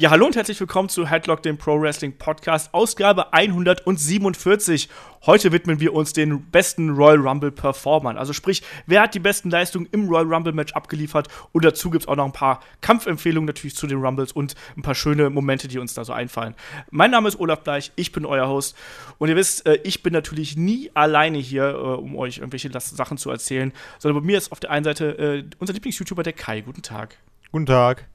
[0.00, 4.88] Ja, hallo und herzlich willkommen zu Headlock, dem Pro Wrestling Podcast, Ausgabe 147.
[5.26, 8.16] Heute widmen wir uns den besten Royal Rumble Performern.
[8.16, 11.28] Also sprich, wer hat die besten Leistungen im Royal Rumble Match abgeliefert?
[11.52, 14.80] Und dazu gibt es auch noch ein paar Kampfempfehlungen natürlich zu den Rumbles und ein
[14.80, 16.54] paar schöne Momente, die uns da so einfallen.
[16.90, 18.78] Mein Name ist Olaf Bleich, ich bin euer Host.
[19.18, 23.18] Und ihr wisst, äh, ich bin natürlich nie alleine hier, äh, um euch irgendwelche Sachen
[23.18, 26.62] zu erzählen, sondern bei mir ist auf der einen Seite äh, unser Lieblings-YouTuber, der Kai.
[26.62, 27.18] Guten Tag.
[27.52, 28.06] Guten Tag.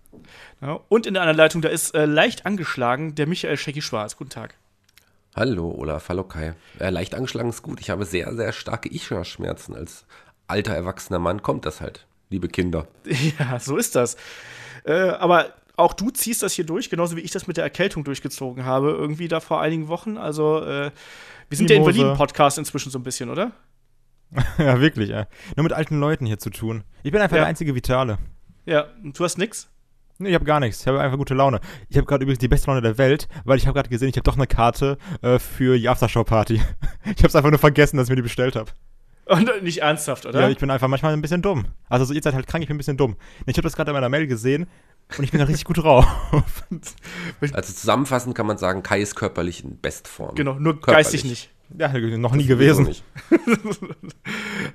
[0.62, 4.18] Ja, und in der anderen Leitung, da ist äh, leicht angeschlagen der Michael Shaggy Schwarz.
[4.18, 4.56] Guten Tag.
[5.36, 6.54] Hallo Olaf, hallo Kai.
[6.80, 7.80] Äh, leicht angeschlagen ist gut.
[7.82, 9.76] Ich habe sehr, sehr starke Ischias-Schmerzen.
[9.76, 10.06] Als
[10.48, 12.88] alter, erwachsener Mann kommt das halt, liebe Kinder.
[13.40, 14.16] Ja, so ist das.
[14.86, 18.04] Äh, aber auch du ziehst das hier durch, genauso wie ich das mit der Erkältung
[18.06, 20.18] durchgezogen habe, irgendwie da vor einigen Wochen.
[20.18, 20.92] Also, äh,
[21.50, 23.52] wir sind der Invaliden-Podcast inzwischen so ein bisschen, oder?
[24.58, 25.28] ja, wirklich, ja.
[25.58, 26.84] Nur mit alten Leuten hier zu tun.
[27.04, 27.42] Ich bin einfach Ja.
[27.42, 28.18] der einzige Vitale.
[28.66, 29.68] Ja, und du hast nix?
[30.18, 30.82] Nee, ich habe gar nichts.
[30.82, 31.60] Ich habe einfach gute Laune.
[31.90, 34.16] Ich habe gerade übrigens die beste Laune der Welt, weil ich habe gerade gesehen, ich
[34.16, 36.62] habe doch eine Karte äh, für die Aftershow-Party.
[37.06, 38.72] Ich habe es einfach nur vergessen, dass ich mir die bestellt habe.
[39.26, 40.42] Und nicht ernsthaft, oder?
[40.42, 41.66] Ja, ich bin einfach manchmal ein bisschen dumm.
[41.90, 43.16] Also so, ihr seid halt krank, ich bin ein bisschen dumm.
[43.46, 44.68] Nee, Ich habe das gerade in meiner Mail gesehen
[45.18, 46.06] und ich bin da richtig gut drauf.
[47.54, 50.36] Also zusammenfassend kann man sagen, Kai ist körperlich in Bestform.
[50.36, 51.12] genau, nur Körperlich.
[51.12, 51.50] geistig nicht.
[51.78, 52.86] ja, noch nie gewesen.
[52.86, 53.04] nicht.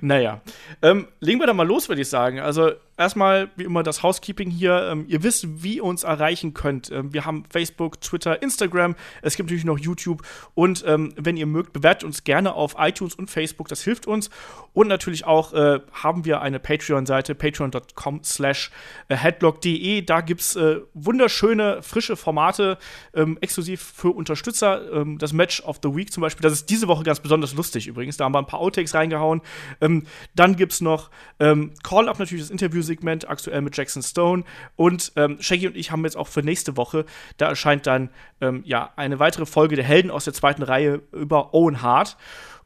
[0.01, 0.41] Naja,
[0.81, 2.39] ähm, legen wir da mal los, würde ich sagen.
[2.39, 2.71] Also
[3.01, 4.89] erstmal, wie immer, das Housekeeping hier.
[4.91, 6.91] Ähm, ihr wisst, wie ihr uns erreichen könnt.
[6.91, 8.95] Ähm, wir haben Facebook, Twitter, Instagram.
[9.21, 10.21] Es gibt natürlich noch YouTube.
[10.53, 13.67] Und ähm, wenn ihr mögt, bewertet uns gerne auf iTunes und Facebook.
[13.67, 14.29] Das hilft uns.
[14.73, 18.71] Und natürlich auch äh, haben wir eine Patreon-Seite, patreon.com slash
[19.09, 20.01] äh, headlock.de.
[20.03, 22.77] Da gibt es äh, wunderschöne, frische Formate,
[23.13, 24.91] ähm, exklusiv für Unterstützer.
[24.93, 26.43] Ähm, das Match of the Week zum Beispiel.
[26.43, 28.17] Das ist diese Woche ganz besonders lustig übrigens.
[28.17, 29.41] Da haben wir ein paar Outtakes reingehauen.
[29.81, 30.05] Ähm,
[30.35, 32.51] dann gibt es noch Call-Up, natürlich das
[32.91, 34.43] Interviewsegment, aktuell mit Jackson Stone.
[34.75, 37.05] Und ähm, Shaggy und ich haben jetzt auch für nächste Woche,
[37.37, 38.09] da erscheint dann
[38.41, 42.17] ähm, ja eine weitere Folge der Helden aus der zweiten Reihe über Owen Hart.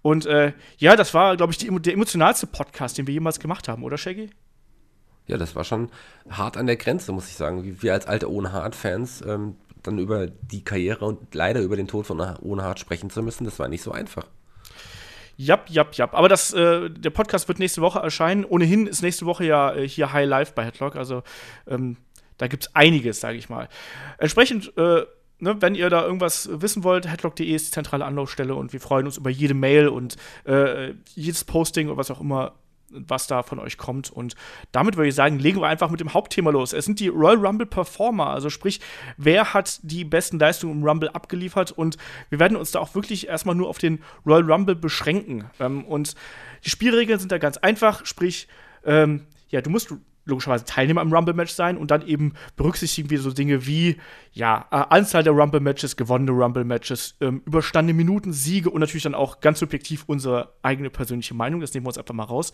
[0.02, 3.68] Und äh, ja, das war, glaube ich, die, der emotionalste Podcast, den wir jemals gemacht
[3.68, 4.30] haben, oder Shaggy?
[5.28, 5.90] Ja, das war schon
[6.30, 7.82] hart an der Grenze, muss ich sagen.
[7.82, 12.06] Wir als alte Owen Hart-Fans ähm, dann über die Karriere und leider über den Tod
[12.06, 14.28] von Owen Hart sprechen zu müssen, das war nicht so einfach.
[15.38, 16.14] Jap, jap, jap.
[16.14, 18.46] Aber das, äh, der Podcast wird nächste Woche erscheinen.
[18.46, 20.96] Ohnehin ist nächste Woche ja äh, hier High Life bei Headlock.
[20.96, 21.24] Also
[21.68, 21.98] ähm,
[22.38, 23.68] da gibt es einiges, sage ich mal.
[24.18, 25.06] Entsprechend, äh,
[25.40, 29.06] ne, wenn ihr da irgendwas wissen wollt, headlock.de ist die zentrale Anlaufstelle und wir freuen
[29.06, 30.16] uns über jede Mail und
[30.46, 32.54] äh, jedes Posting oder was auch immer
[32.90, 34.10] was da von euch kommt.
[34.10, 34.36] Und
[34.72, 36.74] damit würde ich sagen, legen wir einfach mit dem Hauptthema los.
[36.74, 38.80] Es sind die Royal Rumble Performer, also sprich,
[39.18, 41.98] wer hat die besten Leistungen im Rumble abgeliefert und
[42.30, 45.50] wir werden uns da auch wirklich erstmal nur auf den Royal Rumble beschränken.
[45.60, 46.16] Ähm, und
[46.64, 48.48] die Spielregeln sind da ganz einfach, sprich,
[48.86, 49.94] ähm, ja, du musst
[50.26, 53.98] logischerweise Teilnehmer im Rumble-Match sein und dann eben berücksichtigen wir so Dinge wie,
[54.34, 59.40] ja, äh, Anzahl der Rumble-Matches, gewonnene Rumble-Matches, ähm, überstandene Minuten, Siege und natürlich dann auch
[59.40, 61.62] ganz subjektiv unsere eigene persönliche Meinung.
[61.62, 62.52] Das nehmen wir uns einfach mal raus.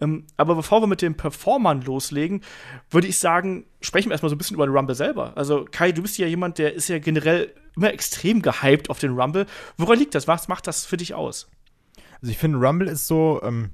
[0.00, 2.42] Ähm, aber bevor wir mit den Performern loslegen,
[2.90, 5.36] würde ich sagen, sprechen wir erstmal so ein bisschen über den Rumble selber.
[5.36, 9.12] Also, Kai, du bist ja jemand, der ist ja generell immer extrem gehypt auf den
[9.12, 9.46] Rumble.
[9.76, 10.28] Woran liegt das?
[10.28, 11.48] Was macht das für dich aus?
[12.20, 13.70] Also ich finde, Rumble ist so, ähm,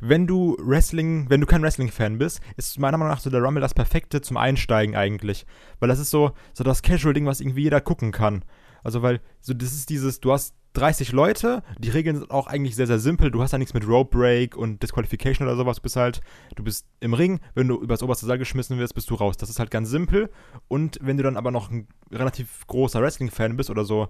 [0.00, 3.60] wenn du Wrestling, wenn du kein Wrestling-Fan bist, ist meiner Meinung nach so der Rumble
[3.60, 5.46] das Perfekte zum Einsteigen eigentlich.
[5.80, 8.44] Weil das ist so, so das Casual-Ding, was irgendwie jeder gucken kann.
[8.84, 12.76] Also, weil, so, das ist dieses, du hast 30 Leute, die Regeln sind auch eigentlich
[12.76, 13.30] sehr, sehr simpel.
[13.30, 15.76] Du hast da nichts mit Rope Break und Disqualification oder sowas.
[15.76, 16.20] Du bist halt,
[16.54, 19.36] du bist im Ring, wenn du übers oberste Seil geschmissen wirst, bist du raus.
[19.36, 20.30] Das ist halt ganz simpel.
[20.68, 24.08] Und wenn du dann aber noch ein relativ großer Wrestling-Fan bist oder so,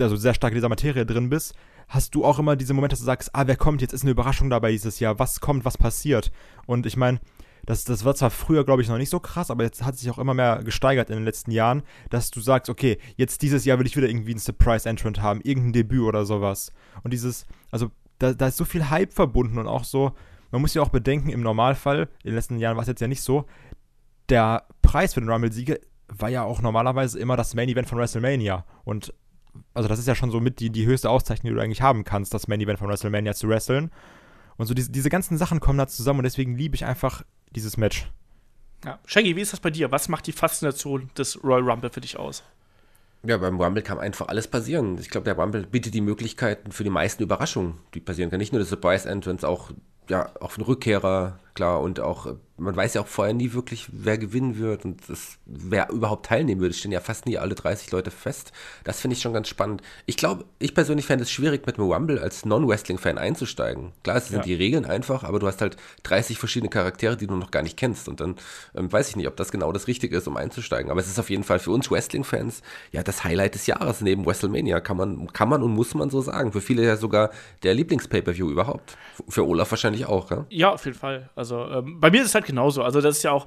[0.00, 1.54] also sehr stark in dieser Materie drin bist,
[1.88, 4.10] hast du auch immer diese Momente, dass du sagst, ah, wer kommt, jetzt ist eine
[4.10, 6.30] Überraschung dabei dieses Jahr, was kommt, was passiert.
[6.66, 7.20] Und ich meine,
[7.66, 10.10] das, das war zwar früher, glaube ich, noch nicht so krass, aber jetzt hat sich
[10.10, 13.78] auch immer mehr gesteigert in den letzten Jahren, dass du sagst, okay, jetzt dieses Jahr
[13.78, 16.72] will ich wieder irgendwie einen Surprise-Entrant haben, irgendein Debüt oder sowas.
[17.04, 20.12] Und dieses, also da, da ist so viel Hype verbunden und auch so,
[20.50, 23.08] man muss ja auch bedenken, im Normalfall, in den letzten Jahren war es jetzt ja
[23.08, 23.46] nicht so,
[24.28, 25.76] der Preis für den Rumble-Sieger
[26.08, 28.64] war ja auch normalerweise immer das Main-Event von WrestleMania.
[28.84, 29.14] Und
[29.74, 32.04] also das ist ja schon so mit die, die höchste Auszeichnung, die du eigentlich haben
[32.04, 33.90] kannst, das Main-Event von WrestleMania zu wresteln.
[34.56, 37.76] Und so diese, diese ganzen Sachen kommen da zusammen und deswegen liebe ich einfach dieses
[37.76, 38.10] Match.
[38.84, 38.98] Ja.
[39.06, 39.90] Shaggy, wie ist das bei dir?
[39.92, 42.42] Was macht die Faszination des Royal Rumble für dich aus?
[43.24, 44.98] Ja, beim Rumble kann einfach alles passieren.
[44.98, 48.40] Ich glaube, der Rumble bietet die Möglichkeiten für die meisten Überraschungen, die passieren können.
[48.40, 49.70] Nicht nur das Surprise Entrance, auch
[50.08, 53.88] ja, auch ein Rückkehrer, klar, und auch äh, man weiß ja auch vorher nie wirklich,
[53.92, 56.70] wer gewinnen wird und das, wer überhaupt teilnehmen würde.
[56.70, 58.52] Es stehen ja fast nie alle 30 Leute fest.
[58.84, 59.82] Das finde ich schon ganz spannend.
[60.06, 63.92] Ich glaube, ich persönlich fände es schwierig, mit einem Rumble als Non-Wrestling-Fan einzusteigen.
[64.04, 64.42] Klar, es sind ja.
[64.42, 67.76] die Regeln einfach, aber du hast halt 30 verschiedene Charaktere, die du noch gar nicht
[67.76, 68.08] kennst.
[68.08, 68.36] Und dann
[68.74, 70.90] ähm, weiß ich nicht, ob das genau das Richtige ist, um einzusteigen.
[70.90, 72.62] Aber es ist auf jeden Fall für uns Wrestling-Fans
[72.92, 74.80] ja das Highlight des Jahres neben WrestleMania.
[74.80, 76.52] Kann man, kann man und muss man so sagen.
[76.52, 77.30] Für viele ja sogar
[77.62, 78.96] der Lieblings-Pay-Per-View überhaupt.
[79.28, 80.46] Für Olaf wahrscheinlich auch, ja?
[80.50, 81.30] Ja, auf jeden Fall.
[81.34, 82.82] Also ähm, bei mir ist es halt genauso.
[82.82, 83.46] Also das ist ja auch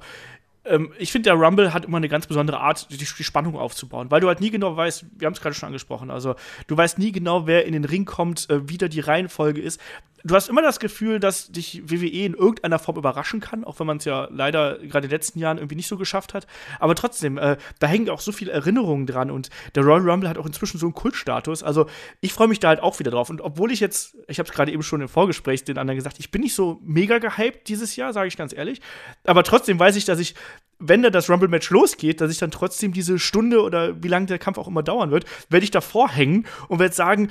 [0.66, 4.20] ähm, ich finde, der Rumble hat immer eine ganz besondere Art, die, Spannung aufzubauen, weil
[4.20, 6.34] du halt nie genau weißt, wir haben es gerade schon angesprochen, also
[6.66, 9.80] du weißt nie genau, wer in den Ring kommt, äh, wie da die Reihenfolge ist.
[10.26, 13.86] Du hast immer das Gefühl, dass dich WWE in irgendeiner Form überraschen kann, auch wenn
[13.86, 16.48] man es ja leider gerade in den letzten Jahren irgendwie nicht so geschafft hat.
[16.80, 20.36] Aber trotzdem, äh, da hängen auch so viele Erinnerungen dran und der Royal Rumble hat
[20.36, 21.62] auch inzwischen so einen Kultstatus.
[21.62, 21.86] Also
[22.20, 23.30] ich freue mich da halt auch wieder drauf.
[23.30, 26.18] Und obwohl ich jetzt, ich habe es gerade eben schon im Vorgespräch den anderen gesagt,
[26.18, 28.80] ich bin nicht so mega gehypt dieses Jahr, sage ich ganz ehrlich.
[29.24, 30.34] Aber trotzdem weiß ich, dass ich
[30.78, 34.38] wenn dann das Rumble-Match losgeht, dass ich dann trotzdem diese Stunde oder wie lange der
[34.38, 37.30] Kampf auch immer dauern wird, werde ich davor hängen und werde sagen,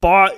[0.00, 0.32] boah,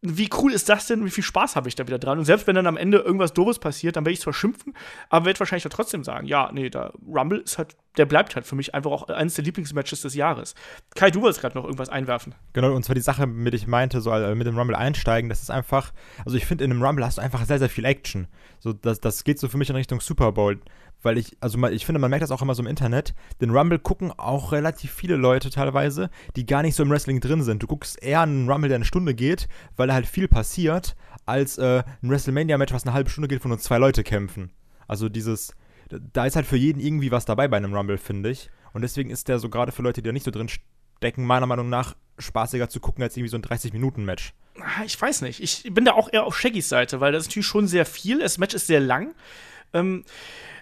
[0.00, 1.04] wie cool ist das denn?
[1.04, 2.18] Wie viel Spaß habe ich da wieder dran?
[2.18, 4.74] Und selbst wenn dann am Ende irgendwas Doofes passiert, dann werde ich zwar schimpfen,
[5.08, 8.46] aber werde wahrscheinlich dann trotzdem sagen, ja, nee, der Rumble ist halt, der bleibt halt
[8.46, 10.54] für mich einfach auch eines der Lieblingsmatches des Jahres.
[10.94, 12.34] Kai, du wolltest gerade noch irgendwas einwerfen.
[12.52, 15.42] Genau, und zwar die Sache, mit ich meinte, so also mit dem Rumble einsteigen, das
[15.42, 15.92] ist einfach,
[16.24, 18.28] also ich finde, in einem Rumble hast du einfach sehr, sehr viel Action.
[18.60, 20.60] So, das, das geht so für mich in Richtung Super Bowl
[21.02, 23.78] weil ich, also ich finde, man merkt das auch immer so im Internet, den Rumble
[23.78, 27.62] gucken auch relativ viele Leute teilweise, die gar nicht so im Wrestling drin sind.
[27.62, 30.96] Du guckst eher einen Rumble, der eine Stunde geht, weil da halt viel passiert,
[31.26, 34.50] als äh, ein WrestleMania-Match, was eine halbe Stunde geht, wo nur zwei Leute kämpfen.
[34.86, 35.54] Also dieses,
[35.88, 38.50] da ist halt für jeden irgendwie was dabei bei einem Rumble, finde ich.
[38.72, 41.46] Und deswegen ist der so gerade für Leute, die da nicht so drin stecken, meiner
[41.46, 44.32] Meinung nach spaßiger zu gucken als irgendwie so ein 30-Minuten-Match.
[44.60, 45.40] Ah, ich weiß nicht.
[45.40, 48.18] Ich bin da auch eher auf Shaggys Seite, weil das ist natürlich schon sehr viel.
[48.18, 49.14] Das Match ist sehr lang.
[49.72, 50.04] Ähm,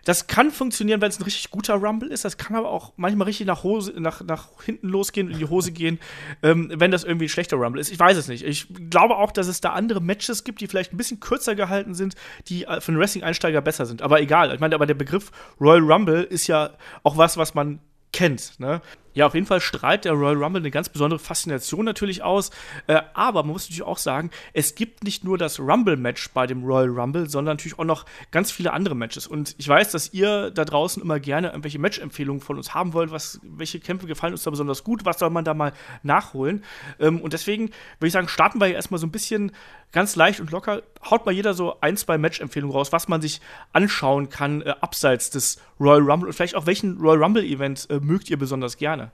[0.07, 2.25] das kann funktionieren, wenn es ein richtig guter Rumble ist.
[2.25, 5.73] Das kann aber auch manchmal richtig nach, Hose, nach, nach hinten losgehen, in die Hose
[5.73, 5.99] gehen,
[6.45, 7.91] ähm, wenn das irgendwie ein schlechter Rumble ist.
[7.91, 8.45] Ich weiß es nicht.
[8.45, 11.95] Ich glaube auch, dass es da andere Matches gibt, die vielleicht ein bisschen kürzer gehalten
[11.95, 12.15] sind,
[12.47, 14.01] die äh, für einen Wrestling-Einsteiger besser sind.
[14.01, 14.55] Aber egal.
[14.55, 16.71] Ich meine, aber der Begriff Royal Rumble ist ja
[17.03, 17.81] auch was, was man
[18.13, 18.61] kennt.
[18.61, 18.81] Ne?
[19.17, 22.51] Ja, auf jeden Fall strahlt der Royal Rumble eine ganz besondere Faszination natürlich aus.
[22.87, 26.63] Äh, aber man muss natürlich auch sagen, es gibt nicht nur das Rumble-Match bei dem
[26.63, 29.27] Royal Rumble, sondern natürlich auch noch ganz viele andere Matches.
[29.27, 33.11] Und ich weiß, dass ihr da draußen immer gerne irgendwelche Match-Empfehlungen von uns haben wollt.
[33.11, 35.07] Was, welche Kämpfe gefallen uns da besonders gut?
[35.07, 35.73] Was soll man da mal
[36.03, 36.63] nachholen?
[37.01, 39.53] Ähm, und deswegen würde ich sagen, starten wir erstmal so ein bisschen
[39.93, 40.83] ganz leicht und locker.
[41.09, 43.41] Haut mal jeder so ein, zwei Match-Empfehlungen raus, was man sich
[43.73, 46.29] anschauen kann, äh, abseits des Royal Rumble.
[46.29, 49.06] Und vielleicht auch welchen Royal Rumble-Event äh, mögt ihr besonders gerne?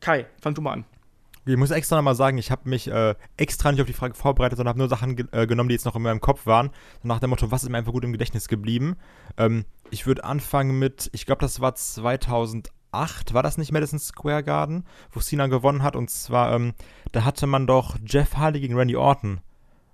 [0.00, 0.84] Kai, fang du mal an.
[1.44, 4.58] Ich muss extra nochmal sagen, ich habe mich äh, extra nicht auf die Frage vorbereitet,
[4.58, 6.70] sondern habe nur Sachen ge äh, genommen, die jetzt noch in meinem Kopf waren.
[7.02, 8.96] Nach dem Motto, was ist mir einfach gut im Gedächtnis geblieben?
[9.38, 14.44] Ähm, ich würde anfangen mit, ich glaube, das war 2008, war das nicht Madison Square
[14.44, 15.96] Garden, wo Cena gewonnen hat.
[15.96, 16.74] Und zwar, ähm,
[17.12, 19.40] da hatte man doch Jeff Hardy gegen Randy Orton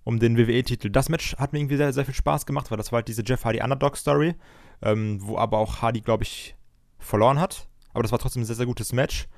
[0.03, 0.91] um den WWE-Titel.
[0.91, 3.23] Das Match hat mir irgendwie sehr, sehr viel Spaß gemacht, weil das war halt diese
[3.25, 4.35] Jeff Hardy Underdog-Story,
[4.83, 6.56] ähm, wo aber auch Hardy, glaube ich,
[6.99, 7.69] verloren hat.
[7.93, 9.29] Aber das war trotzdem ein sehr, sehr gutes Match.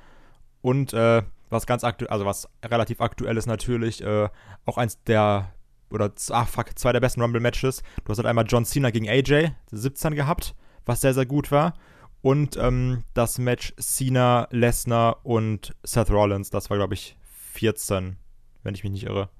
[0.62, 4.28] Und äh, was ganz aktuell, also was relativ aktuell ist natürlich, äh,
[4.64, 5.52] auch eins der,
[5.90, 7.82] oder ach fuck, zwei der besten Rumble-Matches.
[8.04, 10.54] Du hast halt einmal John Cena gegen AJ, 17 gehabt,
[10.84, 11.74] was sehr, sehr gut war.
[12.22, 17.16] Und ähm, das Match Cena, Lesnar und Seth Rollins, das war, glaube ich,
[17.52, 18.16] 14,
[18.62, 19.30] wenn ich mich nicht irre.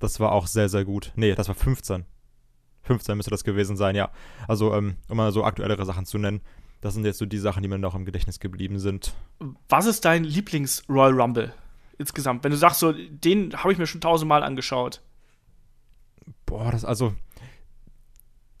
[0.00, 1.12] Das war auch sehr, sehr gut.
[1.14, 2.04] Nee, das war 15.
[2.82, 4.10] 15 müsste das gewesen sein, ja.
[4.48, 6.40] Also, ähm, um mal so aktuellere Sachen zu nennen.
[6.84, 9.14] Das sind jetzt so die Sachen, die mir noch im Gedächtnis geblieben sind.
[9.70, 11.54] Was ist dein Lieblings-Royal Rumble
[11.96, 12.44] insgesamt?
[12.44, 15.00] Wenn du sagst, so, den habe ich mir schon tausendmal angeschaut.
[16.44, 17.14] Boah, das also.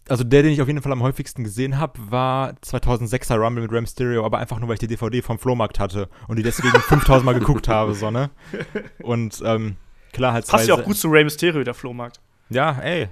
[0.08, 3.72] Also der, den ich auf jeden Fall am häufigsten gesehen habe, war 2006er Rumble mit
[3.72, 6.80] Ram Stereo, aber einfach nur, weil ich die DVD vom Flohmarkt hatte und die deswegen
[6.80, 8.30] 5000 Mal geguckt habe, so, ne?
[9.02, 9.76] Und, ähm,
[10.14, 12.20] klar, halt Passt ja auch gut zu Ray Mysterio, der Flohmarkt.
[12.48, 13.10] Ja, ey,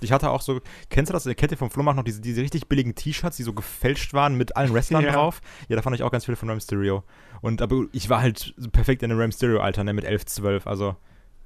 [0.00, 0.60] ich hatte auch so,
[0.90, 3.52] kennst du das, der Kette vom Flohmarkt noch, diese, diese richtig billigen T-Shirts, die so
[3.52, 5.12] gefälscht waren mit allen Wrestlern ja.
[5.12, 5.40] drauf?
[5.68, 7.02] Ja, da fand ich auch ganz viele von Ram Stereo.
[7.40, 10.96] Und aber ich war halt perfekt in dem Ram Stereo-Alter, ne, mit 11, 12, also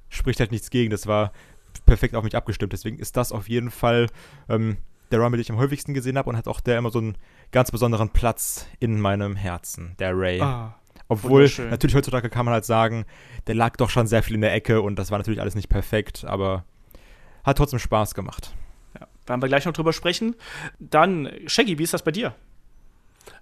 [0.08, 1.32] spricht halt nichts gegen, das war
[1.86, 2.72] perfekt auf mich abgestimmt.
[2.72, 4.08] Deswegen ist das auf jeden Fall
[4.48, 4.78] ähm,
[5.10, 7.16] der Rumble, den ich am häufigsten gesehen habe und hat auch der immer so einen
[7.52, 10.40] ganz besonderen Platz in meinem Herzen, der Ray.
[10.40, 10.78] Ah,
[11.08, 13.04] Obwohl, natürlich heutzutage kann man halt sagen,
[13.46, 15.68] der lag doch schon sehr viel in der Ecke und das war natürlich alles nicht
[15.68, 16.64] perfekt, aber
[17.44, 18.54] hat trotzdem Spaß gemacht.
[18.98, 20.36] Ja, werden wir gleich noch drüber sprechen.
[20.78, 22.34] Dann, Shaggy, wie ist das bei dir?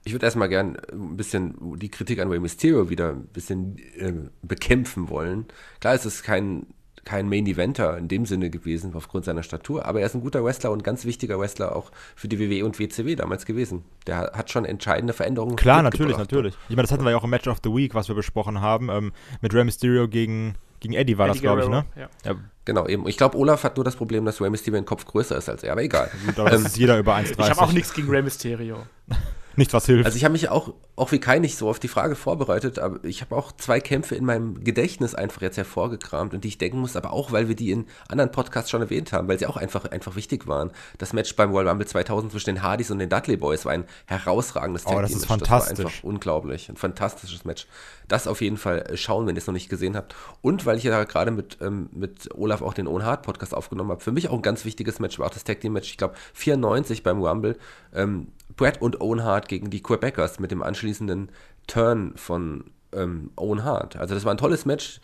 [0.04, 4.12] Ich würde erstmal gern ein bisschen die Kritik an Rey Mysterio wieder ein bisschen äh,
[4.42, 5.46] bekämpfen wollen.
[5.80, 6.66] Klar, es ist kein
[7.06, 9.86] kein Main Eventer in dem Sinne gewesen, aufgrund seiner Statur.
[9.86, 12.78] Aber er ist ein guter Wrestler und ganz wichtiger Wrestler auch für die WWE und
[12.78, 13.84] WCW damals gewesen.
[14.06, 15.56] Der hat schon entscheidende Veränderungen.
[15.56, 16.54] Klar, natürlich, natürlich.
[16.68, 18.60] Ich meine, das hatten wir ja auch im Match of the Week, was wir besprochen
[18.60, 21.84] haben, ähm, mit Rey Mysterio gegen, gegen Eddie war Eddie das, glaube ich, ne?
[21.96, 22.08] Ja.
[22.24, 22.34] ja.
[22.64, 23.06] Genau, eben.
[23.08, 25.62] Ich glaube, Olaf hat nur das Problem, dass Rey Mysterio ein Kopf größer ist als
[25.62, 26.10] er, aber egal.
[26.24, 27.32] Gut, aber das ist jeder über 1,30.
[27.38, 28.78] Ich habe auch nichts gegen Rey Mysterio.
[29.58, 30.04] Nichts, was hilft.
[30.04, 33.04] Also ich habe mich auch, auch wie Kai nicht so auf die Frage vorbereitet, aber
[33.04, 36.80] ich habe auch zwei Kämpfe in meinem Gedächtnis einfach jetzt hervorgekramt und die ich denken
[36.80, 39.58] muss, aber auch, weil wir die in anderen Podcasts schon erwähnt haben, weil sie auch
[39.58, 40.72] einfach, einfach wichtig waren.
[40.96, 43.84] Das Match beim Royal Rumble 2000 zwischen den Hardys und den Dudley Boys war ein
[44.06, 45.70] herausragendes oh, das ist fantastisch.
[45.70, 46.68] Das war einfach unglaublich.
[46.70, 47.66] Ein fantastisches Match.
[48.08, 50.14] Das auf jeden Fall äh, schauen, wenn ihr es noch nicht gesehen habt.
[50.40, 53.90] Und weil ich ja gerade mit, ähm, mit Olaf auch den Own Hard Podcast aufgenommen
[53.90, 55.98] habe, für mich auch ein ganz wichtiges Match war auch das Tag Team Match, ich
[55.98, 57.58] glaube 94 beim Rumble.
[57.94, 61.30] Ähm, Brett und Owen Hart gegen die Quebecers mit dem anschließenden
[61.66, 63.96] Turn von ähm, Owen Hart.
[63.96, 65.00] Also das war ein tolles Match.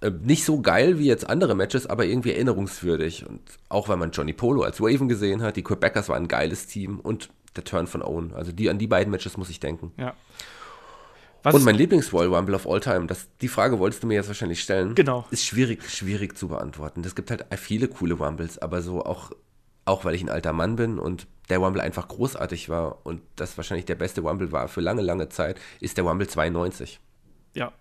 [0.00, 3.26] Äh, nicht so geil wie jetzt andere Matches, aber irgendwie erinnerungswürdig.
[3.26, 6.66] Und auch weil man Johnny Polo als Raven gesehen hat, die Quebecers waren ein geiles
[6.66, 8.34] Team und der Turn von Owen.
[8.34, 9.92] Also die, an die beiden Matches muss ich denken.
[9.96, 10.14] Ja.
[11.42, 14.26] Was und mein Lieblings-Royal Rumble of All Time, das, die Frage wolltest du mir jetzt
[14.26, 14.94] wahrscheinlich stellen.
[14.94, 15.24] Genau.
[15.30, 17.02] Ist schwierig, schwierig zu beantworten.
[17.04, 19.30] Es gibt halt viele coole Rumbles, aber so auch,
[19.84, 23.56] auch weil ich ein alter Mann bin und der Rumble einfach großartig war und das
[23.56, 27.00] wahrscheinlich der beste Rumble war für lange, lange Zeit, ist der Rumble 92.
[27.54, 27.72] Ja.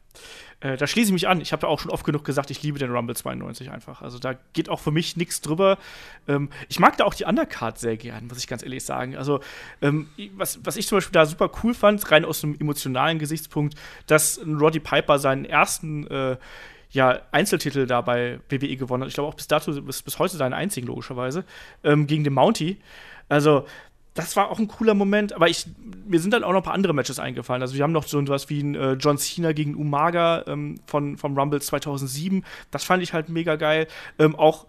[0.59, 1.39] Äh, da schließe ich mich an.
[1.39, 4.01] Ich habe ja auch schon oft genug gesagt, ich liebe den Rumble 92 einfach.
[4.01, 5.77] Also da geht auch für mich nichts drüber.
[6.27, 9.15] Ähm, ich mag da auch die Undercard sehr gern, muss ich ganz ehrlich sagen.
[9.15, 9.39] Also
[9.83, 13.75] ähm, was, was ich zum Beispiel da super cool fand, rein aus einem emotionalen Gesichtspunkt,
[14.07, 16.37] dass Roddy Piper seinen ersten äh,
[16.89, 19.09] ja, Einzeltitel da bei WWE gewonnen hat.
[19.09, 21.45] Ich glaube auch bis dato, bis, bis heute seinen einzigen, logischerweise,
[21.83, 22.77] ähm, gegen den Mountie.
[23.29, 23.65] Also,
[24.17, 25.67] das war auch ein cooler Moment, aber ich,
[26.07, 27.61] mir sind dann auch noch ein paar andere Matches eingefallen.
[27.61, 31.17] Also wir haben noch so etwas wie ein äh, John Cena gegen Umaga ähm, von,
[31.17, 32.43] vom Rumble 2007.
[32.71, 33.87] Das fand ich halt mega geil.
[34.17, 34.65] Ähm, auch,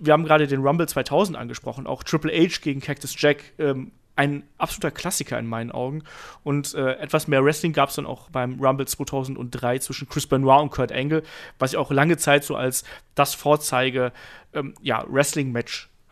[0.00, 3.52] wir haben gerade den Rumble 2000 angesprochen, auch Triple H gegen Cactus Jack.
[3.58, 6.02] Ähm, ein absoluter Klassiker in meinen Augen.
[6.42, 10.60] Und äh, etwas mehr Wrestling gab es dann auch beim Rumble 2003 zwischen Chris Benoit
[10.60, 11.22] und Kurt Angle,
[11.60, 12.82] was ich auch lange Zeit so als
[13.14, 14.12] das Vorzeige
[14.54, 14.74] ähm,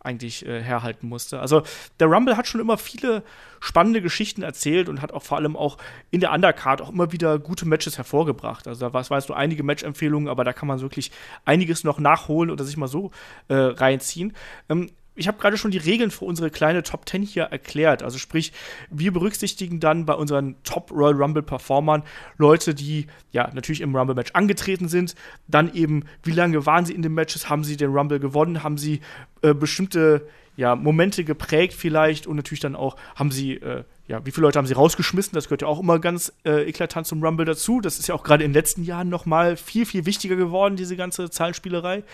[0.06, 1.40] eigentlich äh, herhalten musste.
[1.40, 1.62] Also
[2.00, 3.22] der Rumble hat schon immer viele
[3.60, 5.76] spannende Geschichten erzählt und hat auch vor allem auch
[6.10, 8.68] in der Undercard auch immer wieder gute Matches hervorgebracht.
[8.68, 11.10] Also da war es nur einige Match-Empfehlungen, aber da kann man wirklich
[11.44, 13.10] einiges noch nachholen oder sich mal so
[13.48, 14.34] äh, reinziehen.
[14.68, 18.02] Ähm, ich habe gerade schon die Regeln für unsere kleine Top 10 hier erklärt.
[18.02, 18.52] Also sprich,
[18.90, 22.02] wir berücksichtigen dann bei unseren Top Royal Rumble Performern
[22.36, 25.14] Leute, die ja natürlich im Rumble Match angetreten sind,
[25.48, 28.76] dann eben, wie lange waren sie in den Matches, haben sie den Rumble gewonnen, haben
[28.76, 29.00] sie
[29.46, 30.26] äh, bestimmte
[30.56, 34.58] ja, Momente geprägt vielleicht und natürlich dann auch haben sie, äh, ja, wie viele Leute
[34.58, 35.34] haben sie rausgeschmissen?
[35.34, 37.80] Das gehört ja auch immer ganz äh, eklatant zum Rumble dazu.
[37.80, 40.76] Das ist ja auch gerade in den letzten Jahren noch mal viel, viel wichtiger geworden,
[40.76, 42.04] diese ganze Zahlenspielerei.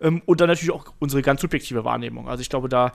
[0.00, 2.28] Ähm, und dann natürlich auch unsere ganz subjektive Wahrnehmung.
[2.28, 2.92] Also ich glaube, da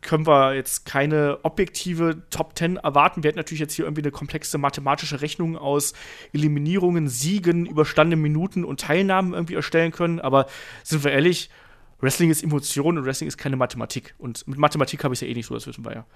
[0.00, 3.22] können wir jetzt keine objektive Top 10 erwarten.
[3.22, 5.92] Wir hätten natürlich jetzt hier irgendwie eine komplexe mathematische Rechnung aus
[6.32, 10.18] Eliminierungen, Siegen, überstandenen Minuten und Teilnahmen irgendwie erstellen können.
[10.18, 10.46] Aber
[10.82, 11.50] sind wir ehrlich,
[12.00, 14.14] Wrestling ist Emotion und Wrestling ist keine Mathematik.
[14.18, 16.06] Und mit Mathematik habe ich es ja eh nicht so, das wissen wir ja.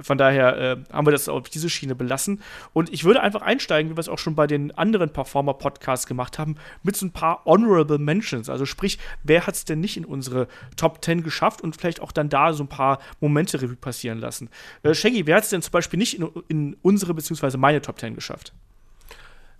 [0.00, 2.40] Von daher äh, haben wir das auf diese Schiene belassen.
[2.72, 6.38] Und ich würde einfach einsteigen, wie wir es auch schon bei den anderen Performer-Podcasts gemacht
[6.38, 8.48] haben, mit so ein paar Honorable Mentions.
[8.48, 12.12] Also sprich, wer hat es denn nicht in unsere Top 10 geschafft und vielleicht auch
[12.12, 14.48] dann da so ein paar Momente Revue passieren lassen.
[14.82, 17.56] Äh, Shaggy, wer hat es denn zum Beispiel nicht in, in unsere bzw.
[17.56, 18.52] meine Top 10 geschafft?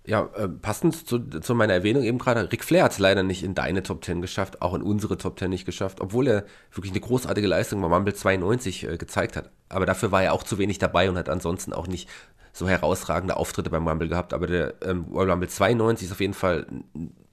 [0.05, 3.41] Ja, äh, passend zu, zu, meiner Erwähnung eben gerade, Ric Flair hat es leider nicht
[3.41, 6.91] in deine Top 10 geschafft, auch in unsere Top 10 nicht geschafft, obwohl er wirklich
[6.91, 9.49] eine großartige Leistung bei Mumble 92 äh, gezeigt hat.
[9.69, 12.09] Aber dafür war er auch zu wenig dabei und hat ansonsten auch nicht
[12.51, 14.33] so herausragende Auftritte beim Rumble gehabt.
[14.33, 16.67] Aber der ähm, Royal Rumble 92 ist auf jeden Fall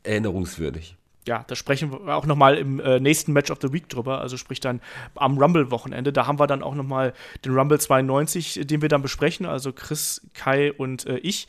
[0.04, 0.96] erinnerungswürdig
[1.26, 4.20] ja, da sprechen wir auch noch mal im äh, nächsten Match of the Week drüber,
[4.20, 4.80] also sprich dann
[5.14, 6.12] am Rumble-Wochenende.
[6.12, 7.12] Da haben wir dann auch noch mal
[7.44, 11.46] den Rumble 92, den wir dann besprechen, also Chris, Kai und äh, ich.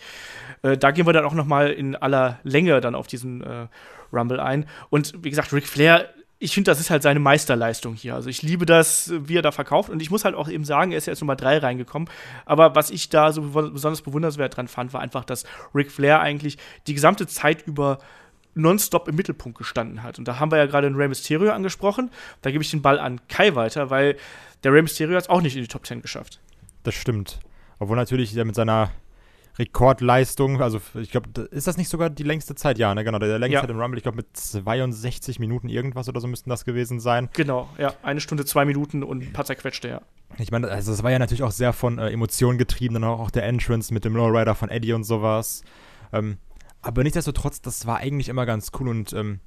[0.63, 3.67] Äh, da gehen wir dann auch noch mal in aller Länge dann auf diesen äh,
[4.13, 4.65] Rumble ein.
[4.89, 6.09] Und wie gesagt, Ric Flair
[6.43, 8.15] ich finde, das ist halt seine Meisterleistung hier.
[8.15, 9.91] Also ich liebe das, wie er da verkauft.
[9.91, 12.09] Und ich muss halt auch eben sagen, er ist ja jetzt Nummer drei reingekommen.
[12.45, 16.57] Aber was ich da so besonders bewundernswert dran fand, war einfach, dass Ric Flair eigentlich
[16.87, 17.99] die gesamte Zeit über
[18.55, 20.17] nonstop im Mittelpunkt gestanden hat.
[20.17, 22.09] Und da haben wir ja gerade den Rey Mysterio angesprochen.
[22.41, 24.17] Da gebe ich den Ball an Kai weiter, weil
[24.63, 26.39] der Rey Mysterio hat es auch nicht in die Top 10 geschafft.
[26.81, 27.39] Das stimmt.
[27.77, 28.89] Obwohl natürlich der mit seiner
[29.59, 32.77] Rekordleistung, also ich glaube, ist das nicht sogar die längste Zeit?
[32.77, 33.61] Ja, ne, genau, der längste ja.
[33.61, 37.29] Zeit im Rumble, ich glaube mit 62 Minuten irgendwas oder so müssten das gewesen sein.
[37.33, 40.01] Genau, ja, eine Stunde, zwei Minuten und ein paar zerquetschte, ja.
[40.37, 43.19] Ich meine, also das war ja natürlich auch sehr von äh, Emotionen getrieben, dann auch,
[43.19, 45.63] auch der Entrance mit dem Lowrider von Eddie und sowas.
[46.13, 46.37] Ähm,
[46.81, 49.39] aber nichtsdestotrotz, das war eigentlich immer ganz cool und ähm,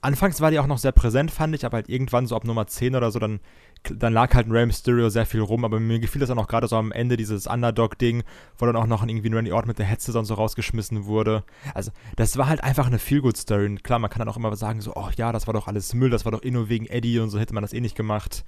[0.00, 2.66] anfangs war die auch noch sehr präsent, fand ich, aber halt irgendwann so ab Nummer
[2.66, 3.40] 10 oder so, dann,
[3.84, 6.46] dann lag halt ein Rey Mysterio sehr viel rum, aber mir gefiel das dann auch
[6.46, 8.22] gerade so am Ende dieses Underdog-Ding,
[8.58, 11.42] wo dann auch noch irgendwie ein Randy Orton mit der Hetze dann so rausgeschmissen wurde.
[11.74, 13.66] Also, das war halt einfach eine Feel-Good-Story.
[13.66, 15.94] Und klar, man kann dann auch immer sagen, so, oh ja, das war doch alles
[15.94, 17.96] Müll, das war doch eh nur wegen Eddie und so hätte man das eh nicht
[17.96, 18.44] gemacht.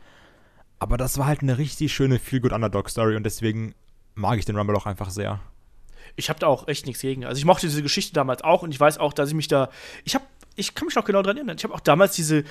[0.78, 3.74] Aber das war halt eine richtig schöne Feel-Good-Underdog-Story und deswegen
[4.14, 5.40] mag ich den Rumble auch einfach sehr.
[6.16, 7.24] Ich habe da auch echt nichts gegen.
[7.24, 9.70] Also ich mochte diese Geschichte damals auch und ich weiß auch, dass ich mich da.
[10.04, 10.24] Ich habe,
[10.54, 11.56] ich kann mich noch genau dran erinnern.
[11.56, 12.44] Ich habe auch damals diese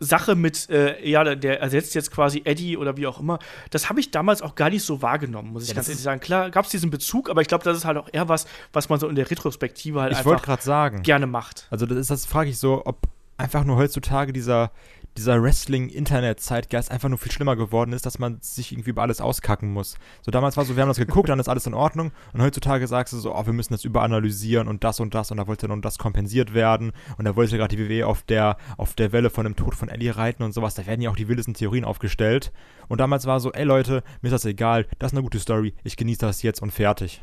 [0.00, 3.38] Sache mit, äh, ja, der ersetzt jetzt quasi Eddie oder wie auch immer,
[3.70, 6.20] das habe ich damals auch gar nicht so wahrgenommen, muss ich Ja, ganz ehrlich sagen.
[6.20, 8.88] Klar gab es diesen Bezug, aber ich glaube, das ist halt auch eher was, was
[8.88, 11.02] man so in der Retrospektive halt Ich wollte einfach gerade sagen.
[11.02, 11.66] gerne macht.
[11.70, 12.96] Also das ist das frage ich so, ob
[13.36, 14.70] einfach nur heutzutage dieser
[15.16, 19.72] dieser Wrestling-Internet-Zeitgeist einfach nur viel schlimmer geworden ist, dass man sich irgendwie über alles auskacken
[19.72, 19.96] muss.
[20.22, 22.86] So damals war so, wir haben das geguckt, dann ist alles in Ordnung und heutzutage
[22.86, 25.68] sagst du so, oh, wir müssen das überanalysieren und das und das und da wollte
[25.68, 29.30] dann das kompensiert werden und da wollte gerade die WWE auf der auf der Welle
[29.30, 31.84] von dem Tod von Ellie reiten und sowas, da werden ja auch die wildesten Theorien
[31.84, 32.52] aufgestellt
[32.88, 35.74] und damals war so, ey Leute, mir ist das egal, das ist eine gute Story,
[35.84, 37.22] ich genieße das jetzt und fertig.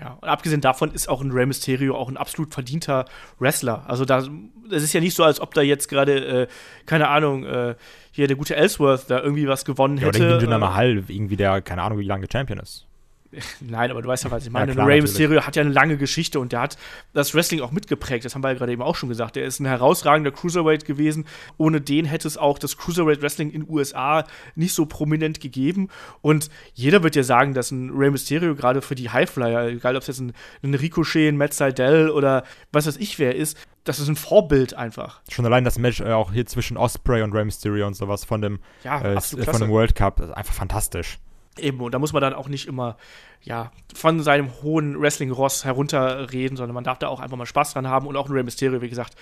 [0.00, 3.04] Ja, und abgesehen davon ist auch ein Rey Mysterio auch ein absolut verdienter
[3.38, 3.84] Wrestler.
[3.86, 4.26] Also da,
[4.70, 6.46] es ist ja nicht so, als ob da jetzt gerade, äh,
[6.86, 7.74] keine Ahnung, äh,
[8.10, 10.24] hier der gute Ellsworth da irgendwie was gewonnen Ja, oder hätte.
[10.24, 12.86] irgendwie Jinder Mahal, irgendwie der, keine Ahnung, wie lange Champion ist.
[13.60, 14.72] Nein, aber du weißt ja, was ich meine.
[14.72, 15.00] klar, Rey.
[15.00, 16.76] Mysterio hat ja eine lange Geschichte und der hat
[17.12, 18.24] das Wrestling auch mitgeprägt.
[18.24, 19.36] Das haben wir ja gerade eben auch schon gesagt.
[19.36, 21.26] Der ist ein herausragender Cruiserweight gewesen.
[21.56, 24.24] Ohne den hätte es auch das Cruiserweight Wrestling in den USA
[24.56, 25.88] nicht so prominent gegeben.
[26.22, 30.02] Und jeder wird ja sagen, dass ein Rey Mysterio gerade für die Highflyer, egal ob
[30.02, 30.32] es jetzt ein,
[30.62, 34.74] ein Ricochet, ein Matt Seidel oder was weiß ich wer ist, das ist ein Vorbild
[34.74, 35.20] einfach.
[35.30, 38.42] Schon allein das Match äh, auch hier zwischen Osprey und Rey Mysterio und sowas von
[38.42, 41.18] dem, Ja, äh, absolut von dem World Cup, das ist einfach fantastisch.
[41.58, 42.96] Eben, und da muss man dann auch nicht immer,
[43.42, 47.88] ja, von seinem hohen Wrestling-Ross herunterreden, sondern man darf da auch einfach mal Spaß dran
[47.88, 48.06] haben.
[48.06, 49.16] Und auch ein Rey Mysterio, wie gesagt,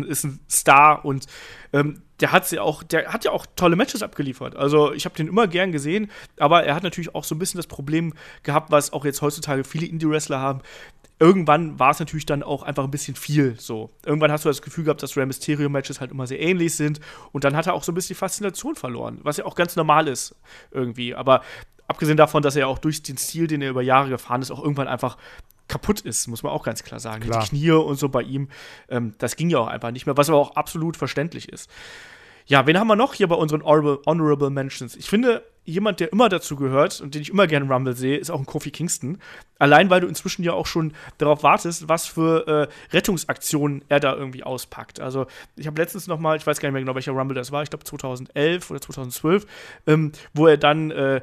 [0.00, 1.26] ist ein Star und
[1.72, 4.56] ähm, der hat ja auch, der hat ja auch tolle Matches abgeliefert.
[4.56, 7.58] Also ich habe den immer gern gesehen, aber er hat natürlich auch so ein bisschen
[7.58, 10.60] das Problem gehabt, was auch jetzt heutzutage viele Indie-Wrestler haben.
[11.18, 13.90] Irgendwann war es natürlich dann auch einfach ein bisschen viel so.
[14.04, 17.00] Irgendwann hast du das Gefühl gehabt, dass Rey Mysterio-Matches halt immer sehr ähnlich sind
[17.32, 19.76] und dann hat er auch so ein bisschen die Faszination verloren, was ja auch ganz
[19.76, 20.34] normal ist
[20.70, 21.14] irgendwie.
[21.14, 21.42] Aber
[21.92, 24.62] abgesehen davon, dass er auch durch den Stil, den er über Jahre gefahren ist, auch
[24.62, 25.16] irgendwann einfach
[25.68, 27.22] kaputt ist, muss man auch ganz klar sagen.
[27.22, 27.42] Klar.
[27.42, 28.48] Die Knie und so bei ihm,
[28.88, 31.70] ähm, das ging ja auch einfach nicht mehr, was aber auch absolut verständlich ist.
[32.46, 34.96] Ja, wen haben wir noch hier bei unseren Honorable, Mentions?
[34.96, 38.30] Ich finde, jemand, der immer dazu gehört und den ich immer gerne Rumble sehe, ist
[38.30, 39.18] auch ein Kofi Kingston.
[39.58, 44.14] Allein, weil du inzwischen ja auch schon darauf wartest, was für äh, Rettungsaktionen er da
[44.14, 45.00] irgendwie auspackt.
[45.00, 45.26] Also,
[45.56, 47.62] ich habe letztens noch mal, ich weiß gar nicht mehr genau, welcher Rumble das war,
[47.62, 49.46] ich glaube 2011 oder 2012,
[49.86, 51.20] ähm, wo er dann äh,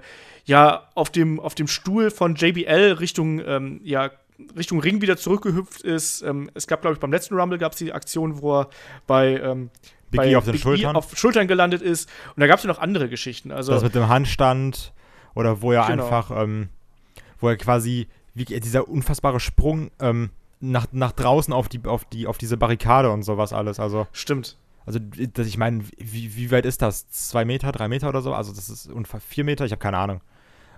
[0.50, 4.10] ja auf dem, auf dem Stuhl von JBL Richtung, ähm, ja,
[4.58, 6.22] Richtung Ring wieder zurückgehüpft ist.
[6.24, 8.70] Ähm, es gab, glaube ich, beim letzten Rumble gab es die Aktion, wo er
[9.06, 9.70] bei ähm,
[10.10, 10.96] Big bei E auf den Big Schultern.
[10.96, 12.10] auf Schultern gelandet ist.
[12.36, 13.52] Und da gab es ja noch andere Geschichten.
[13.52, 14.92] Also, das mit dem Handstand
[15.36, 16.04] oder wo er Genau.
[16.04, 16.70] einfach, ähm,
[17.40, 22.26] wo er quasi, wie, dieser unfassbare Sprung ähm, nach, nach draußen auf die, auf die,
[22.26, 23.80] auf diese Barrikade und sowas alles.
[23.80, 24.58] Also, stimmt.
[24.86, 25.00] also
[25.34, 27.08] das, ich meine, wie, wie weit ist das?
[27.12, 28.34] Zwei Meter, drei Meter oder so?
[28.34, 30.22] Also das ist unfassbar, vier Meter, ich habe keine Ahnung.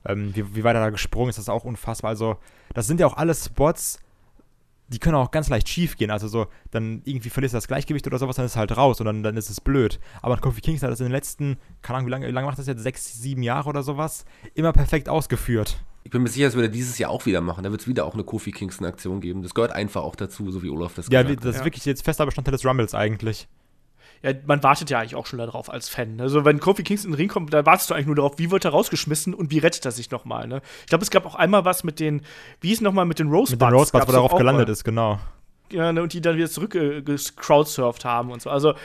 [0.05, 2.09] Ähm, wie, wie weit er da gesprungen ist, das ist auch unfassbar.
[2.09, 2.37] Also,
[2.73, 3.99] das sind ja auch alles Spots,
[4.87, 6.11] die können auch ganz leicht schief gehen.
[6.11, 8.99] Also so, dann irgendwie verlierst du das Gleichgewicht oder sowas, dann ist es halt raus
[8.99, 9.99] und dann, dann ist es blöd.
[10.21, 12.59] Aber Kofi Kingston hat das in den letzten, keine Ahnung, wie lange, wie lange macht
[12.59, 12.81] das jetzt?
[12.83, 14.25] Sechs, sieben Jahre oder sowas?
[14.53, 15.81] Immer perfekt ausgeführt.
[16.03, 17.63] Ich bin mir sicher, das wird er dieses Jahr auch wieder machen.
[17.63, 19.43] Da wird es wieder auch eine Kofi Kingston-Aktion geben.
[19.43, 21.65] Das gehört einfach auch dazu, so wie Olaf das Ja, gesagt wie- das ist ja.
[21.65, 23.47] wirklich jetzt fester Bestandteil des Rumbles eigentlich.
[24.23, 26.21] Ja, man wartet ja eigentlich auch schon darauf als Fan.
[26.21, 28.51] Also, wenn Kofi Kingston in den Ring kommt, da wartest du eigentlich nur darauf, wie
[28.51, 30.47] wird er rausgeschmissen und wie rettet er sich nochmal.
[30.47, 30.61] Ne?
[30.81, 32.21] Ich glaube, es gab auch einmal was mit den,
[32.59, 33.51] wie hieß nochmal mit den Rosebuds?
[33.51, 34.71] Mit den Rosebuds, wo darauf gelandet mal.
[34.71, 35.19] ist, genau.
[35.71, 37.01] Ja, ne, und die dann wieder zurück äh,
[38.03, 38.49] haben und so.
[38.49, 38.75] Also,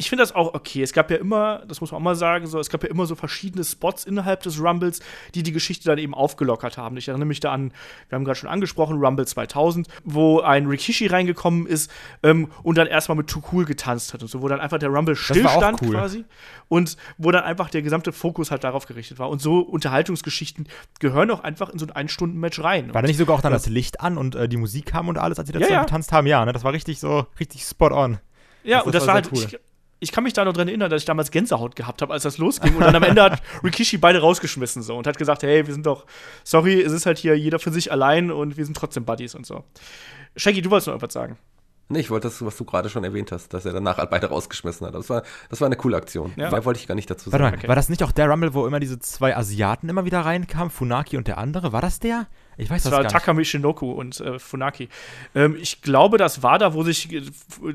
[0.00, 0.82] ich finde das auch okay.
[0.82, 3.04] Es gab ja immer, das muss man auch mal sagen, so, es gab ja immer
[3.06, 5.00] so verschiedene Spots innerhalb des Rumbles,
[5.34, 6.96] die die Geschichte dann eben aufgelockert haben.
[6.96, 7.72] Ich erinnere mich da an,
[8.08, 11.90] wir haben gerade schon angesprochen, Rumble 2000, wo ein Rikishi reingekommen ist
[12.22, 14.88] ähm, und dann erstmal mit Too Cool getanzt hat und so, wo dann einfach der
[14.88, 15.90] Rumble stillstand cool.
[15.90, 16.24] quasi
[16.68, 19.28] und wo dann einfach der gesamte Fokus halt darauf gerichtet war.
[19.28, 20.66] Und so Unterhaltungsgeschichten
[20.98, 22.94] gehören auch einfach in so ein Ein-Stunden-Match rein.
[22.94, 25.18] War da nicht sogar auch dann das Licht an und äh, die Musik kam und
[25.18, 25.82] alles, als sie dazu Ja, ja.
[25.82, 26.26] getanzt haben?
[26.26, 26.52] Ja, ne?
[26.52, 28.18] Das war richtig so, richtig spot on.
[28.62, 29.30] Ja, Das- und das war war halt.
[29.32, 29.58] Ich,
[30.00, 32.38] ich kann mich da noch dran erinnern, dass ich damals Gänsehaut gehabt habe, als das
[32.38, 32.74] losging.
[32.74, 35.86] Und dann am Ende hat Rikishi beide rausgeschmissen so und hat gesagt, hey, wir sind
[35.86, 36.06] doch,
[36.42, 39.46] sorry, es ist halt hier jeder für sich allein und wir sind trotzdem Buddies und
[39.46, 39.64] so.
[40.36, 41.36] Shaggy, du wolltest noch irgendwas sagen.
[41.92, 44.28] Nee, ich wollte das, was du gerade schon erwähnt hast, dass er danach halt beide
[44.28, 44.94] rausgeschmissen hat.
[44.94, 46.32] Das war, das war eine coole Aktion.
[46.36, 46.48] Ja.
[46.50, 47.56] Mehr wollte ich gar nicht dazu Warte sagen.
[47.56, 47.68] mal, Okay.
[47.68, 50.70] war das nicht auch der Rumble, wo immer diese zwei Asiaten immer wieder reinkamen?
[50.70, 51.72] Funaki und der andere?
[51.72, 52.28] War das der?
[52.60, 53.12] Ich weiß das das war gar nicht.
[53.12, 54.88] Takami Shinoku und äh, Funaki.
[55.34, 57.22] Ähm, ich glaube, das war da, wo sich äh,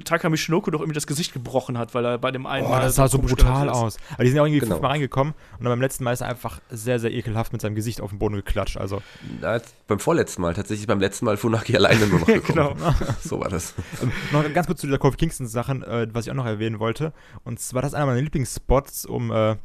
[0.04, 2.82] Takami Shinoku doch irgendwie das Gesicht gebrochen hat, weil er bei dem einen Oh, Mal
[2.82, 3.98] das sah so brutal aus.
[4.14, 4.76] Aber die sind ja auch irgendwie Genau.
[4.76, 7.76] fünfmal reingekommen und dann beim letzten Mal ist er einfach sehr, sehr ekelhaft mit seinem
[7.76, 8.78] Gesicht auf den Boden geklatscht.
[8.78, 9.02] Also,
[9.42, 12.76] Da hat beim vorletzten Mal, tatsächlich beim letzten Mal Funaki alleine nur noch gekommen.
[12.78, 12.94] Genau.
[13.22, 13.74] So war das.
[14.04, 17.12] ähm, noch ganz kurz zu dieser Kofi Kingston-Sachen, äh, was ich auch noch erwähnen wollte.
[17.44, 19.56] Und zwar, das ist einer meiner Lieblingsspots, um äh,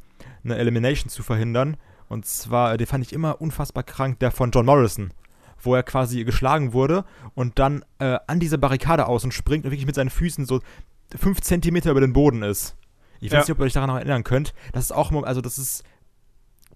[0.44, 1.76] eine Elimination zu verhindern.
[2.11, 5.12] Und zwar, äh, den fand ich immer unfassbar krank, der von John Morrison.
[5.62, 9.87] Wo er quasi geschlagen wurde und dann äh, an diese Barrikade außen springt und wirklich
[9.87, 10.61] mit seinen Füßen so
[11.14, 12.77] fünf Zentimeter über den Boden ist.
[13.20, 13.38] Ich weiß Ja.
[13.40, 14.55] nicht, ob ihr euch daran noch erinnern könnt.
[14.73, 15.85] Das ist auch, also das ist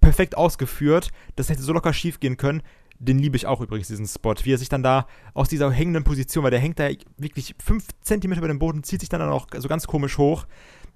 [0.01, 1.11] perfekt ausgeführt.
[1.35, 2.63] Das hätte so locker schief gehen können.
[2.99, 4.35] Den liebe ich auch übrigens, diesen Spot.
[4.43, 7.87] Wie er sich dann da aus dieser hängenden Position, weil der hängt da wirklich fünf
[8.03, 10.47] Zentimeter über den Boden, zieht sich dann auch so ganz komisch hoch.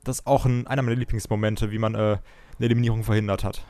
[0.05, 2.19] Das ist auch ein, einer meiner Lieblingsmomente, wie man äh, eine
[2.61, 3.65] Eliminierung verhindert hat.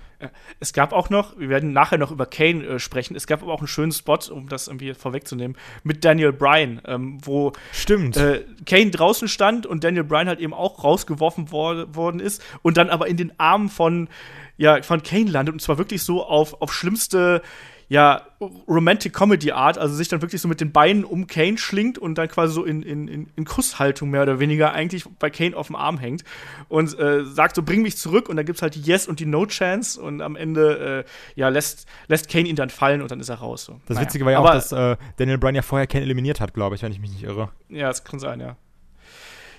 [0.58, 3.52] Es gab auch noch, wir werden nachher noch über Kane äh, sprechen, es gab aber
[3.52, 8.16] auch einen schönen Spot, um das irgendwie vorwegzunehmen, mit Daniel Bryan, ähm, wo Stimmt.
[8.16, 12.76] äh, Kane draußen stand und Daniel Bryan halt eben auch rausgeworfen wor worden ist und
[12.76, 14.08] dann aber in den Armen von,
[14.56, 17.42] ja, von Kane landet und zwar wirklich so auf, auf schlimmste,
[17.90, 18.22] ja,
[18.68, 22.16] Romantic Comedy Art, also sich dann wirklich so mit den Beinen um Kane schlingt und
[22.16, 25.76] dann quasi so in, in, in, Kusshaltung mehr oder weniger eigentlich bei Kane auf dem
[25.76, 26.22] Arm hängt
[26.68, 29.26] und äh, sagt so, bring mich zurück und dann gibt's halt die Yes und die
[29.26, 33.20] No Chance und am Ende, äh, ja, lässt, lässt Kane ihn dann fallen und dann
[33.20, 33.64] ist er raus.
[33.64, 33.80] So.
[33.86, 34.06] das Naja.
[34.06, 36.76] Witzige war ja Aber- auch, dass äh, Daniel Bryan ja vorher Ken eliminiert hat, glaube
[36.76, 37.48] ich, wenn ich mich nicht irre.
[37.70, 38.56] Ja, das kann sein, ja.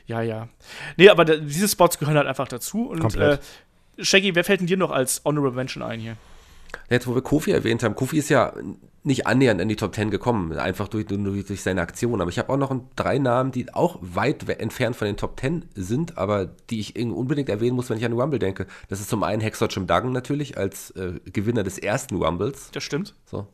[0.05, 0.47] Ja, ja.
[0.97, 2.89] Nee, aber da, diese Spots gehören halt einfach dazu.
[2.89, 3.41] Und Komplett.
[3.97, 6.15] Äh, Shaggy, wer fällt denn dir noch als Honorable Mention ein hier?
[6.89, 8.53] Jetzt, wo wir Kofi erwähnt haben, Kofi ist ja
[9.03, 12.19] nicht annähernd in die Top 10 gekommen, einfach durch, durch, durch seine Aktion.
[12.21, 15.39] Aber ich habe auch noch drei Namen, die auch weit we- entfernt von den Top
[15.39, 18.67] 10 sind, aber die ich unbedingt erwähnen muss, wenn ich an den Rumble denke.
[18.89, 22.69] Das ist zum einen Hexer Jim Duggan natürlich als äh, Gewinner des ersten Rumbles.
[22.71, 23.15] Das stimmt.
[23.25, 23.47] So.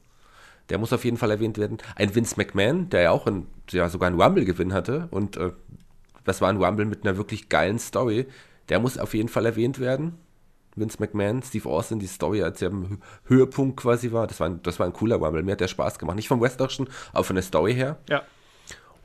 [0.69, 1.77] Der muss auf jeden Fall erwähnt werden.
[1.95, 5.07] Ein Vince McMahon, der ja auch ein, ja, sogar einen Rumble-Gewinn hatte.
[5.11, 5.51] Und äh,
[6.23, 8.25] das war ein Rumble mit einer wirklich geilen Story.
[8.69, 10.17] Der muss auf jeden Fall erwähnt werden.
[10.75, 14.27] Vince McMahon, Steve Austin, die Story, als er am Hö- Höhepunkt quasi war.
[14.27, 15.43] Das war, ein, das war ein cooler Rumble.
[15.43, 16.15] Mir hat der Spaß gemacht.
[16.15, 17.97] Nicht vom Wrestlerischen, aber von der Story her.
[18.09, 18.23] Ja.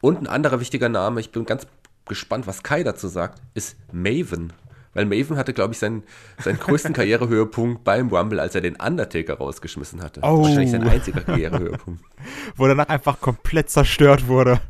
[0.00, 1.66] Und ein anderer wichtiger Name, ich bin ganz
[2.06, 4.52] gespannt, was Kai dazu sagt, ist Maven.
[4.92, 6.02] Weil Maven hatte, glaube ich, seinen,
[6.38, 10.20] seinen größten Karrierehöhepunkt beim Rumble, als er den Undertaker rausgeschmissen hatte.
[10.22, 10.42] Oh.
[10.42, 12.02] Wahrscheinlich sein einziger Karrierehöhepunkt.
[12.56, 14.60] Wo danach einfach komplett zerstört wurde.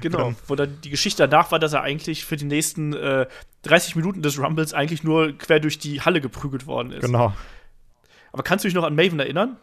[0.00, 0.34] Genau.
[0.48, 3.26] Wo dann die Geschichte danach war, dass er eigentlich für die nächsten äh,
[3.62, 7.02] 30 Minuten des Rumbles eigentlich nur quer durch die Halle geprügelt worden ist.
[7.02, 7.32] genau.
[8.32, 9.56] Aber kannst du dich noch an Maven erinnern?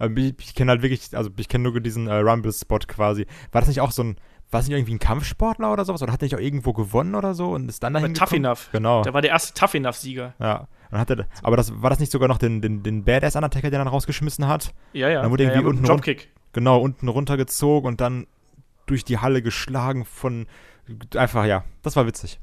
[0.00, 3.26] Ähm, Ich, ich kenne halt wirklich, also ich kenne nur diesen äh, Rumble-Spot quasi.
[3.52, 4.16] War das nicht auch so ein,
[4.56, 6.02] war das nicht irgendwie ein Kampfsportler oder sowas?
[6.02, 8.32] Oder hat er nicht auch irgendwo gewonnen oder so und ist dann dahin Tough?
[8.32, 8.68] Enough.
[8.72, 9.02] Genau.
[9.02, 10.34] Der war der erste Tough Enough-Sieger.
[10.38, 10.66] Ja.
[10.90, 13.70] Und hat er, aber das, war das nicht sogar noch den, den, den Badass Undertaker,
[13.70, 14.72] der dann rausgeschmissen hat?
[14.92, 15.22] Ja, ja.
[15.22, 16.30] Dann wurde ja, irgendwie ja, unten Dropkick.
[16.52, 18.26] Genau, unten runtergezogen und dann
[18.86, 20.46] durch die Halle geschlagen von,
[21.16, 22.38] einfach, ja, das war witzig.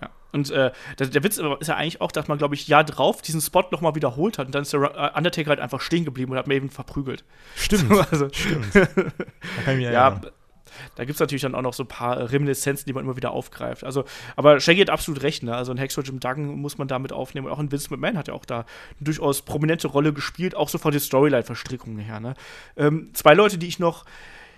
[0.00, 0.10] Ja.
[0.32, 3.22] Und äh, der, der Witz ist ja eigentlich auch, dass man, glaube ich, Jahr drauf
[3.22, 4.46] diesen Spot nochmal wiederholt hat.
[4.46, 7.24] Und dann ist der äh, Undertaker halt einfach stehen geblieben und hat Maven verprügelt.
[7.54, 8.74] Stimmt, Also, stimmt.
[9.78, 10.20] Ja.
[10.96, 13.30] Da gibt es natürlich dann auch noch so ein paar Reminiszenzen, die man immer wieder
[13.30, 13.84] aufgreift.
[13.84, 14.04] Also,
[14.36, 15.54] aber Shaggy hat absolut recht, ne?
[15.54, 17.46] Also ein Hexer Jim Duggan muss man damit aufnehmen.
[17.46, 18.66] Und auch ein Vince McMahon hat ja auch da eine
[19.00, 22.34] durchaus prominente Rolle gespielt, auch so von den Storyline-Verstrickungen her, ne?
[22.76, 24.04] Ähm, zwei Leute, die ich noch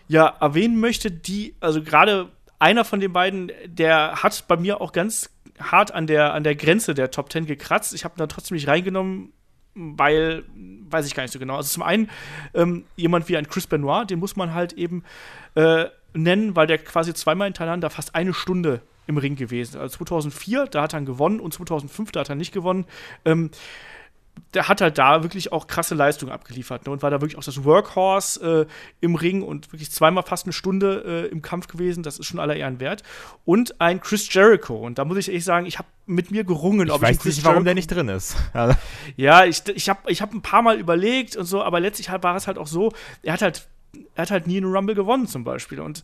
[0.08, 4.92] ja erwähnen möchte, die, also gerade einer von den beiden, der hat bei mir auch
[4.92, 7.94] ganz hart an der, an der Grenze der Top 10 gekratzt.
[7.94, 9.32] Ich habe ihn dann trotzdem nicht reingenommen,
[9.74, 10.44] weil,
[10.90, 11.56] weiß ich gar nicht so genau.
[11.56, 12.11] Also zum einen
[12.54, 15.04] ähm, jemand wie ein Chris Benoit, den muss man halt eben
[15.54, 19.74] äh, nennen, weil der quasi zweimal hintereinander fast eine Stunde im Ring gewesen.
[19.74, 19.80] ist.
[19.80, 22.85] Also 2004, da hat er gewonnen und 2005, da hat er nicht gewonnen.
[23.24, 23.50] Ähm,
[24.55, 26.92] der hat halt da wirklich auch krasse Leistungen abgeliefert ne?
[26.92, 30.53] und war da wirklich auch das Workhorse äh, im Ring und wirklich zweimal fast eine
[30.53, 32.03] Stunde äh, im Kampf gewesen.
[32.03, 33.03] Das ist schon aller Ehren wert.
[33.45, 34.77] Und ein Chris Jericho.
[34.77, 37.18] Und da muss ich ehrlich sagen, ich habe mit mir gerungen, Ich ob ich weiß
[37.21, 38.37] Chris nicht, warum Jericho der nicht drin ist.
[39.16, 42.37] Ja, ich, ich habe ich hab ein paar Mal überlegt und so, aber letztlich war
[42.37, 42.92] es halt auch so,
[43.23, 43.66] er hat halt,
[44.14, 45.81] er hat halt nie einen Rumble gewonnen zum Beispiel.
[45.81, 46.03] Und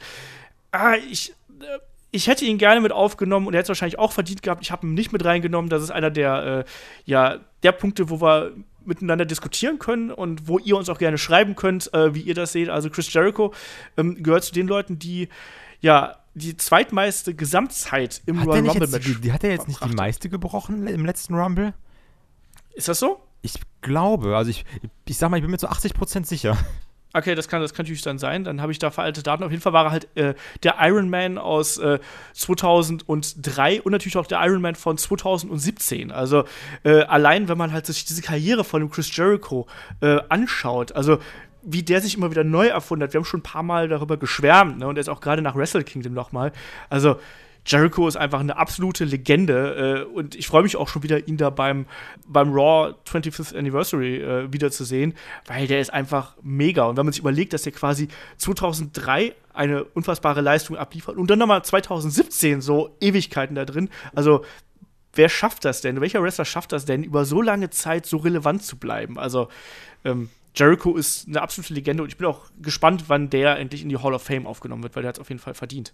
[0.72, 1.78] ah, ich, äh,
[2.10, 4.62] ich hätte ihn gerne mit aufgenommen und er hätte es wahrscheinlich auch verdient gehabt.
[4.62, 5.68] Ich habe ihn nicht mit reingenommen.
[5.68, 6.64] Das ist einer der, äh,
[7.04, 8.52] ja, der Punkte, wo wir
[8.84, 12.52] miteinander diskutieren können und wo ihr uns auch gerne schreiben könnt, äh, wie ihr das
[12.52, 12.70] seht.
[12.70, 13.52] Also Chris Jericho
[13.96, 15.28] ähm, gehört zu den Leuten, die
[15.80, 19.06] ja die zweitmeiste Gesamtzeit im Royal Rumble Match.
[19.06, 21.74] die, die, hat er jetzt nicht die meiste gebrochen im letzten Rumble?
[22.74, 23.20] Ist das so?
[23.42, 24.64] Ich glaube, also ich,
[25.04, 26.56] ich sag mal, ich bin mir zu 80% sicher.
[27.14, 28.44] Okay, das kann, das kann natürlich dann sein.
[28.44, 29.42] Dann habe ich da veraltete Daten.
[29.42, 31.98] Auf jeden Fall war er halt äh, der Iron Man aus äh,
[32.34, 36.12] 2003 und natürlich auch der Iron Man von 2017.
[36.12, 36.44] Also
[36.84, 39.66] äh, allein, wenn man halt sich diese Karriere von dem Chris Jericho
[40.02, 41.18] äh, anschaut, also
[41.62, 43.12] wie der sich immer wieder neu erfunden hat.
[43.12, 44.86] Wir haben schon ein paar Mal darüber geschwärmt, ne?
[44.86, 46.52] Und ist auch gerade nach Wrestle Kingdom nochmal.
[46.88, 47.16] Also,
[47.66, 51.36] Jericho ist einfach eine absolute Legende äh, und ich freue mich auch schon wieder, ihn
[51.36, 51.86] da beim,
[52.26, 55.14] beim Raw 25th Anniversary äh, wiederzusehen,
[55.46, 56.84] weil der ist einfach mega.
[56.84, 61.38] Und wenn man sich überlegt, dass er quasi 2003 eine unfassbare Leistung abliefert und dann
[61.38, 64.44] nochmal 2017 so Ewigkeiten da drin, also
[65.12, 66.00] wer schafft das denn?
[66.00, 69.18] Welcher Wrestler schafft das denn, über so lange Zeit so relevant zu bleiben?
[69.18, 69.48] Also,
[70.04, 73.88] ähm, Jericho ist eine absolute Legende und ich bin auch gespannt, wann der endlich in
[73.88, 75.92] die Hall of Fame aufgenommen wird, weil der hat es auf jeden Fall verdient.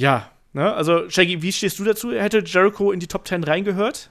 [0.00, 0.72] Ja, ne?
[0.72, 2.10] also Shaggy, wie stehst du dazu?
[2.12, 4.08] Hätte Jericho in die Top 10 reingehört?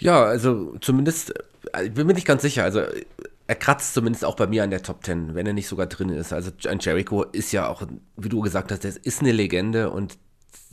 [0.00, 1.34] Ja, also zumindest,
[1.82, 2.82] ich bin mir nicht ganz sicher, also
[3.48, 6.08] er kratzt zumindest auch bei mir an der Top 10, wenn er nicht sogar drin
[6.08, 6.32] ist.
[6.32, 7.82] Also ein Jericho ist ja auch,
[8.16, 10.18] wie du gesagt hast, der ist eine Legende und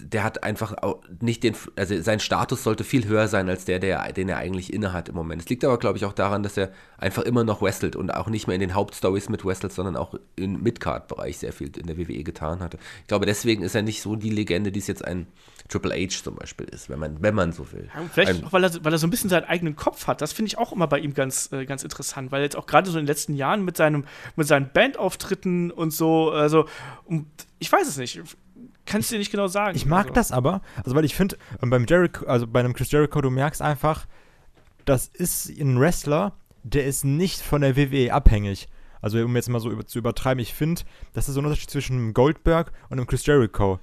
[0.04, 0.76] der hat einfach
[1.20, 4.74] nicht den, also sein Status sollte viel höher sein als der, der, den er eigentlich
[4.74, 5.42] innehat im Moment.
[5.42, 8.28] Es liegt aber, glaube ich, auch daran, dass er einfach immer noch wrestelt und auch
[8.28, 11.98] nicht mehr in den Hauptstories mit wrestelt, sondern auch im Midcard-Bereich sehr viel in der
[11.98, 12.78] WWE getan hatte.
[13.02, 15.28] Ich glaube, deswegen ist er nicht so die Legende, die es jetzt ein
[15.70, 17.90] Triple H zum Beispiel ist, wenn man, wenn man so will.
[17.96, 20.22] Ja, vielleicht ein, auch, weil er, weil er so ein bisschen seinen eigenen Kopf hat.
[20.22, 22.90] Das finde ich auch immer bei ihm ganz, äh, ganz interessant, weil jetzt auch gerade
[22.90, 24.04] so in den letzten Jahren mit, seinem,
[24.36, 26.66] mit seinen Bandauftritten und so, also,
[27.06, 27.26] und
[27.60, 28.22] ich weiß es nicht
[28.86, 29.76] kannst du dir nicht genau sagen.
[29.76, 30.14] Ich mag also.
[30.14, 33.30] das aber, also weil ich finde, ähm, beim Jericho, also bei einem Chris Jericho, du
[33.30, 34.08] merkst einfach,
[34.86, 38.68] das ist ein Wrestler, der ist nicht von der WWE abhängig.
[39.02, 40.82] Also um jetzt mal so über, zu übertreiben, ich finde,
[41.14, 43.80] das ist so ein Unterschied zwischen einem Goldberg und einem Chris Jericho.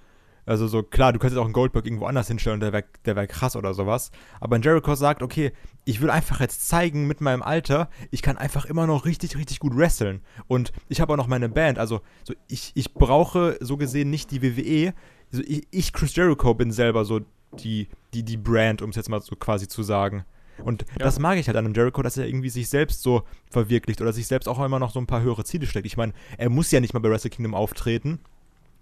[0.49, 3.17] Also so, klar, du könntest auch einen Goldberg irgendwo anders hinstellen und der wäre der
[3.17, 4.11] wär krass oder sowas.
[4.41, 5.53] Aber ein Jericho sagt, okay,
[5.85, 9.59] ich will einfach jetzt zeigen mit meinem Alter, ich kann einfach immer noch richtig, richtig
[9.59, 10.23] gut wresteln.
[10.47, 11.79] Und ich habe auch noch meine Band.
[11.79, 14.95] Also so, ich, ich brauche so gesehen nicht die WWE.
[15.31, 17.21] Also ich, ich, Chris Jericho, bin selber so
[17.63, 20.25] die, die, die Brand, um es jetzt mal so quasi zu sagen.
[20.65, 21.05] Und ja.
[21.05, 24.15] das mag ich halt an einem Jericho, dass er irgendwie sich selbst so verwirklicht oder
[24.15, 25.87] sich selbst auch immer noch so ein paar höhere Ziele steckt.
[25.87, 28.21] Ich meine, er muss ja nicht mal bei Wrestle Kingdom auftreten.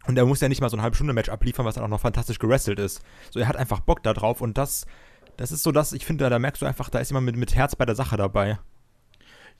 [0.06, 1.88] Und er muss ja nicht mal so ein halbe Stunde Match abliefern, was dann auch
[1.88, 3.02] noch fantastisch gewrestelt ist.
[3.30, 4.86] So, er hat einfach Bock da drauf und das,
[5.36, 7.54] das ist so das, ich finde, da merkst du einfach, da ist jemand mit, mit
[7.54, 8.58] Herz bei der Sache dabei.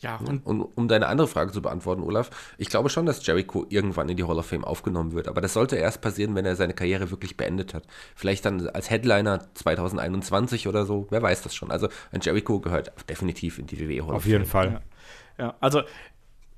[0.00, 2.28] Ja, und, und, um deine andere Frage zu beantworten, Olaf,
[2.58, 5.54] ich glaube schon, dass Jericho irgendwann in die Hall of Fame aufgenommen wird, aber das
[5.54, 7.84] sollte erst passieren, wenn er seine Karriere wirklich beendet hat.
[8.14, 11.70] Vielleicht dann als Headliner 2021 oder so, wer weiß das schon.
[11.70, 14.16] Also ein Jericho gehört definitiv in die WWE Hall of Fame.
[14.16, 14.82] Auf jeden Fall.
[15.38, 15.44] Ja.
[15.46, 15.82] ja, also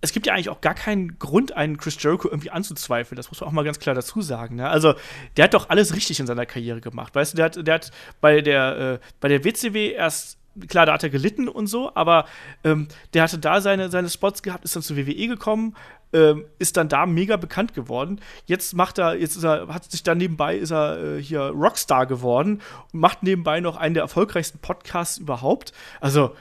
[0.01, 3.17] es gibt ja eigentlich auch gar keinen Grund, einen Chris Jericho irgendwie anzuzweifeln.
[3.17, 4.57] Das muss man auch mal ganz klar dazu sagen.
[4.57, 4.69] Ne?
[4.69, 4.95] Also,
[5.37, 7.15] der hat doch alles richtig in seiner Karriere gemacht.
[7.15, 10.95] Weißt du, der hat, der hat bei der, äh, bei der WCW erst klar, da
[10.95, 12.27] hat er gelitten und so, aber
[12.65, 15.77] ähm, der hatte da seine, seine Spots gehabt, ist dann zur WWE gekommen,
[16.13, 18.21] ähm, ist dann da mega bekannt geworden.
[18.47, 22.61] Jetzt macht er, jetzt er, hat sich dann nebenbei, ist er äh, hier Rockstar geworden
[22.93, 25.73] und macht nebenbei noch einen der erfolgreichsten Podcasts überhaupt.
[26.01, 26.35] Also,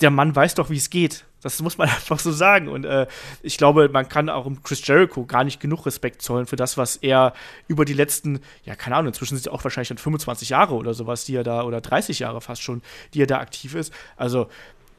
[0.00, 1.24] der Mann weiß doch, wie es geht.
[1.42, 2.68] Das muss man einfach so sagen.
[2.68, 3.06] Und äh,
[3.42, 6.96] ich glaube, man kann auch Chris Jericho gar nicht genug Respekt zollen für das, was
[6.96, 7.34] er
[7.68, 10.94] über die letzten, ja, keine Ahnung, inzwischen sind es auch wahrscheinlich schon 25 Jahre oder
[10.94, 12.82] sowas, die er da, oder 30 Jahre fast schon,
[13.14, 13.92] die er da aktiv ist.
[14.16, 14.48] Also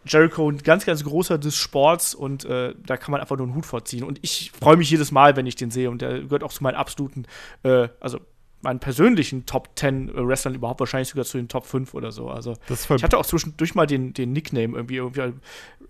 [0.05, 3.55] Jericho ein ganz, ganz großer des Sports und äh, da kann man einfach nur einen
[3.55, 4.03] Hut vorziehen.
[4.03, 5.89] Und ich freue mich jedes Mal, wenn ich den sehe.
[5.89, 7.25] Und der gehört auch zu meinen absoluten,
[7.63, 8.19] äh, also
[8.63, 12.29] meinen persönlichen Top 10 Wrestlern überhaupt wahrscheinlich sogar zu den Top 5 oder so.
[12.29, 15.33] Also ich hatte auch zwischendurch mal den, den Nickname irgendwie, irgendwie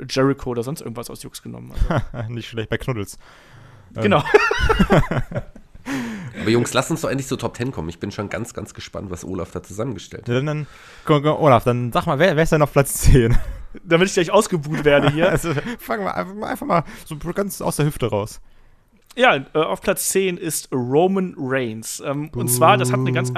[0.09, 1.73] Jericho oder sonst irgendwas aus Jux genommen.
[2.11, 2.29] Also.
[2.33, 3.17] Nicht schlecht bei Knuddels.
[3.93, 4.23] Genau.
[6.39, 7.89] Aber Jungs, lass uns doch endlich zu Top 10 kommen.
[7.89, 10.35] Ich bin schon ganz, ganz gespannt, was Olaf da zusammengestellt hat.
[10.35, 10.67] Dann, dann,
[11.05, 13.37] komm, komm, Olaf, dann sag mal, wer, wer ist denn auf Platz 10?
[13.83, 15.29] Damit ich gleich ausgebuht werde hier.
[15.31, 18.41] also, fangen wir einfach, einfach mal so ganz aus der Hüfte raus.
[19.15, 22.01] Ja, äh, auf Platz 10 ist Roman Reigns.
[22.05, 23.31] Ähm, und zwar, das hat eine ganz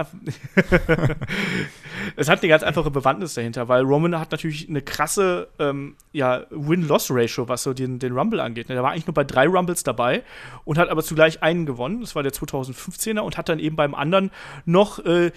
[2.16, 6.46] Es hat eine ganz einfache Bewandtnis dahinter, weil Roman hat natürlich eine krasse ähm, ja,
[6.50, 8.70] Win-Loss-Ratio, was so den, den Rumble angeht.
[8.70, 10.24] Der war eigentlich nur bei drei Rumbles dabei
[10.64, 12.02] und hat aber zugleich einen gewonnen.
[12.02, 14.32] Das war der 2015er und hat dann eben beim anderen
[14.66, 15.32] noch äh,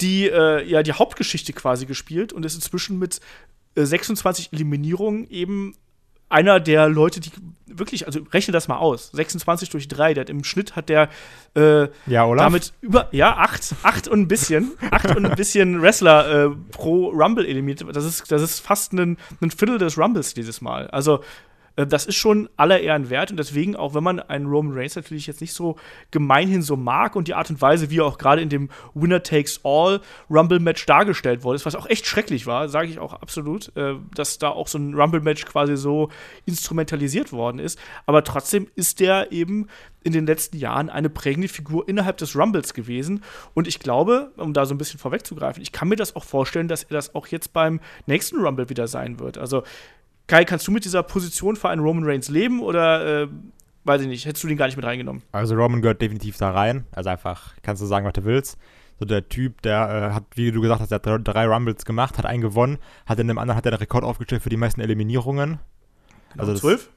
[0.00, 3.20] die, äh, ja, die Hauptgeschichte quasi gespielt und ist inzwischen mit
[3.74, 5.74] 26 äh, Eliminierungen eben
[6.28, 7.30] einer der Leute, die
[7.66, 11.08] wirklich, also rechne das mal aus, 26 durch 3, der hat im Schnitt hat der
[11.54, 16.46] äh, ja, damit über, ja, 8, 8 und ein bisschen, 8 und ein bisschen Wrestler
[16.46, 17.84] äh, pro Rumble eliminiert.
[17.94, 20.88] Das ist, das ist fast ein, ein Viertel des Rumbles dieses Mal.
[20.88, 21.22] Also
[21.76, 25.26] das ist schon aller Ehren wert und deswegen, auch wenn man einen Roman Reigns natürlich
[25.26, 25.76] jetzt nicht so
[26.10, 29.22] gemeinhin so mag und die Art und Weise, wie er auch gerade in dem Winner
[29.22, 33.76] Takes All Rumble Match dargestellt wurde, was auch echt schrecklich war, sage ich auch absolut,
[33.76, 36.08] äh, dass da auch so ein Rumble Match quasi so
[36.46, 37.78] instrumentalisiert worden ist.
[38.06, 39.68] Aber trotzdem ist der eben
[40.02, 43.24] in den letzten Jahren eine prägende Figur innerhalb des Rumbles gewesen.
[43.54, 46.68] Und ich glaube, um da so ein bisschen vorwegzugreifen, ich kann mir das auch vorstellen,
[46.68, 49.36] dass er das auch jetzt beim nächsten Rumble wieder sein wird.
[49.36, 49.64] Also
[50.26, 53.28] Kai, kannst du mit dieser Position für einen Roman Reigns leben oder äh,
[53.84, 55.22] weiß ich nicht, hättest du den gar nicht mit reingenommen?
[55.32, 56.84] Also Roman gehört definitiv da rein.
[56.92, 58.58] Also einfach, kannst du sagen, was du willst.
[58.98, 62.18] So der Typ, der äh, hat, wie du gesagt hast, der hat drei, Rumbles gemacht,
[62.18, 64.80] hat einen gewonnen, hat in dem anderen hat er den Rekord aufgestellt für die meisten
[64.80, 65.58] Eliminierungen.
[66.36, 66.90] Also das- zwölf?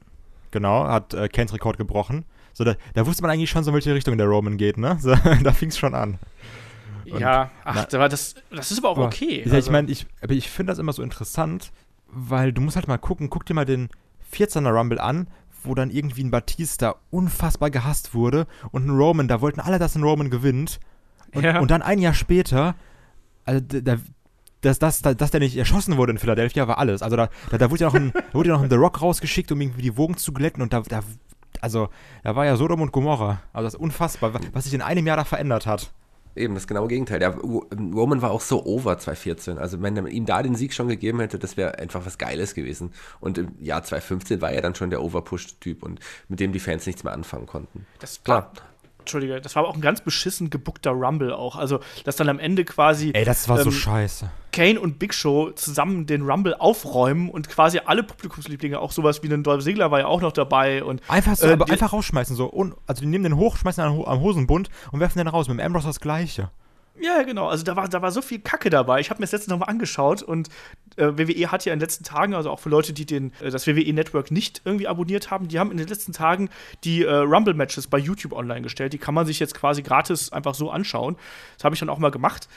[0.52, 2.26] Genau, hat äh, Kanes Rekord gebrochen.
[2.54, 4.98] So, da, da wusste man eigentlich schon, so in welche Richtung der Roman geht, ne?
[5.00, 5.14] So,
[5.44, 6.18] da fing es schon an.
[7.12, 9.40] Und- Ja, ach, na- das, das ist aber auch okay.
[9.46, 11.72] Ja, Also, ich meine, ich, ich finde das immer so interessant,
[12.12, 13.90] weil du musst halt mal gucken, guck dir mal den
[14.34, 15.28] 14er Rumble an,
[15.64, 19.96] wo dann irgendwie ein Batista unfassbar gehasst wurde und ein Roman, da wollten alle, dass
[19.96, 20.80] ein Roman gewinnt.
[21.34, 21.60] Und, Ja.
[21.60, 22.76] und dann ein Jahr später,
[23.46, 23.98] also da,
[24.62, 27.02] dass, dass, dass der nicht erschossen wurde in Philadelphia, war alles.
[27.02, 29.02] Also da, da, da wurde ja noch ein, da wurde ja noch ein The Rock
[29.02, 31.02] rausgeschickt, um irgendwie die Wogen zu glätten und da, da
[31.62, 31.90] also
[32.24, 33.42] da war ja Sodom und Gomorra.
[33.54, 35.92] Also das ist unfassbar, wa- was sich in einem Jahr da verändert hat.
[36.40, 37.20] Eben, das genaue Gegenteil.
[37.20, 39.58] Der Roman war auch so over 2014.
[39.58, 42.56] Also wenn er ihm da den Sieg schon gegeben hätte, das wäre einfach was Geiles
[42.56, 42.94] gewesen.
[43.20, 46.00] Und im Jahr 2015 war er dann schon der Overpush-Typ und
[46.30, 47.86] mit dem die Fans nichts mehr anfangen konnten.
[48.00, 48.54] das Klar.
[48.56, 48.64] war,
[49.00, 51.56] Entschuldige, das war aber auch ein ganz beschissen gebuckter Rumble auch.
[51.56, 54.30] Also, dass dann am Ende quasi Ey, das war so Ähm, scheiße.
[54.52, 59.32] Kane und Big Show zusammen den Rumble aufräumen und quasi alle Publikumslieblinge, auch sowas wie
[59.34, 62.36] ein Dolph Ziggler war ja auch noch dabei und Einfach so, Äh, aber einfach rausschmeißen.
[62.36, 62.46] So.
[62.48, 65.48] Und, also die nehmen den hoch, schmeißen am Ho- am Hosenbund und werfen den raus.
[65.48, 66.50] Mit dem Ambrose das gleiche.
[67.02, 67.48] Ja, genau.
[67.48, 69.00] Also da war, da war so viel Kacke dabei.
[69.00, 70.50] Ich habe mir das letzte nochmal angeschaut und
[70.98, 73.50] äh, WWE hat ja in den letzten Tagen, also auch für Leute, die den, äh,
[73.52, 76.50] das WWE-Network nicht irgendwie abonniert haben, die haben in den letzten Tagen
[76.84, 78.92] die äh, Rumble-Matches bei YouTube online gestellt.
[78.92, 81.16] Die kann man sich jetzt quasi gratis einfach so anschauen.
[81.56, 82.50] Das habe ich dann auch mal gemacht.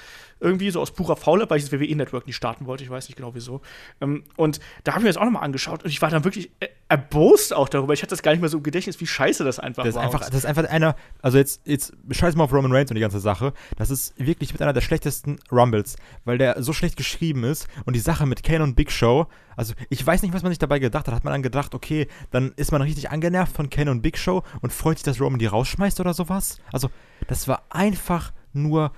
[0.42, 2.84] Irgendwie so aus purer Faulheit, weil ich das WWE-Network nicht starten wollte.
[2.84, 3.62] Ich weiß nicht genau wieso.
[4.00, 6.50] Ähm, und da habe ich mir das auch nochmal angeschaut und ich war dann wirklich
[6.60, 7.94] äh, erbost auch darüber.
[7.94, 9.96] Ich hatte das gar nicht mehr so im Gedächtnis, wie scheiße das einfach Das ist
[9.96, 10.02] war.
[10.04, 13.00] einfach, das ist einfach einer, also jetzt, jetzt scheiß mal auf Roman Reigns und die
[13.00, 13.52] ganze Sache.
[13.76, 17.94] Das ist wirklich mit einer der schlechtesten Rumbles, weil der so schlecht geschrieben ist und
[17.94, 19.26] die Sache mit Kane und Big Show,
[19.56, 21.14] also ich weiß nicht, was man sich dabei gedacht hat.
[21.14, 24.42] Hat man dann gedacht, okay, dann ist man richtig angenervt von Kane und Big Show
[24.60, 26.58] und freut sich, dass Roman die rausschmeißt oder sowas?
[26.72, 26.90] Also,
[27.28, 28.92] das war einfach nur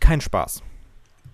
[0.00, 0.62] kein Spaß.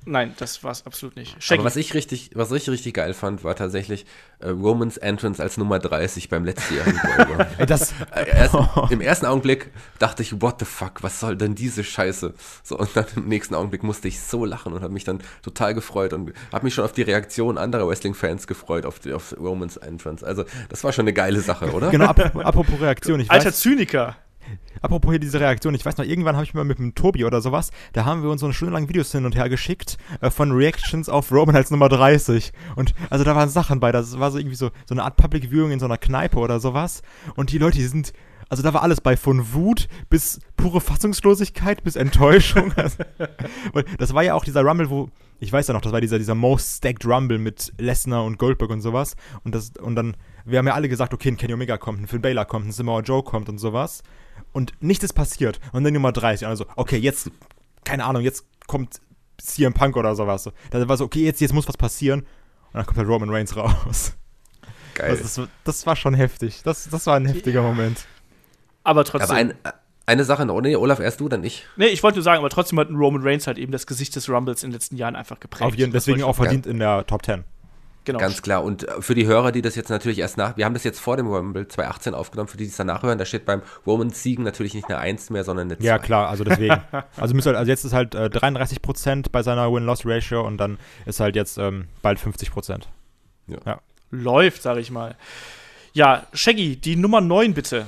[0.09, 1.43] Nein, das war es absolut nicht.
[1.43, 1.61] Shaggy.
[1.61, 4.07] Aber was ich richtig, was ich richtig geil fand, war tatsächlich
[4.39, 6.99] äh, Romans Entrance als Nummer 30 beim letztjährigen
[7.67, 8.57] das, Äh, erst,
[8.91, 12.33] Im ersten Augenblick dachte ich, what the fuck, was soll denn diese Scheiße?
[12.63, 15.75] So, und dann im nächsten Augenblick musste ich so lachen und habe mich dann total
[15.75, 19.77] gefreut und habe mich schon auf die Reaktion anderer Wrestling-Fans gefreut, auf, die, auf Romans
[19.77, 20.27] Entrance.
[20.27, 21.91] Also, das war schon eine geile Sache, oder?
[21.91, 24.17] genau, ap apropos Reaktion, ich Alter weiß, Zyniker.
[24.81, 27.41] Apropos hier diese Reaktion, ich weiß noch, irgendwann habe ich mal mit dem Tobi oder
[27.41, 30.31] sowas, da haben wir uns so eine Stunde lang Videos hin und her geschickt äh,
[30.31, 32.53] von Reactions auf Roman als Nummer 30.
[32.77, 35.51] Und also da waren Sachen bei, das war so irgendwie so, so eine Art Public
[35.51, 37.03] Viewing in so einer Kneipe oder sowas.
[37.37, 38.13] Und die Leute, die sind,
[38.49, 42.73] also da war alles bei, von Wut bis pure Fassungslosigkeit bis Enttäuschung.
[43.73, 46.19] Und das war ja auch dieser Rumble, wo, ich weiß ja noch, das war dieser,
[46.19, 49.17] dieser Most Stacked Rumble mit Lesnar und Goldberg und sowas.
[49.45, 52.07] Und, das, und dann, wir haben ja alle gesagt, okay, ein Kenny Omega kommt, ein
[52.07, 54.03] Finn Balor kommt, ein Samoa Joe kommt und sowas.
[54.53, 55.61] Und nichts ist passiert.
[55.73, 56.47] Und dann Nummer 30.
[56.47, 57.31] Also, okay, jetzt,
[57.85, 59.01] keine Ahnung, jetzt kommt
[59.39, 60.45] CM Punk oder sowas.
[60.45, 60.53] So.
[60.71, 62.21] Da war so, okay, jetzt, jetzt muss was passieren.
[62.21, 64.15] Und dann kommt halt Roman Reigns raus.
[64.95, 65.11] Geil.
[65.11, 66.63] Also das, das war schon heftig.
[66.65, 68.07] Das, das war ein heftiger Moment.
[68.83, 69.31] Aber trotzdem.
[69.31, 69.55] Aber ein,
[70.07, 71.67] eine Sache noch, nee, Olaf, erst du, dann ich.
[71.77, 74.17] nee, ich wollte nur sagen, aber trotzdem hat ein Roman Reigns halt eben das Gesicht
[74.17, 75.63] des Rumbles in den letzten Jahren einfach geprägt.
[75.63, 77.45] Auf jeden, deswegen auch verdient in der Top 10.
[78.09, 78.21] Genau.
[78.21, 78.65] Ganz klar.
[78.65, 80.99] Und äh, für die Hörer, die das jetzt natürlich erst nach, wir haben das jetzt
[80.99, 84.23] vor dem Rumble 2018 aufgenommen, für die, die es danach hören, da steht beim Romans
[84.23, 85.85] Siegen natürlich nicht eine 1 mehr, sondern eine 2.
[85.85, 86.81] Ja, klar, also deswegen.
[87.19, 91.21] also, müsst halt, also jetzt ist halt äh, 33% bei seiner Win-Loss-Ratio und dann ist
[91.21, 92.85] halt jetzt ähm, bald 50%.
[94.11, 95.15] Läuft, sag ich mal.
[95.93, 97.85] Ja, Shaggy, die Nummer 9 bitte.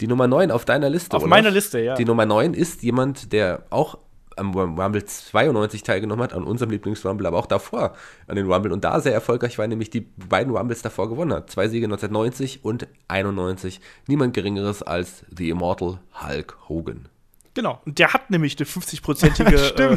[0.00, 1.30] Die Nummer 9 auf deiner Liste, Auf Olaf.
[1.30, 1.94] meiner Liste, ja.
[1.94, 3.98] Die Nummer 9 ist jemand, der auch
[4.36, 7.94] am Rumble 92 teilgenommen hat, an unserem Lieblingsrumble, aber auch davor
[8.26, 11.50] an den Rumble und da sehr erfolgreich war, nämlich die beiden Rumbles davor gewonnen hat.
[11.50, 13.80] Zwei Siege 1990 und 91.
[14.06, 17.08] Niemand Geringeres als The Immortal Hulk Hogan.
[17.54, 17.80] Genau.
[17.86, 19.96] Und der hat nämlich eine 50-prozentige äh,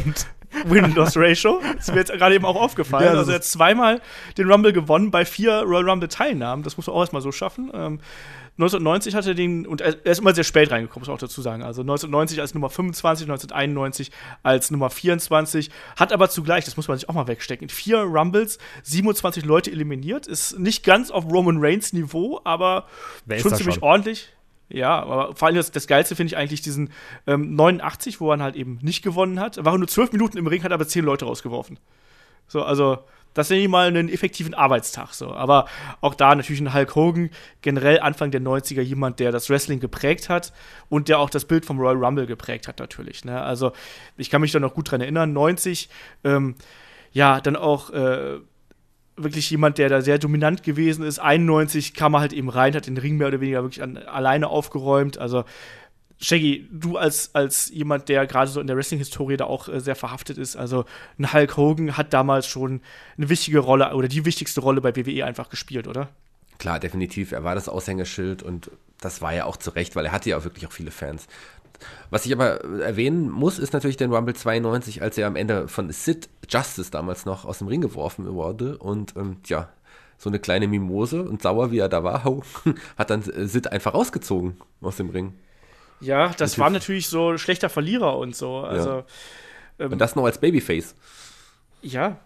[0.70, 1.60] Win-Loss-Ratio.
[1.74, 3.12] Das ist mir jetzt gerade eben auch aufgefallen.
[3.12, 4.00] Ja, also er hat zweimal
[4.38, 6.62] den Rumble gewonnen bei vier Royal Rumble-Teilnahmen.
[6.62, 7.70] Das muss man auch erstmal so schaffen.
[7.74, 8.00] Ähm,
[8.58, 11.40] 1990 hat er den, und er ist immer sehr spät reingekommen, muss man auch dazu
[11.42, 11.62] sagen.
[11.62, 14.10] Also 1990 als Nummer 25, 1991
[14.42, 18.58] als Nummer 24, hat aber zugleich, das muss man sich auch mal wegstecken, vier Rumbles,
[18.82, 20.26] 27 Leute eliminiert.
[20.26, 22.86] Ist nicht ganz auf Roman Reigns Niveau, aber
[23.28, 23.84] schon ziemlich schon?
[23.84, 24.28] ordentlich.
[24.70, 26.90] Ja, aber vor allem das, das Geilste finde ich eigentlich diesen
[27.28, 29.56] ähm, 89, wo er halt eben nicht gewonnen hat.
[29.56, 31.78] Er war nur zwölf Minuten im Ring, hat aber zehn Leute rausgeworfen.
[32.48, 32.98] So, also,
[33.38, 35.14] das nenne ich mal einen effektiven Arbeitstag.
[35.14, 35.32] So.
[35.32, 35.66] Aber
[36.00, 37.30] auch da natürlich ein Hulk Hogan,
[37.62, 40.52] generell Anfang der 90er jemand, der das Wrestling geprägt hat
[40.88, 43.24] und der auch das Bild vom Royal Rumble geprägt hat, natürlich.
[43.24, 43.40] Ne?
[43.40, 43.72] Also,
[44.16, 45.88] ich kann mich da noch gut dran erinnern, 90,
[46.24, 46.56] ähm,
[47.12, 48.38] ja, dann auch äh,
[49.16, 51.18] wirklich jemand, der da sehr dominant gewesen ist.
[51.18, 54.48] 91 kam er halt eben rein, hat den Ring mehr oder weniger wirklich an, alleine
[54.48, 55.18] aufgeräumt.
[55.18, 55.44] Also
[56.20, 59.94] Shaggy, du als, als jemand, der gerade so in der Wrestling-Historie da auch äh, sehr
[59.94, 60.84] verhaftet ist, also
[61.18, 62.80] ein Hulk Hogan hat damals schon
[63.16, 66.08] eine wichtige Rolle oder die wichtigste Rolle bei WWE einfach gespielt, oder?
[66.58, 67.30] Klar, definitiv.
[67.30, 70.36] Er war das Aushängeschild und das war ja auch zu Recht, weil er hatte ja
[70.36, 71.28] auch wirklich auch viele Fans.
[72.10, 75.92] Was ich aber erwähnen muss, ist natürlich den Rumble 92, als er am Ende von
[75.92, 79.68] Sid Justice damals noch aus dem Ring geworfen wurde und ähm, ja,
[80.16, 82.24] so eine kleine Mimose und sauer wie er da war,
[82.98, 85.34] hat dann Sid einfach rausgezogen aus dem Ring.
[86.00, 88.58] Ja, das war natürlich so schlechter Verlierer und so.
[88.58, 89.04] Also, ja.
[89.80, 90.94] ähm, und das noch als Babyface.
[91.82, 92.18] Ja,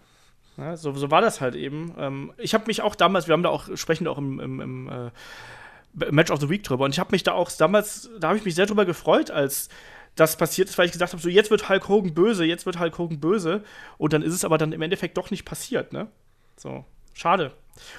[0.57, 1.93] ja so, so war das halt eben.
[1.97, 4.89] Ähm, ich habe mich auch damals, wir haben da auch, sprechen auch im, im, im
[4.89, 8.37] äh, Match of the Week drüber, und ich habe mich da auch damals, da habe
[8.37, 9.69] ich mich sehr drüber gefreut, als
[10.15, 12.79] das passiert ist, weil ich gesagt habe, so jetzt wird Hulk Hogan böse, jetzt wird
[12.79, 13.63] Hulk Hogan böse.
[13.97, 16.07] Und dann ist es aber dann im Endeffekt doch nicht passiert, ne?
[16.55, 17.51] So, schade.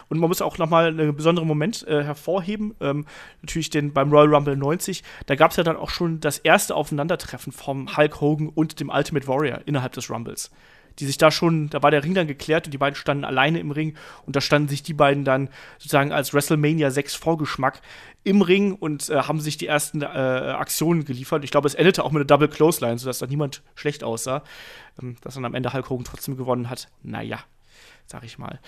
[0.08, 2.74] Und man muss auch noch mal einen besonderen Moment äh, hervorheben.
[2.80, 3.06] Ähm,
[3.42, 5.02] natürlich den beim Royal Rumble 90.
[5.26, 8.88] Da gab es ja dann auch schon das erste Aufeinandertreffen vom Hulk Hogan und dem
[8.88, 10.50] Ultimate Warrior innerhalb des Rumbles.
[11.00, 13.58] Die sich da schon, da war der Ring dann geklärt und die beiden standen alleine
[13.58, 13.96] im Ring
[14.26, 15.48] und da standen sich die beiden dann
[15.78, 17.80] sozusagen als WrestleMania 6 Vorgeschmack
[18.22, 21.42] im Ring und äh, haben sich die ersten äh, Aktionen geliefert.
[21.42, 24.44] Ich glaube, es endete auch mit einer Double Clothesline, sodass da niemand schlecht aussah.
[25.02, 26.88] Ähm, dass dann am Ende Hulk Hogan trotzdem gewonnen hat.
[27.02, 27.40] Naja,
[28.06, 28.60] sag ich mal.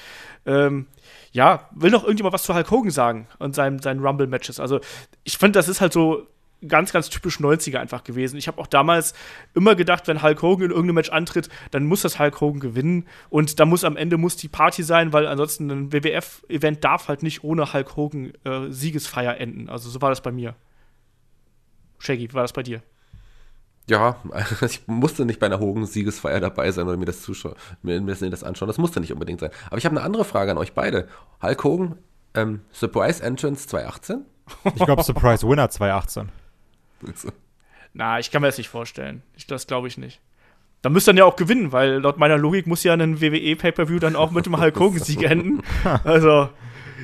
[0.45, 0.87] Ähm,
[1.33, 4.61] ja, will noch irgendjemand was zu Hulk Hogan sagen und seinen, seinen Rumble-Matches?
[4.61, 4.81] Also,
[5.25, 6.27] ich finde, das ist halt so
[6.67, 8.37] ganz, ganz typisch 90er einfach gewesen.
[8.37, 9.15] Ich habe auch damals
[9.55, 13.07] immer gedacht, wenn Hulk Hogan in irgendeinem Match antritt, dann muss das Hulk Hogan gewinnen
[13.29, 17.23] und da muss am Ende muss die Party sein, weil ansonsten ein WWF-Event darf halt
[17.23, 19.69] nicht ohne Hulk Hogan äh, Siegesfeier enden.
[19.69, 20.55] Also so war das bei mir.
[21.99, 22.83] Shaggy, wie war das bei dir?
[23.89, 24.17] Ja,
[24.63, 28.45] ich musste nicht bei einer Hogan-Siegesfeier dabei sein oder mir das zuschauen, mir, mir das
[28.45, 28.69] anschauen.
[28.69, 29.51] Das musste nicht unbedingt sein.
[29.69, 31.09] Aber ich habe eine andere Frage an euch beide.
[31.43, 31.99] Hulk Hogan,
[32.35, 34.25] ähm, Surprise Entrance 2018?
[34.75, 36.31] Ich glaube Surprise Winner 2018.
[37.95, 39.23] Na, ich kann mir das nicht vorstellen.
[39.37, 40.21] Ich, das glaube ich nicht.
[40.83, 43.99] Da müsste dann ja auch gewinnen, weil laut meiner Logik muss ja ein WWE Pay-Per-View
[43.99, 45.63] dann auch mit dem Hulk Hogan-Sieg enden.
[46.05, 46.49] Also,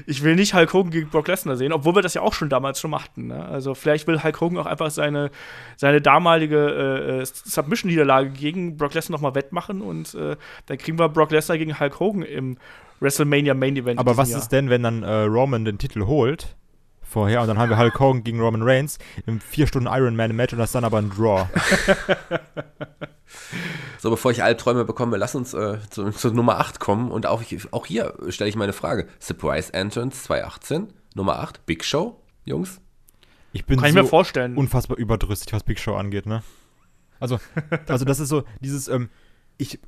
[0.07, 2.49] ich will nicht Hulk Hogan gegen Brock Lesnar sehen, obwohl wir das ja auch schon
[2.49, 3.29] damals schon machten.
[3.29, 3.45] Ne?
[3.45, 5.31] Also vielleicht will Hulk Hogan auch einfach seine,
[5.77, 10.37] seine damalige äh, äh Submission-Niederlage gegen Brock Lesnar nochmal wettmachen und äh,
[10.67, 12.57] dann kriegen wir Brock Lesnar gegen Hulk Hogan im
[13.01, 13.99] WrestleMania Main Event.
[13.99, 14.41] Aber was Jahr.
[14.41, 16.57] ist denn, wenn dann äh, Roman den Titel holt?
[17.13, 20.35] Vorher und dann haben wir Hulk Hogan gegen Roman Reigns im 4 Stunden Iron Man
[20.35, 21.47] Match und das ist dann aber ein Draw.
[23.99, 27.11] So, bevor ich Albträume bekomme, lass uns äh, zu, zu, Nummer 8 kommen.
[27.11, 29.07] Und auch, auch hier stelle ich meine Frage.
[29.21, 32.81] Surprise Entrance 2018, Nummer 8, Big Show, Jungs?
[33.53, 34.57] Ich bin Kann so ich mir vorstellen.
[34.57, 36.43] unfassbar überdrüssig, was Big Show angeht, ne?
[37.21, 37.39] Also,
[37.87, 39.09] also das ist so dieses, ähm,
[39.57, 39.79] ich,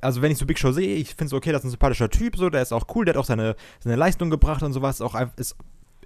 [0.00, 2.08] also wenn ich so Big Show sehe, ich finde so, okay, das ist ein sympathischer
[2.08, 5.00] Typ, so, der ist auch cool, der hat auch seine, seine Leistung gebracht und sowas,
[5.00, 5.56] auch ist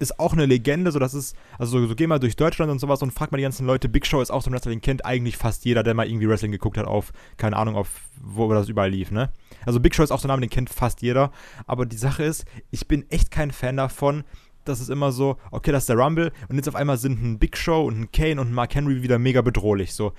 [0.01, 2.79] ist auch eine Legende, so das ist, also so, so geh mal durch Deutschland und
[2.79, 4.81] sowas und frag mal die ganzen Leute, Big Show ist auch so ein Wrestler, den
[4.81, 7.87] kennt eigentlich fast jeder, der mal irgendwie Wrestling geguckt hat auf, keine Ahnung, auf,
[8.19, 9.31] wo das überall lief, ne?
[9.65, 11.31] Also Big Show ist auch so ein Name, den kennt fast jeder,
[11.67, 14.23] aber die Sache ist, ich bin echt kein Fan davon,
[14.65, 17.39] dass es immer so, okay, das ist der Rumble und jetzt auf einmal sind ein
[17.39, 20.13] Big Show und ein Kane und ein Mark Henry wieder mega bedrohlich, so.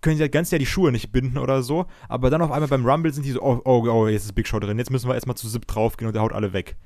[0.00, 2.68] können sie halt ganz ja die Schuhe nicht binden oder so, aber dann auf einmal
[2.68, 5.08] beim Rumble sind die so, oh, oh, oh, jetzt ist Big Show drin, jetzt müssen
[5.08, 6.76] wir erstmal zu Zip draufgehen und der haut alle weg.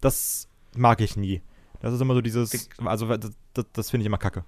[0.00, 1.42] Das mag ich nie.
[1.84, 3.32] Das ist immer so dieses, also das,
[3.74, 4.42] das, finde ich immer kacke.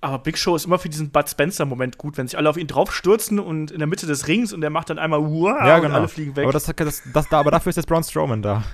[0.00, 2.66] Aber Big Show ist immer für diesen Bud Spencer-Moment gut, wenn sich alle auf ihn
[2.66, 5.90] draufstürzen und in der Mitte des Rings und der macht dann einmal wow ja, genau.
[5.90, 6.44] und alle fliegen weg.
[6.44, 8.64] Aber, das, das, das, aber dafür ist jetzt Braun Strowman da.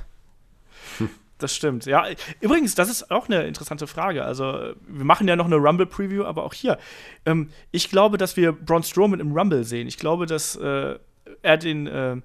[1.38, 1.86] Das stimmt.
[1.86, 2.04] Ja,
[2.40, 4.24] übrigens, das ist auch eine interessante Frage.
[4.24, 6.78] Also, wir machen ja noch eine Rumble-Preview, aber auch hier.
[7.26, 9.88] Ähm, ich glaube, dass wir Braun Strowman im Rumble sehen.
[9.88, 11.00] Ich glaube, dass äh,
[11.42, 12.18] er den, äh,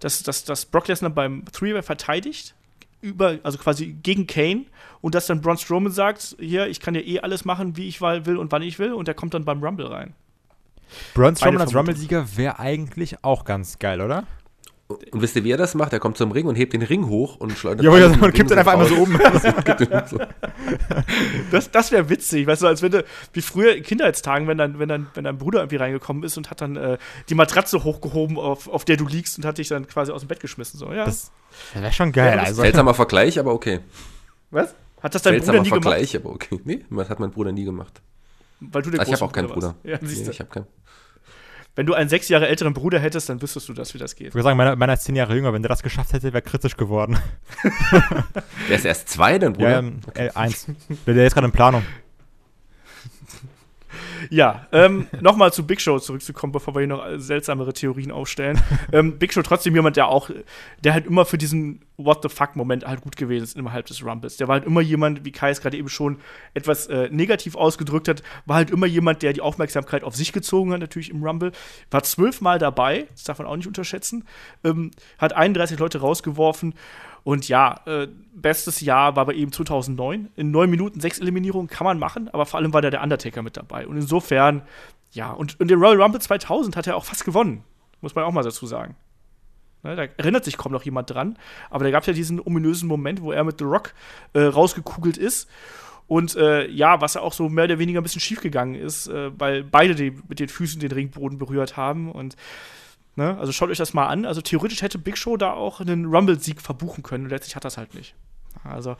[0.00, 2.55] dass, dass, dass Brock Lesnar beim Three-Way verteidigt
[3.06, 4.66] über, also quasi gegen Kane
[5.00, 8.00] und dass dann Braun Strowman sagt, hier, ich kann ja eh alles machen, wie ich
[8.00, 10.14] will und wann ich will und der kommt dann beim Rumble rein.
[11.14, 14.24] Braun Strowman als Rumble-Sieger wäre eigentlich auch ganz geil, oder?
[14.88, 15.92] Und wisst ihr, wie er das macht?
[15.92, 18.52] Er kommt zum Ring und hebt den Ring hoch und schleudert Ja, ja und kippt
[18.52, 19.18] dann einfach einmal so oben.
[21.50, 24.78] das das wäre witzig, weißt du, als wenn du, wie früher in Kindheitstagen, wenn dann,
[24.78, 28.38] wenn dann, wenn dein Bruder irgendwie reingekommen ist und hat dann äh, die Matratze hochgehoben,
[28.38, 30.78] auf, auf der du liegst und hat dich dann quasi aus dem Bett geschmissen.
[30.78, 31.04] So, ja.
[31.04, 31.32] Das,
[31.74, 32.36] das wäre schon geil.
[32.36, 32.62] Ja, also.
[32.62, 33.80] Seltsamer Vergleich, aber okay.
[34.52, 34.72] Was?
[35.02, 36.26] Hat das dein Seltsamer Bruder nie Vergleich, gemacht?
[36.26, 36.60] aber okay.
[36.64, 38.00] Nee, das hat mein Bruder nie gemacht.
[38.60, 39.74] Weil du den also ich habe auch keinen Bruder.
[39.82, 40.66] Ja, nee, ich habe keinen.
[41.76, 44.28] Wenn du einen sechs Jahre älteren Bruder hättest, dann wüsstest du das, wie das geht.
[44.28, 45.52] Ich würde sagen, meiner, meiner ist zehn Jahre jünger.
[45.52, 47.18] Wenn der das geschafft hätte, wäre kritisch geworden.
[48.68, 49.70] der ist erst zwei, dein Bruder?
[49.70, 50.28] Ja, ähm, okay.
[50.28, 50.66] äh, eins.
[51.06, 51.82] Der, der ist gerade in Planung.
[54.30, 58.60] Ja, ähm, nochmal zu Big Show zurückzukommen, bevor wir hier noch seltsamere Theorien aufstellen.
[58.92, 60.30] ähm, Big Show trotzdem jemand, der auch,
[60.82, 64.36] der halt immer für diesen What the fuck-Moment halt gut gewesen ist innerhalb des Rumbles.
[64.36, 66.18] Der war halt immer jemand, wie Kai es gerade eben schon
[66.52, 70.72] etwas äh, negativ ausgedrückt hat, war halt immer jemand, der die Aufmerksamkeit auf sich gezogen
[70.72, 71.52] hat, natürlich im Rumble.
[71.90, 74.24] War zwölfmal dabei, das darf man auch nicht unterschätzen.
[74.62, 76.74] Ähm, hat 31 Leute rausgeworfen.
[77.26, 78.06] Und ja, äh,
[78.36, 80.28] bestes Jahr war bei ihm 2009.
[80.36, 83.42] In neun Minuten sechs Eliminierungen kann man machen, aber vor allem war da der Undertaker
[83.42, 83.84] mit dabei.
[83.88, 84.62] Und insofern,
[85.10, 87.64] ja, und, und den Royal Rumble 2000 hat er auch fast gewonnen.
[88.00, 88.94] Muss man auch mal dazu sagen.
[89.82, 91.36] Ne, da erinnert sich kaum noch jemand dran.
[91.68, 93.94] Aber da gab es ja diesen ominösen Moment, wo er mit The Rock
[94.32, 95.48] äh, rausgekugelt ist.
[96.06, 99.64] Und äh, ja, was auch so mehr oder weniger ein bisschen schiefgegangen ist, äh, weil
[99.64, 102.08] beide die, mit den Füßen den Ringboden berührt haben.
[102.12, 102.36] Und
[103.16, 103.36] Ne?
[103.38, 104.26] Also schaut euch das mal an.
[104.26, 107.28] Also theoretisch hätte Big Show da auch einen Rumble-Sieg verbuchen können.
[107.28, 108.14] Letztlich hat das halt nicht.
[108.62, 108.96] Also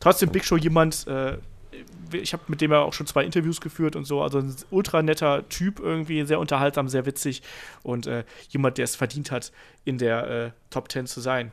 [0.00, 1.36] trotzdem Big Show jemand, äh,
[2.12, 4.22] ich habe mit dem ja auch schon zwei Interviews geführt und so.
[4.22, 7.42] Also ein ultra netter Typ irgendwie, sehr unterhaltsam, sehr witzig
[7.82, 9.52] und äh, jemand, der es verdient hat,
[9.84, 11.52] in der äh, Top 10 zu sein.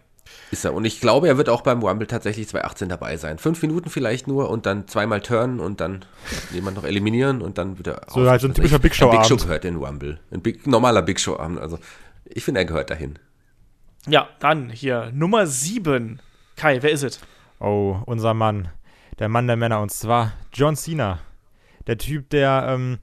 [0.52, 0.74] Ist er.
[0.74, 3.38] Und ich glaube, er wird auch beim Rumble tatsächlich 2018 dabei sein.
[3.38, 6.06] Fünf Minuten vielleicht nur und dann zweimal turnen und dann
[6.52, 8.02] jemand noch eliminieren und dann wieder.
[8.08, 9.22] So halt so ein typischer Big Show-Abend.
[9.22, 10.20] Big Show gehört in Rumble.
[10.32, 11.60] Ein Big, normaler Big Show-Abend.
[11.60, 11.78] Also
[12.26, 13.20] ich finde, er gehört dahin.
[14.08, 16.20] Ja, dann hier Nummer sieben.
[16.56, 17.20] Kai, wer ist es?
[17.60, 18.70] Oh, unser Mann.
[19.20, 19.82] Der Mann der Männer.
[19.82, 21.20] Und zwar John Cena.
[21.86, 23.00] Der Typ, der ähm,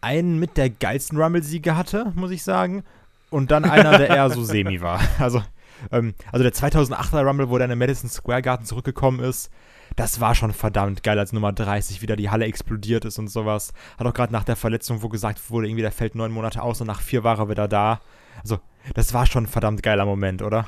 [0.00, 2.84] einen mit der geilsten Rumble-Siege hatte, muss ich sagen.
[3.30, 5.00] Und dann einer, der eher so semi war.
[5.18, 5.42] Also
[5.90, 9.50] ähm, also der 2008er Rumble, wo der in den Madison Square Garden zurückgekommen ist,
[9.96, 13.72] das war schon verdammt geil, als Nummer 30 wieder die Halle explodiert ist und sowas.
[13.98, 16.80] Hat auch gerade nach der Verletzung, wo gesagt wurde, irgendwie der fällt neun Monate aus
[16.80, 18.00] und nach vier war er wieder da.
[18.42, 18.60] Also,
[18.94, 20.66] das war schon ein verdammt geiler Moment, oder?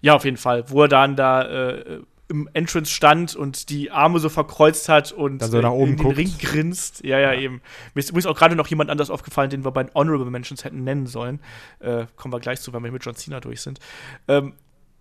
[0.00, 0.68] Ja, auf jeden Fall.
[0.70, 5.42] Wo er dann da äh, im Entrance stand und die Arme so verkreuzt hat und
[5.42, 6.18] so nach oben in den guckt.
[6.18, 7.04] Ring grinst.
[7.04, 7.40] Ja, ja, ja.
[7.40, 7.60] eben.
[7.94, 10.64] Mir ist, ist auch gerade noch jemand anders aufgefallen, den wir bei den Honorable Mentions
[10.64, 11.40] hätten nennen sollen.
[11.80, 13.78] Äh, kommen wir gleich zu, wenn wir mit John Cena durch sind.
[14.26, 14.54] Ähm,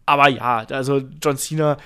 [0.06, 1.78] aber ja, also John Cena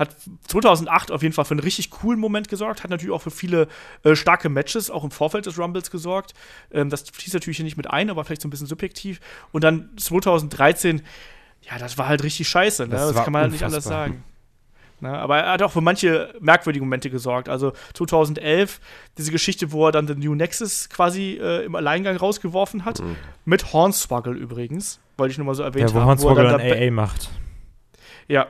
[0.00, 0.16] hat
[0.48, 3.68] 2008 auf jeden Fall für einen richtig coolen Moment gesorgt, hat natürlich auch für viele
[4.02, 6.32] äh, starke Matches, auch im Vorfeld des Rumbles gesorgt.
[6.72, 9.20] Ähm, das fließt natürlich hier nicht mit ein, aber vielleicht so ein bisschen subjektiv.
[9.52, 11.02] Und dann 2013,
[11.62, 12.96] ja, das war halt richtig scheiße, ne?
[12.96, 14.24] Das Das, kann man halt nicht anders sagen.
[15.00, 15.10] Ne?
[15.10, 17.48] Aber er hat auch für manche merkwürdige Momente gesorgt.
[17.48, 18.80] Also 2011,
[19.18, 23.02] diese Geschichte, wo er dann den New Nexus quasi äh, im Alleingang rausgeworfen hat.
[23.44, 25.00] Mit Hornswoggle übrigens.
[25.16, 26.08] Wollte ich nur mal so erwähnt Ja, wo haben.
[26.08, 27.30] Hans wo er dann AA macht.
[28.28, 28.46] ja.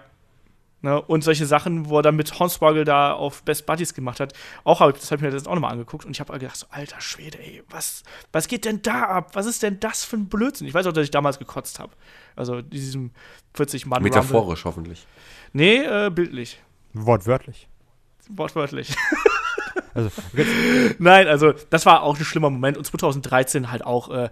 [0.82, 4.32] Ne, und solche Sachen, wo er dann mit Hornswoggle da auf Best Buddies gemacht hat.
[4.64, 6.66] Auch hab, das habe ich mir das auch nochmal angeguckt und ich habe gedacht, so,
[6.70, 8.02] alter Schwede, ey, was,
[8.32, 9.32] was geht denn da ab?
[9.34, 10.66] Was ist denn das für ein Blödsinn?
[10.66, 11.92] Ich weiß auch, dass ich damals gekotzt habe.
[12.34, 13.10] Also diesem
[13.52, 15.06] 40 Mann Metaphorisch hoffentlich.
[15.52, 16.62] Nee, äh, bildlich.
[16.94, 17.68] Wortwörtlich.
[18.28, 18.94] Wortwörtlich.
[19.92, 20.10] Also,
[20.98, 22.76] Nein, also das war auch ein schlimmer Moment.
[22.78, 24.30] Und 2013 halt auch, äh,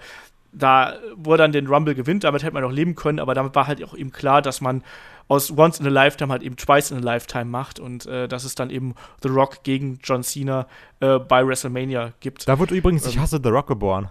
[0.53, 3.55] da, wo er dann den Rumble gewinnt, damit hätte man noch leben können, aber damit
[3.55, 4.83] war halt auch eben klar, dass man
[5.29, 8.45] aus Once in a Lifetime halt eben Twice in a Lifetime macht und äh, dass
[8.45, 10.67] es dann eben The Rock gegen John Cena
[11.01, 12.49] äh, bei WrestleMania gibt.
[12.49, 13.23] da wurde übrigens, ich Ähm.
[13.23, 14.09] hasse The Rock geboren.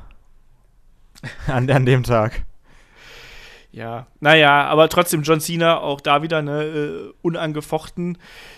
[1.48, 2.46] An, an dem Tag.
[3.72, 8.18] Ja, naja, aber trotzdem John Cena auch da wieder ne, äh, unangefochten.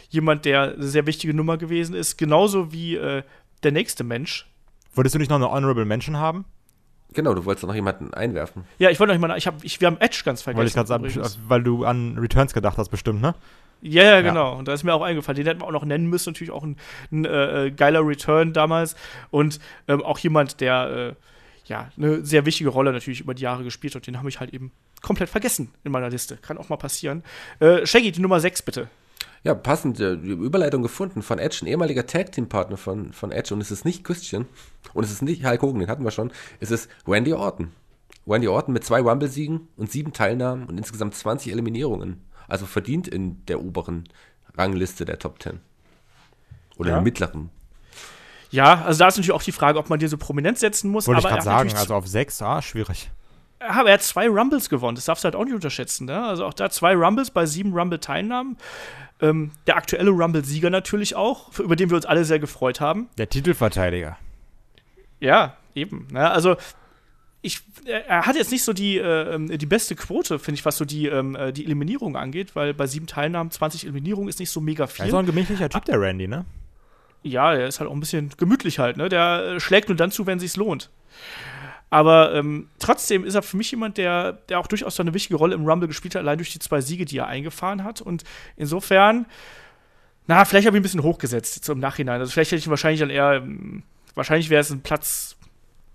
[0.10, 2.18] Jemand, der eine sehr wichtige Nummer gewesen ist.
[2.18, 3.24] Genauso wie äh,
[3.64, 4.48] der nächste Mensch.
[4.94, 6.46] Wolltest du nicht noch eine Honorable Mention haben?
[7.14, 8.66] Genau, du wolltest doch noch jemanden einwerfen.
[8.78, 10.58] Ja, ich wollte noch mal, ich hab, ich, wir haben Edge ganz vergessen.
[10.58, 11.40] Wollte ich gerade sagen, übrigens.
[11.48, 13.34] weil du an Returns gedacht hast, bestimmt, ne?
[13.82, 14.58] Ja, ja, genau.
[14.58, 15.38] Und da ist mir auch eingefallen.
[15.38, 16.32] Den hätten wir auch noch nennen müssen.
[16.32, 16.76] Natürlich auch ein,
[17.12, 18.96] ein äh, äh, geiler Return damals.
[19.32, 23.64] Und ähm, auch jemand, der äh, ja eine sehr wichtige Rolle natürlich über die Jahre
[23.64, 24.06] gespielt hat.
[24.06, 26.38] Den habe ich halt eben komplett vergessen in meiner Liste.
[26.38, 27.24] Kann auch mal passieren.
[27.60, 28.90] Äh, Shaggy, die Nummer 6, bitte.
[29.44, 33.54] Ja, passend, äh, die Überleitung gefunden von Edge, ein ehemaliger Tag-Team-Partner von, von Edge.
[33.54, 34.46] Und es ist nicht Christian
[34.94, 36.32] und es ist nicht Hulk Hogan, den hatten wir schon.
[36.60, 37.72] Es ist Randy Orton.
[38.28, 42.22] Randy Orton mit zwei Rumble-Siegen und sieben Teilnahmen und insgesamt 20 Eliminierungen.
[42.48, 44.10] Also verdient in der oberen
[44.56, 45.60] Rangliste der Top 10.
[46.78, 46.96] Oder Ja.
[46.96, 47.50] der mittleren.
[48.52, 51.08] Ja, also da ist natürlich auch die Frage, ob man dir so prominent setzen muss.
[51.08, 53.12] Wollte ich aber gerade er sagen, also auf 6, ah, schwierig.
[53.60, 54.96] Aber er hat zwei Rumbles gewonnen.
[54.96, 56.06] Das darfst du halt auch nicht unterschätzen.
[56.06, 56.24] Ne?
[56.24, 58.58] Also auch da zwei Rumbles bei sieben Rumble-Teilnahmen.
[59.22, 63.10] Ähm, der aktuelle Rumble-Sieger natürlich auch, über den wir uns alle sehr gefreut haben.
[63.18, 64.18] Der Titelverteidiger.
[65.20, 66.08] Ja, eben.
[66.12, 66.30] Ne?
[66.30, 66.56] Also
[67.42, 70.78] ich, er er hat jetzt nicht so die, äh, die beste Quote, finde ich, was
[70.78, 74.50] so die, ähm, äh, die Eliminierung angeht, weil bei sieben Teilnahmen 20 Eliminierungen ist nicht
[74.52, 75.06] so mega Er viel.
[75.06, 76.46] ist auch ein gemächlicher Typ, der Randy, ne?
[77.24, 79.10] Ja, der ist halt auch ein bisschen gemütlich halt, ne?
[79.10, 80.90] Der äh, schlägt nur dann zu, wenn sich's lohnt.
[81.90, 85.38] Aber ähm, trotzdem ist er für mich jemand, der, der auch durchaus so eine wichtige
[85.38, 88.02] Rolle im Rumble gespielt hat, allein durch die zwei Siege, die er eingefahren hat.
[88.02, 88.24] Und
[88.58, 89.26] insofern,
[90.28, 92.20] na, vielleicht habe ich ein bisschen hochgesetzt, so im Nachhinein.
[92.20, 93.84] Also vielleicht hätte ich ihn wahrscheinlich dann eher, ähm,
[94.14, 95.36] wahrscheinlich wäre es ein Platz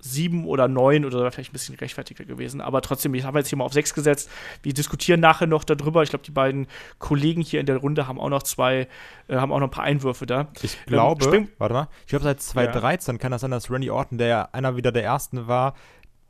[0.05, 2.61] sieben oder neun oder vielleicht ein bisschen gerechtfertigter gewesen.
[2.61, 4.31] Aber trotzdem, ich habe jetzt hier mal auf sechs gesetzt.
[4.63, 6.03] Wir diskutieren nachher noch darüber.
[6.03, 6.67] Ich glaube, die beiden
[6.99, 8.87] Kollegen hier in der Runde haben auch noch zwei,
[9.29, 10.49] äh, haben auch noch ein paar Einwürfe da.
[10.61, 13.19] Ich glaube, ähm, warte mal, ich glaube seit 2013 ja.
[13.19, 15.75] kann das sein, dass Randy Orton, der ja einer wieder der Ersten war,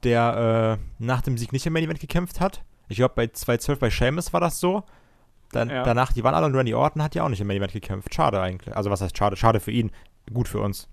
[0.04, 2.62] der äh, nach dem Sieg nicht im Main Event gekämpft hat.
[2.88, 4.84] Ich glaube, bei 2012 bei Seamus war das so.
[5.50, 5.82] Dann, ja.
[5.82, 8.14] Danach, die waren alle und Randy Orton hat ja auch nicht im Main Event gekämpft.
[8.14, 8.76] Schade eigentlich.
[8.76, 9.36] Also, was heißt schade?
[9.36, 9.90] Schade für ihn.
[10.32, 10.88] Gut für uns.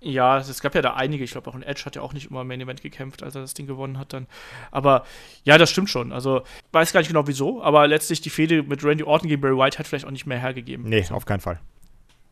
[0.00, 1.24] Ja, es gab ja da einige.
[1.24, 3.34] Ich glaube, auch ein Edge hat ja auch nicht immer im Main Event gekämpft, als
[3.34, 4.28] er das Ding gewonnen hat dann.
[4.70, 5.04] Aber
[5.44, 6.12] ja, das stimmt schon.
[6.12, 9.56] Also, weiß gar nicht genau wieso, aber letztlich die Fehde mit Randy Orton gegen Barry
[9.56, 10.88] White hat vielleicht auch nicht mehr hergegeben.
[10.88, 11.58] Nee, auf keinen Fall.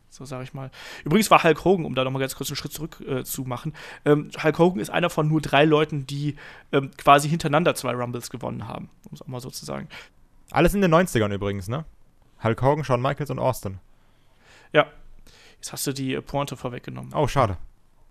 [0.09, 0.71] So sage ich mal.
[1.05, 3.75] Übrigens war Hulk Hogan, um da nochmal ganz kurz einen Schritt zurück äh, zu machen.
[4.05, 6.37] Ähm, Hulk Hogan ist einer von nur drei Leuten, die
[6.73, 9.89] ähm, quasi hintereinander zwei Rumbles gewonnen haben, um es auch mal so zu sagen.
[10.53, 11.85] Alles in den 90ern übrigens, ne?
[12.43, 13.79] Hulk Hogan, Shawn Michaels und Austin.
[14.73, 14.87] Ja,
[15.57, 17.13] Jetzt hast du die äh, Pointe vorweggenommen.
[17.15, 17.57] Oh, schade.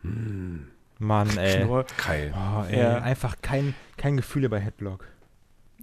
[0.02, 0.68] Hm.
[1.00, 1.68] Mann, ey.
[1.98, 2.34] Keil.
[2.36, 2.80] Oh, ey.
[2.80, 2.98] Ja.
[3.00, 5.06] Einfach kein, kein Gefühle bei Headlock.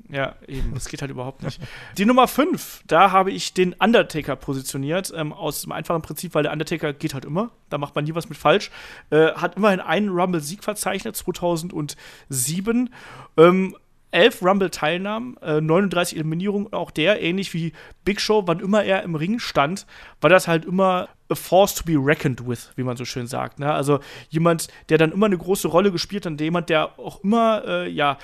[0.09, 0.75] Ja, eben.
[0.75, 1.61] Das geht halt überhaupt nicht.
[1.99, 5.13] Die Nummer 5, da habe ich den Undertaker positioniert.
[5.15, 7.51] Ähm, aus dem einfachen Prinzip, weil der Undertaker geht halt immer.
[7.69, 8.71] Da macht man nie was mit falsch.
[9.11, 12.91] Äh, hat immerhin einen Rumble-Sieg verzeichnet, 2007.
[13.37, 13.77] Ähm,
[14.11, 16.73] elf Rumble-Teilnahmen, äh, 39 Eliminierungen.
[16.73, 17.73] Auch der, ähnlich wie
[18.05, 19.87] Big Show, wann immer er im Ring stand,
[20.21, 23.59] war das halt immer a force to be reckoned with, wie man so schön sagt.
[23.59, 23.73] Ne?
[23.73, 27.65] Also jemand, der dann immer eine große Rolle gespielt hat und jemand, der auch immer,
[27.67, 28.19] äh, ja,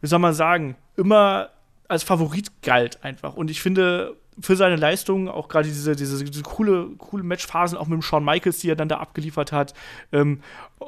[0.00, 1.50] wie soll man sagen, immer
[1.88, 3.34] als Favorit galt einfach.
[3.34, 7.86] Und ich finde, für seine Leistungen, auch gerade diese, diese, diese, coole, coole Matchphasen, auch
[7.86, 9.74] mit dem Shawn Michaels, die er dann da abgeliefert hat.
[10.12, 10.40] Ähm,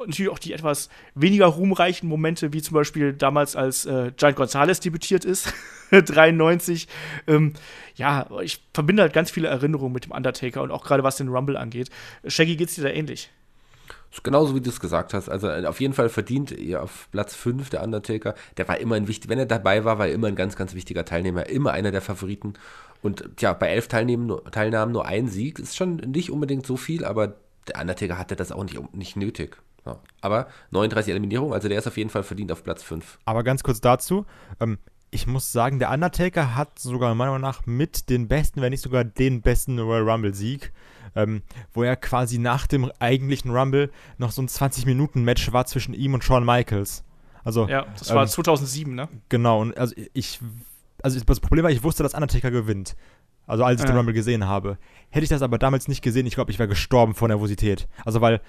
[0.05, 4.79] natürlich auch die etwas weniger ruhmreichen Momente, wie zum Beispiel damals, als äh, Giant Gonzalez
[4.79, 5.53] debütiert ist,
[5.91, 6.87] 93.
[7.27, 7.53] Ähm,
[7.95, 11.29] ja, ich verbinde halt ganz viele Erinnerungen mit dem Undertaker und auch gerade was den
[11.29, 11.89] Rumble angeht.
[12.27, 13.31] Shaggy geht's dir da ähnlich?
[14.23, 15.29] Genauso wie du es gesagt hast.
[15.29, 18.35] Also äh, auf jeden Fall verdient er auf Platz 5 der Undertaker.
[18.57, 20.73] Der war immer ein wichtiger, wenn er dabei war, war er immer ein ganz, ganz
[20.73, 22.53] wichtiger Teilnehmer, immer einer der Favoriten.
[23.01, 27.05] Und ja, bei elf Teilnahmen, Teilnahmen nur ein Sieg ist schon nicht unbedingt so viel,
[27.05, 27.35] aber
[27.67, 29.57] der Undertaker hatte das auch nicht, nicht nötig.
[29.85, 29.99] Ja.
[30.21, 33.19] Aber 39 Eliminierungen, also der ist auf jeden Fall verdient auf Platz 5.
[33.25, 34.25] Aber ganz kurz dazu,
[34.59, 34.77] ähm,
[35.11, 38.83] ich muss sagen, der Undertaker hat sogar meiner Meinung nach mit den besten, wenn nicht
[38.83, 40.71] sogar den besten Royal Rumble-Sieg,
[41.15, 41.41] ähm,
[41.73, 46.23] wo er quasi nach dem eigentlichen Rumble noch so ein 20-Minuten-Match war zwischen ihm und
[46.23, 47.03] Shawn Michaels.
[47.43, 49.07] Also, ja, das war ähm, 2007, ne?
[49.29, 50.39] Genau, und also ich
[51.03, 52.95] also das Problem war, ich wusste, dass Undertaker gewinnt.
[53.49, 53.93] Also als ich ja.
[53.93, 54.77] den Rumble gesehen habe.
[55.09, 57.87] Hätte ich das aber damals nicht gesehen, ich glaube, ich wäre gestorben vor Nervosität.
[58.05, 58.41] Also weil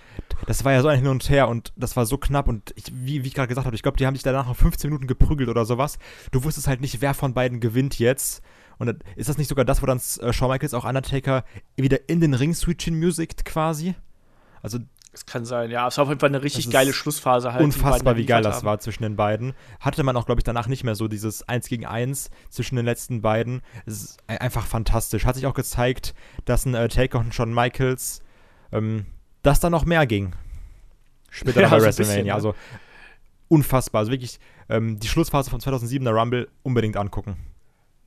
[0.46, 2.84] das war ja so ein Hin und Her und das war so knapp und ich,
[2.92, 5.06] wie, wie ich gerade gesagt habe, ich glaube, die haben sich danach noch 15 Minuten
[5.06, 5.98] geprügelt oder sowas.
[6.32, 8.42] Du wusstest halt nicht, wer von beiden gewinnt jetzt.
[8.76, 11.44] Und ist das nicht sogar das, wo dann äh, Shawn Michaels auch Undertaker
[11.76, 13.94] wieder in den Ring switchen musikt quasi?
[14.62, 14.80] Also
[15.12, 15.88] es kann sein, ja.
[15.88, 17.62] Es war auf jeden Fall eine richtig geile Schlussphase halt.
[17.62, 18.66] Unfassbar, wie geil das haben.
[18.66, 19.54] war zwischen den beiden.
[19.80, 22.84] Hatte man auch, glaube ich, danach nicht mehr so dieses Eins gegen Eins zwischen den
[22.84, 23.62] letzten beiden.
[23.86, 25.24] Es ist einfach fantastisch.
[25.24, 28.22] Hat sich auch gezeigt, dass ein äh, Taker und Shawn Michaels,
[28.70, 29.06] ähm,
[29.42, 30.34] dass da noch mehr ging.
[31.28, 32.22] Später ja, bei so WrestleMania.
[32.22, 32.54] Bisschen, also
[33.48, 34.00] unfassbar.
[34.00, 34.38] Also wirklich
[34.68, 37.36] ähm, die Schlussphase von 2007er Rumble unbedingt angucken.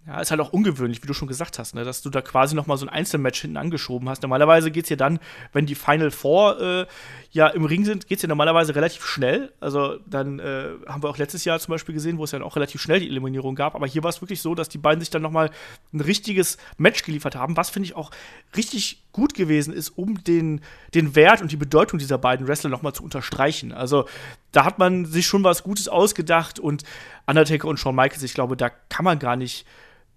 [0.05, 2.55] Ja, ist halt auch ungewöhnlich, wie du schon gesagt hast, ne, dass du da quasi
[2.55, 4.21] noch mal so ein Einzelmatch hinten angeschoben hast.
[4.21, 5.17] Normalerweise geht es ja dann,
[5.53, 6.85] wenn die Final Four äh,
[7.31, 9.53] ja im Ring sind, geht es ja normalerweise relativ schnell.
[9.61, 12.57] Also dann äh, haben wir auch letztes Jahr zum Beispiel gesehen, wo es ja auch
[12.57, 13.75] relativ schnell die Eliminierung gab.
[13.75, 15.51] Aber hier war es wirklich so, dass die beiden sich dann noch mal
[15.93, 18.11] ein richtiges Match geliefert haben, was finde ich auch
[18.57, 20.59] richtig gut gewesen ist, um den,
[20.93, 23.71] den Wert und die Bedeutung dieser beiden Wrestler noch mal zu unterstreichen.
[23.71, 24.05] Also
[24.51, 26.83] da hat man sich schon was Gutes ausgedacht und
[27.25, 29.65] Undertaker und Shawn Michaels, ich glaube, da kann man gar nicht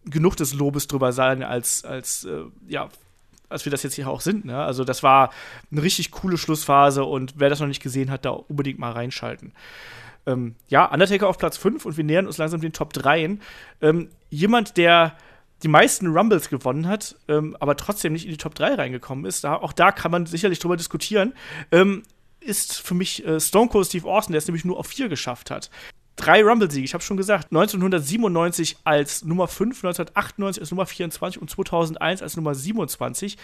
[0.07, 2.88] genug des Lobes drüber sein, als, als äh, ja,
[3.48, 4.44] als wir das jetzt hier auch sind.
[4.44, 4.57] Ne?
[4.57, 5.30] Also das war
[5.70, 9.52] eine richtig coole Schlussphase und wer das noch nicht gesehen hat, da unbedingt mal reinschalten.
[10.26, 13.38] Ähm, ja, Undertaker auf Platz 5 und wir nähern uns langsam den Top 3.
[13.80, 15.16] Ähm, jemand, der
[15.62, 19.44] die meisten Rumbles gewonnen hat, ähm, aber trotzdem nicht in die Top 3 reingekommen ist,
[19.44, 21.32] da, auch da kann man sicherlich drüber diskutieren,
[21.70, 22.02] ähm,
[22.40, 25.50] ist für mich äh, Stone Cold Steve Austin, der es nämlich nur auf 4 geschafft
[25.50, 25.70] hat
[26.16, 27.46] drei Rumble-Siege, ich habe schon gesagt.
[27.52, 33.36] 1997 als Nummer 5, 1998 als Nummer 24 und 2001 als Nummer 27.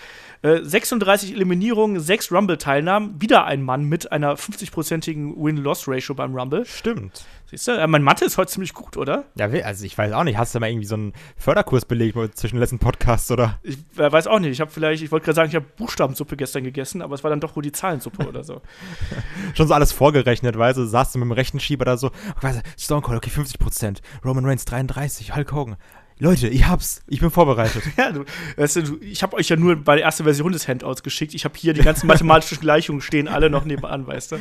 [0.42, 3.20] Äh, 36 Eliminierungen, 6 Rumble-Teilnahmen.
[3.20, 6.64] Wieder ein Mann mit einer 50-prozentigen Win-Loss-Ratio beim Rumble.
[6.64, 7.24] Stimmt.
[7.53, 9.26] Siehst du, äh, mein Mathe ist heute ziemlich gut, oder?
[9.34, 10.38] Ja, also ich weiß auch nicht.
[10.38, 13.61] Hast du mal irgendwie so einen Förderkurs belegt zwischen den letzten Podcasts, oder?
[13.62, 14.53] Ich äh, weiß auch nicht.
[14.53, 17.28] Ich habe vielleicht, ich wollte gerade sagen, ich habe Buchstabensuppe gestern gegessen, aber es war
[17.28, 18.62] dann doch wohl die Zahlensuppe oder so.
[19.55, 22.61] Schon so alles vorgerechnet, weißt du, saßt du mit dem rechten Schieber da so, weißt
[22.61, 25.76] du, Stone Cold, okay, 50% Roman Reigns 33, Hulk Hogan.
[26.18, 27.03] Leute, ich hab's.
[27.07, 27.82] Ich bin vorbereitet.
[27.98, 28.24] Ja, du,
[28.57, 31.34] weißt du, ich habe euch ja nur bei der ersten Version des Handouts geschickt.
[31.34, 34.36] Ich habe hier die ganzen mathematischen Gleichungen stehen alle noch nebenan, weißt du?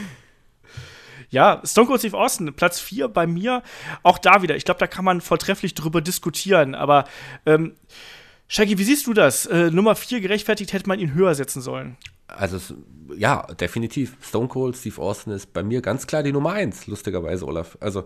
[1.31, 3.63] Ja, Stone Cold Steve Austin, Platz 4 bei mir.
[4.03, 4.55] Auch da wieder.
[4.57, 6.75] Ich glaube, da kann man vortrefflich drüber diskutieren.
[6.75, 7.05] Aber,
[7.45, 7.73] ähm,
[8.49, 9.45] Shaggy, wie siehst du das?
[9.45, 11.95] Äh, Nummer 4 gerechtfertigt hätte man ihn höher setzen sollen.
[12.27, 12.59] Also,
[13.15, 14.17] ja, definitiv.
[14.21, 17.77] Stone Cold Steve Austin ist bei mir ganz klar die Nummer 1, lustigerweise, Olaf.
[17.79, 18.05] Also,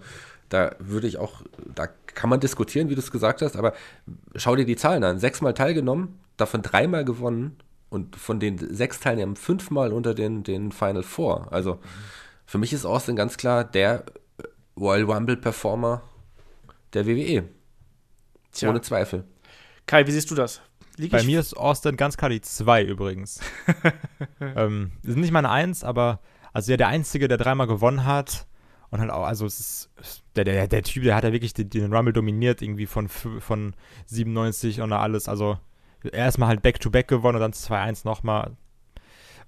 [0.49, 1.41] da würde ich auch,
[1.73, 3.73] da kann man diskutieren, wie du es gesagt hast, aber
[4.36, 5.17] schau dir die Zahlen an.
[5.17, 7.57] Sechsmal teilgenommen, davon dreimal gewonnen
[7.89, 11.51] und von den sechs Teilnehmern fünfmal unter den, den Final Four.
[11.51, 11.80] Also
[12.46, 14.06] für mich ist Austin ganz klar der
[14.78, 16.04] Royal Rumble Performer
[16.93, 17.50] der WWE.
[18.52, 18.70] Tja.
[18.70, 19.26] Ohne Zweifel.
[19.86, 20.62] Kai, wie siehst du das?
[20.98, 23.39] Lieg Bei mir ist Austin ganz klar die 2 übrigens.
[24.39, 26.22] ähm, ist nicht meine 1, aber
[26.54, 28.48] also ja, der Einzige, der dreimal gewonnen hat.
[28.91, 31.70] Und halt auch, also es ist, der, der, der Typ, der hat ja wirklich den,
[31.70, 33.76] den Rumble dominiert, irgendwie von, von
[34.06, 35.28] 97 und alles.
[35.28, 35.58] Also
[36.14, 38.56] erstmal halt Back-to-Back gewonnen und dann 2-1 nochmal.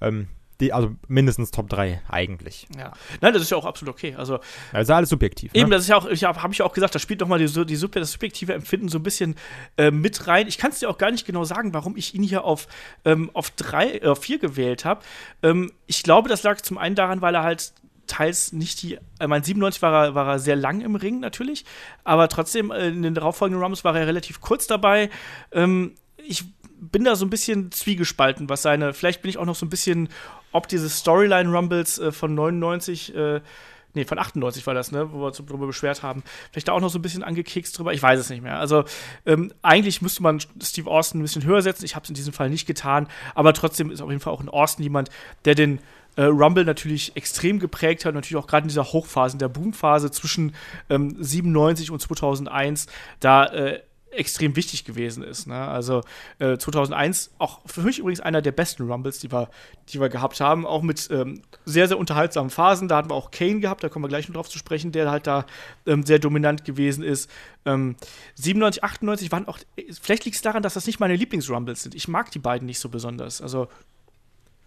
[0.01, 0.27] Ähm,
[0.59, 2.67] die, also mindestens Top 3 eigentlich.
[2.77, 2.93] Ja.
[3.21, 4.15] Nein, das ist ja auch absolut okay.
[4.17, 4.39] Also,
[4.73, 5.51] Also alles subjektiv.
[5.53, 5.75] Eben, ne?
[5.75, 7.65] das ist ja auch, ich habe hab ich ja auch gesagt, da spielt nochmal die,
[7.65, 9.35] die, sub- das subjektive Empfinden so ein bisschen
[9.77, 10.47] äh, mit rein.
[10.47, 12.67] Ich kann es dir auch gar nicht genau sagen, warum ich ihn hier auf,
[13.05, 15.01] ähm, auf drei, äh, vier gewählt habe.
[15.43, 17.73] Ähm, ich glaube, das lag zum einen daran, weil er halt
[18.07, 21.65] teils nicht die, äh, mein 97 war er, war er sehr lang im Ring natürlich,
[22.05, 25.09] aber trotzdem äh, in den darauffolgenden Rumbles war er relativ kurz dabei.
[25.51, 25.93] Ähm,
[26.25, 26.43] ich
[26.79, 29.69] bin da so ein bisschen zwiegespalten, was seine, vielleicht bin ich auch noch so ein
[29.69, 30.09] bisschen,
[30.51, 33.41] ob diese Storyline-Rumbles äh, von 99, äh,
[33.93, 36.79] nee, von 98 war das, ne, wo wir uns darüber beschwert haben, vielleicht da auch
[36.79, 38.59] noch so ein bisschen angekekst drüber, ich weiß es nicht mehr.
[38.59, 38.85] Also,
[39.25, 42.33] ähm, eigentlich müsste man Steve Austin ein bisschen höher setzen, ich habe es in diesem
[42.33, 45.09] Fall nicht getan, aber trotzdem ist auf jeden Fall auch ein Austin jemand,
[45.45, 45.79] der den
[46.17, 50.11] äh, Rumble natürlich extrem geprägt hat, natürlich auch gerade in dieser Hochphase, in der Boomphase
[50.11, 50.53] zwischen
[50.89, 52.87] ähm, 97 und 2001,
[53.19, 53.81] da äh,
[54.11, 55.47] extrem wichtig gewesen ist.
[55.47, 55.55] Ne?
[55.55, 56.01] Also
[56.39, 59.49] äh, 2001 auch für mich übrigens einer der besten Rumbles, die wir,
[59.89, 62.87] die wir gehabt haben, auch mit ähm, sehr, sehr unterhaltsamen Phasen.
[62.87, 65.11] Da hatten wir auch Kane gehabt, da kommen wir gleich noch drauf zu sprechen, der
[65.11, 65.45] halt da
[65.85, 67.29] ähm, sehr dominant gewesen ist.
[67.65, 67.95] Ähm,
[68.35, 69.59] 97, 98 waren auch,
[70.01, 71.95] vielleicht liegt es daran, dass das nicht meine Lieblingsrumbles sind.
[71.95, 73.41] Ich mag die beiden nicht so besonders.
[73.41, 73.67] Also,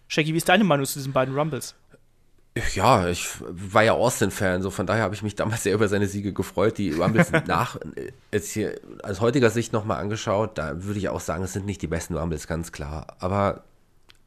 [0.07, 1.75] Shaggy, wie ist deine Meinung zu diesen beiden Rumbles?
[2.73, 6.07] Ja, ich war ja Austin-Fan, so von daher habe ich mich damals sehr über seine
[6.07, 6.77] Siege gefreut.
[6.77, 11.21] Die Rumbles nach, äh, jetzt hier aus heutiger Sicht nochmal angeschaut, da würde ich auch
[11.21, 13.15] sagen, es sind nicht die besten Rumbles, ganz klar.
[13.19, 13.63] Aber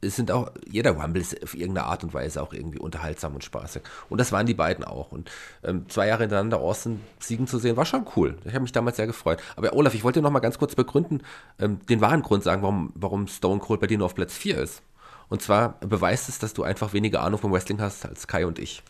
[0.01, 3.43] es sind auch, jeder Rumble ist auf irgendeine Art und Weise auch irgendwie unterhaltsam und
[3.43, 3.83] spaßig.
[4.09, 5.11] Und das waren die beiden auch.
[5.11, 5.29] Und
[5.63, 8.37] ähm, zwei Jahre hintereinander Austin siegen zu sehen, war schon cool.
[8.45, 9.41] Ich habe mich damals sehr gefreut.
[9.55, 11.21] Aber Olaf, ich wollte noch mal ganz kurz begründen,
[11.59, 14.57] ähm, den wahren Grund sagen, warum, warum Stone Cold bei dir nur auf Platz 4
[14.57, 14.81] ist.
[15.27, 18.59] Und zwar beweist es, dass du einfach weniger Ahnung vom Wrestling hast als Kai und
[18.59, 18.83] ich.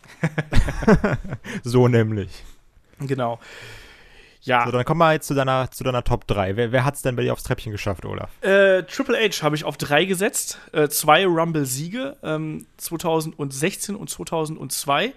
[1.62, 2.44] so nämlich.
[3.00, 3.38] Genau.
[4.46, 4.64] Ja.
[4.64, 6.56] So, dann kommen wir jetzt zu deiner, zu deiner Top 3.
[6.56, 8.30] Wer, wer hat es denn bei dir aufs Treppchen geschafft, Olaf?
[8.42, 10.60] Äh, Triple H habe ich auf drei gesetzt.
[10.72, 15.12] Äh, zwei Rumble-Siege, ähm, 2016 und 2002.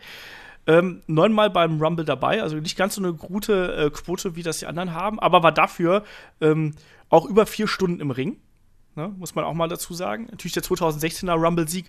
[0.66, 4.60] Ähm, neunmal beim Rumble dabei, also nicht ganz so eine gute äh, Quote, wie das
[4.60, 6.04] die anderen haben, aber war dafür
[6.42, 6.76] ähm,
[7.10, 8.38] auch über vier Stunden im Ring.
[9.00, 10.28] Ne, muss man auch mal dazu sagen.
[10.30, 11.86] Natürlich der 2016er Rumble-Sieg,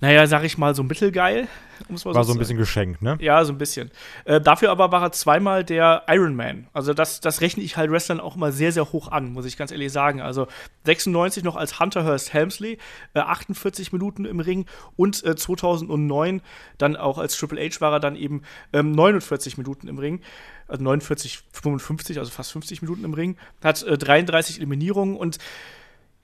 [0.00, 1.48] naja, sag ich mal, so mittelgeil.
[1.88, 3.18] um's mal War zu so ein bisschen geschenkt, ne?
[3.20, 3.90] Ja, so ein bisschen.
[4.26, 6.68] Äh, dafür aber war er zweimal der Iron Man.
[6.72, 9.56] Also das, das rechne ich halt Wrestlern auch mal sehr, sehr hoch an, muss ich
[9.56, 10.20] ganz ehrlich sagen.
[10.20, 10.46] Also
[10.84, 12.78] 96 noch als Hunter Hearst Helmsley,
[13.14, 16.42] äh, 48 Minuten im Ring und äh, 2009
[16.78, 20.20] dann auch als Triple H war er dann eben ähm, 49 Minuten im Ring.
[20.68, 23.36] Also 49, 55, also fast 50 Minuten im Ring.
[23.64, 25.38] Hat äh, 33 Eliminierungen und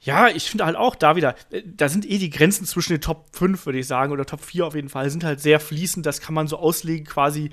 [0.00, 3.00] ja, ich finde halt auch da wieder, äh, da sind eh die Grenzen zwischen den
[3.00, 6.04] Top 5, würde ich sagen, oder Top 4 auf jeden Fall, sind halt sehr fließend.
[6.06, 7.50] Das kann man so auslegen, quasi,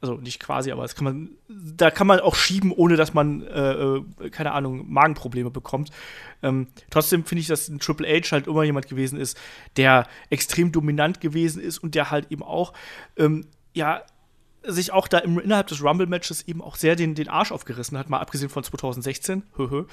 [0.00, 3.42] also nicht quasi, aber das kann man, da kann man auch schieben, ohne dass man,
[3.42, 5.90] äh, äh, keine Ahnung, Magenprobleme bekommt.
[6.42, 9.38] Ähm, trotzdem finde ich, dass ein Triple H halt immer jemand gewesen ist,
[9.76, 12.72] der extrem dominant gewesen ist und der halt eben auch,
[13.16, 14.02] ähm, ja,
[14.66, 18.10] sich auch da im, innerhalb des Rumble-Matches eben auch sehr den, den Arsch aufgerissen hat,
[18.10, 19.42] mal abgesehen von 2016.
[19.56, 19.84] Höhö.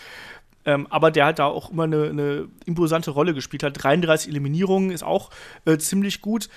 [0.66, 3.84] Ähm, aber der hat da auch immer eine, eine imposante Rolle gespielt hat.
[3.84, 5.30] 33 Eliminierungen ist auch
[5.66, 6.50] äh, ziemlich gut.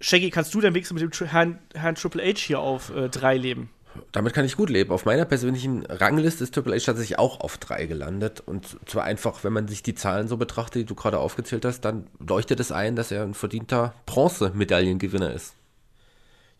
[0.00, 3.36] Shaggy, kannst du denn wenigstens mit dem Herrn, Herrn Triple H hier auf äh, drei
[3.36, 3.70] leben?
[4.12, 4.90] Damit kann ich gut leben.
[4.90, 8.42] Auf meiner persönlichen Rangliste ist Triple H tatsächlich auch auf 3 gelandet.
[8.44, 11.80] Und zwar einfach, wenn man sich die Zahlen so betrachtet, die du gerade aufgezählt hast,
[11.80, 15.54] dann leuchtet es ein, dass er ein verdienter Bronze-Medaillengewinner ist.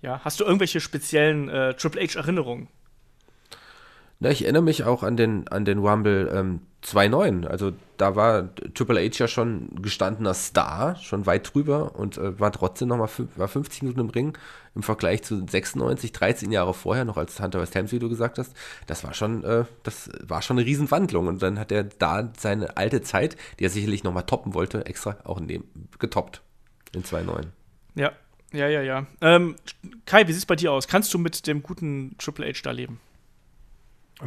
[0.03, 2.69] Ja, hast du irgendwelche speziellen äh, Triple H-Erinnerungen?
[4.19, 7.47] Na, ich erinnere mich auch an den, an den Rumble ähm, 2.9.
[7.47, 12.51] Also da war Triple H ja schon gestandener Star, schon weit drüber und äh, war
[12.51, 14.39] trotzdem nochmal war 50 Minuten im Ring
[14.75, 18.39] im Vergleich zu 96, 13 Jahre vorher, noch als Hunter West Ham, wie du gesagt
[18.39, 18.55] hast.
[18.87, 22.77] Das war schon, äh, das war schon eine Riesenwandlung und dann hat er da seine
[22.79, 25.65] alte Zeit, die er sicherlich nochmal toppen wollte, extra auch in dem,
[25.99, 26.41] getoppt
[26.95, 27.47] in 2.9.
[27.97, 28.13] Ja,
[28.53, 29.07] ja, ja, ja.
[29.21, 29.57] Ähm,
[30.07, 30.89] Kai, wie sieht es bei dir aus?
[30.89, 33.01] Kannst du mit dem guten Triple H da leben?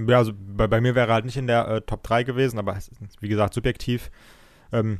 [0.07, 2.59] Ja, also bei, bei mir wäre er halt nicht in der äh, Top 3 gewesen,
[2.59, 2.91] aber ist,
[3.21, 4.11] wie gesagt, subjektiv.
[4.71, 4.99] Ähm,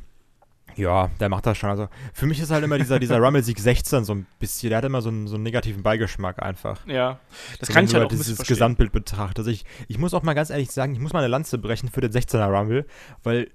[0.76, 1.70] ja, der macht das schon.
[1.70, 4.84] Also für mich ist halt immer dieser, dieser Rumble-Sieg 16 so ein bisschen, der hat
[4.84, 6.84] immer so einen, so einen negativen Beigeschmack einfach.
[6.86, 7.20] Ja,
[7.60, 8.54] das So, kann ich du halt auch dieses verstehen.
[8.54, 9.38] Gesamtbild betrachtest.
[9.38, 11.88] Also ich, ich muss auch mal ganz ehrlich sagen, ich muss mal eine Lanze brechen
[11.88, 12.86] für den 16er Rumble,
[13.22, 13.50] weil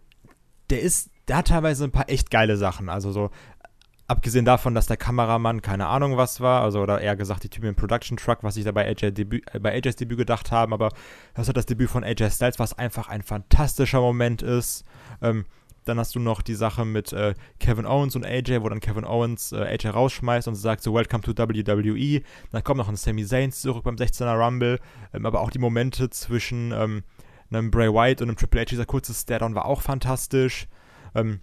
[0.70, 2.89] der ist, der hat teilweise ein paar echt geile Sachen.
[2.89, 3.32] Also so,
[4.07, 7.67] abgesehen davon, dass der Kameramann keine Ahnung was war, also oder eher gesagt die Typen
[7.67, 10.73] im Production Truck, was sich da bei, AJ Debüt, äh, bei AJs Debüt gedacht haben,
[10.73, 10.89] aber
[11.33, 14.85] das hat das Debüt von AJ Styles, was einfach ein fantastischer Moment ist.
[15.21, 15.45] Ähm,
[15.85, 19.05] dann hast du noch die Sache mit äh, Kevin Owens und AJ, wo dann Kevin
[19.05, 22.21] Owens äh, AJ rausschmeißt und sagt so Welcome to WWE.
[22.51, 24.79] Dann kommt noch ein Sami Zayn zurück beim 16er Rumble,
[25.13, 27.03] ähm, aber auch die Momente zwischen ähm,
[27.51, 30.67] einem Bray Wyatt und einem Triple H, dieser kurze Stare-Down war auch fantastisch.
[31.13, 31.39] Ähm,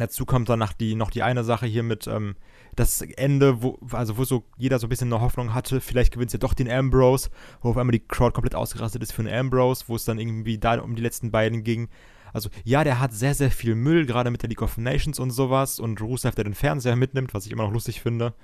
[0.00, 2.36] dazu kommt dann noch die, noch die eine Sache hier mit ähm,
[2.76, 6.32] das Ende, wo, also wo so jeder so ein bisschen eine Hoffnung hatte, vielleicht gewinnt
[6.32, 7.30] ja doch den Ambrose,
[7.60, 10.58] wo auf einmal die Crowd komplett ausgerastet ist für den Ambrose, wo es dann irgendwie
[10.58, 11.88] da um die letzten beiden ging.
[12.32, 15.30] Also ja, der hat sehr, sehr viel Müll, gerade mit der League of Nations und
[15.30, 18.34] sowas und Rusev, der den Fernseher mitnimmt, was ich immer noch lustig finde.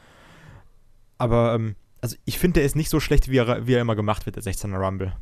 [1.18, 3.96] Aber, ähm, also ich finde, der ist nicht so schlecht, wie er, wie er immer
[3.96, 5.14] gemacht wird, der 16er Rumble.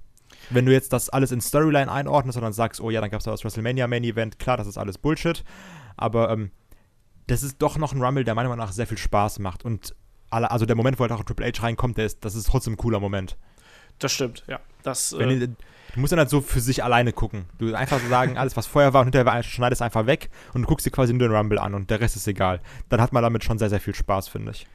[0.50, 3.20] Wenn du jetzt das alles in Storyline einordnest und dann sagst, oh ja, dann gab
[3.20, 5.44] es da das WrestleMania Main Event, klar, das ist alles Bullshit,
[5.96, 6.50] aber ähm,
[7.26, 9.94] das ist doch noch ein Rumble, der meiner Meinung nach sehr viel Spaß macht und
[10.30, 12.74] alle, also der Moment, wo halt auch Triple H reinkommt, der ist, das ist trotzdem
[12.74, 13.36] ein cooler Moment.
[13.98, 14.60] Das stimmt, ja.
[14.82, 17.44] Das, Wenn äh, du, musst dann halt so für sich alleine gucken.
[17.58, 20.62] Du einfach so sagen, alles was vorher war und hinterher war, schneidest einfach weg und
[20.62, 22.60] du guckst dir quasi nur den Rumble an und der Rest ist egal.
[22.88, 24.66] Dann hat man damit schon sehr, sehr viel Spaß, finde ich.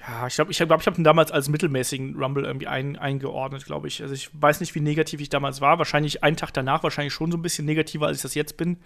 [0.00, 3.66] ja, ich glaube, ich, glaub, ich habe ihn damals als mittelmäßigen Rumble irgendwie ein, eingeordnet,
[3.66, 4.02] glaube ich.
[4.02, 5.78] Also ich weiß nicht, wie negativ ich damals war.
[5.78, 8.78] Wahrscheinlich einen Tag danach, wahrscheinlich schon so ein bisschen negativer, als ich das jetzt bin.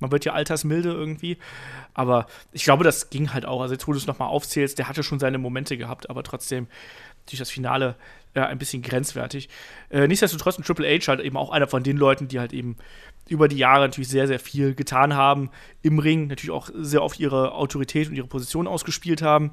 [0.00, 1.38] Man wird ja altersmilde irgendwie.
[1.94, 3.60] Aber ich glaube, das ging halt auch.
[3.60, 6.66] Also jetzt, wo du es nochmal aufzählst, der hatte schon seine Momente gehabt, aber trotzdem
[7.26, 7.96] durch das Finale
[8.34, 9.48] äh, ein bisschen grenzwertig.
[9.90, 12.76] Äh, nichtsdestotrotz ein Triple H halt eben auch einer von den Leuten, die halt eben
[13.28, 15.50] über die Jahre natürlich sehr, sehr viel getan haben
[15.82, 19.50] im Ring, natürlich auch sehr oft ihre Autorität und ihre Position ausgespielt haben.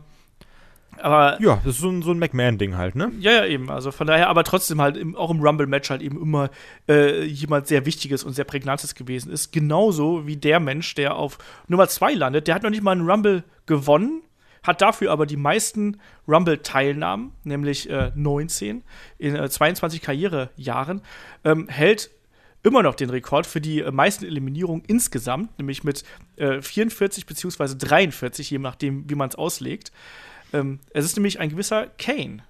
[1.01, 3.11] Aber Ja, das ist so ein, so ein McMahon-Ding halt, ne?
[3.19, 3.69] ja, ja, eben.
[3.69, 6.49] Also von daher, aber trotzdem halt im, auch im Rumble-Match halt eben immer
[6.87, 9.51] äh, jemand sehr Wichtiges und sehr Prägnantes gewesen ist.
[9.51, 11.37] Genauso wie der Mensch, der auf
[11.67, 12.47] Nummer 2 landet.
[12.47, 14.21] Der hat noch nicht mal einen Rumble gewonnen,
[14.63, 18.83] hat dafür aber die meisten Rumble-Teilnahmen, nämlich äh, 19
[19.17, 21.01] in äh, 22 Karrierejahren,
[21.43, 22.09] ähm, hält
[22.65, 26.03] immer noch den Rekord für die äh, meisten Eliminierungen insgesamt, nämlich mit
[26.37, 29.91] äh, 44 beziehungsweise 43, je nachdem, wie man es auslegt.
[30.53, 32.43] Ähm, es ist nämlich ein gewisser Kane.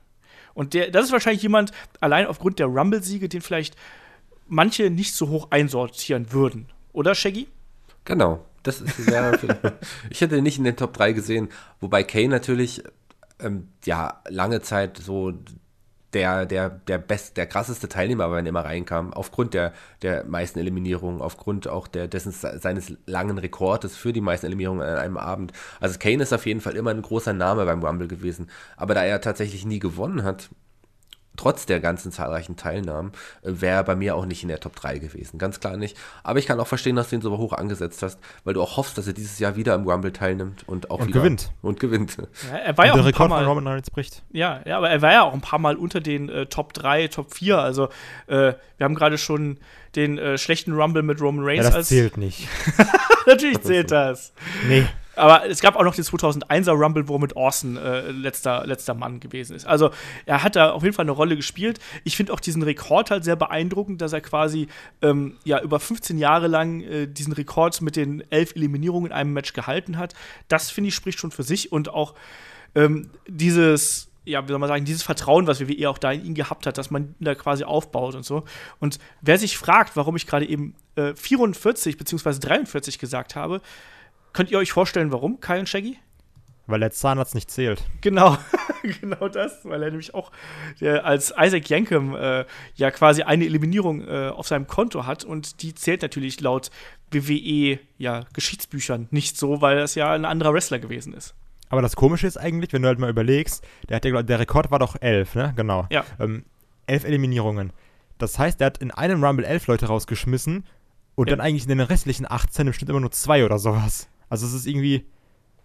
[0.53, 3.75] Und der, das ist wahrscheinlich jemand, allein aufgrund der Rumble-Siege, den vielleicht
[4.47, 6.67] manche nicht so hoch einsortieren würden.
[6.93, 7.47] Oder, Shaggy?
[8.05, 8.45] Genau.
[8.63, 9.37] Das ist, wäre
[10.09, 11.49] ich hätte ihn nicht in den Top 3 gesehen,
[11.81, 12.83] wobei Kane natürlich
[13.39, 15.33] ähm, ja lange Zeit so
[16.16, 20.57] der, der, der best, der krasseste Teilnehmer, wenn er immer reinkam, aufgrund der, der meisten
[20.57, 25.51] Eliminierungen, aufgrund auch der, dessen, seines langen Rekordes für die meisten Eliminierungen an einem Abend.
[25.82, 28.49] Also Kane ist auf jeden Fall immer ein großer Name beim Rumble gewesen.
[28.78, 30.49] Aber da er tatsächlich nie gewonnen hat,
[31.38, 33.11] trotz der ganzen zahlreichen Teilnahmen,
[33.43, 35.38] äh, wäre er bei mir auch nicht in der Top 3 gewesen.
[35.38, 35.97] Ganz klar nicht.
[36.23, 38.77] Aber ich kann auch verstehen, dass du ihn so hoch angesetzt hast, weil du auch
[38.77, 41.51] hoffst, dass er dieses Jahr wieder im Rumble teilnimmt und auch Und wieder gewinnt.
[41.61, 42.17] Und gewinnt.
[42.51, 44.23] Ja, er war ja Und auch der ein paar Rekord von Mal, Roman Reigns bricht.
[44.31, 47.07] ja, ja, aber er war ja auch ein paar Mal unter den äh, Top 3,
[47.09, 47.57] Top 4.
[47.59, 47.89] Also,
[48.27, 49.57] äh, wir haben gerade schon
[49.95, 51.88] den äh, schlechten Rumble mit Roman Ja, Reigns das als.
[51.88, 52.47] zählt nicht.
[53.27, 54.33] Natürlich zählt das.
[54.67, 54.86] Nee.
[55.16, 59.20] Aber es gab auch noch den 2001er Rumble, wo mit Orson äh, letzter, letzter Mann
[59.20, 59.66] gewesen ist.
[59.66, 59.91] Also
[60.26, 61.80] er hat da auf jeden Fall eine Rolle gespielt.
[62.03, 64.68] Ich finde auch diesen Rekord halt sehr beeindruckend, dass er quasi
[65.01, 69.34] ähm, ja über 15 Jahre lang äh, diesen Rekord mit den elf Eliminierungen in einem
[69.34, 70.13] Match gehalten hat.
[70.47, 72.13] Das finde ich spricht schon für sich und auch
[72.76, 76.34] ähm, dieses ja, wie soll man sagen, dieses Vertrauen, was WWE auch da in ihn
[76.34, 78.43] gehabt hat, dass man ihn da quasi aufbaut und so.
[78.80, 82.39] Und wer sich fragt, warum ich gerade eben äh, 44 bzw.
[82.39, 83.61] 43 gesagt habe,
[84.36, 85.97] könnt ihr euch vorstellen, warum, Kai und Shaggy?
[86.67, 87.83] Weil der Zahnarzt nicht zählt.
[88.01, 88.38] Genau,
[89.01, 90.31] genau das, weil er nämlich auch
[91.03, 95.73] als Isaac Yankem äh, ja quasi eine Eliminierung äh, auf seinem Konto hat und die
[95.75, 96.71] zählt natürlich laut
[97.11, 101.36] WWE ja Geschichtsbüchern nicht so, weil das ja ein anderer Wrestler gewesen ist.
[101.69, 104.71] Aber das Komische ist eigentlich, wenn du halt mal überlegst, der, hat ja, der Rekord
[104.71, 105.53] war doch elf, ne?
[105.55, 105.88] Genau.
[105.91, 106.03] Ja.
[106.19, 106.45] Ähm,
[106.88, 107.73] elf Eliminierungen.
[108.17, 110.65] Das heißt, er hat in einem Rumble elf Leute rausgeschmissen
[111.15, 111.36] und Ja.
[111.36, 114.07] dann eigentlich in den restlichen 18 im Schnitt immer nur zwei oder sowas.
[114.30, 115.05] Also es ist irgendwie,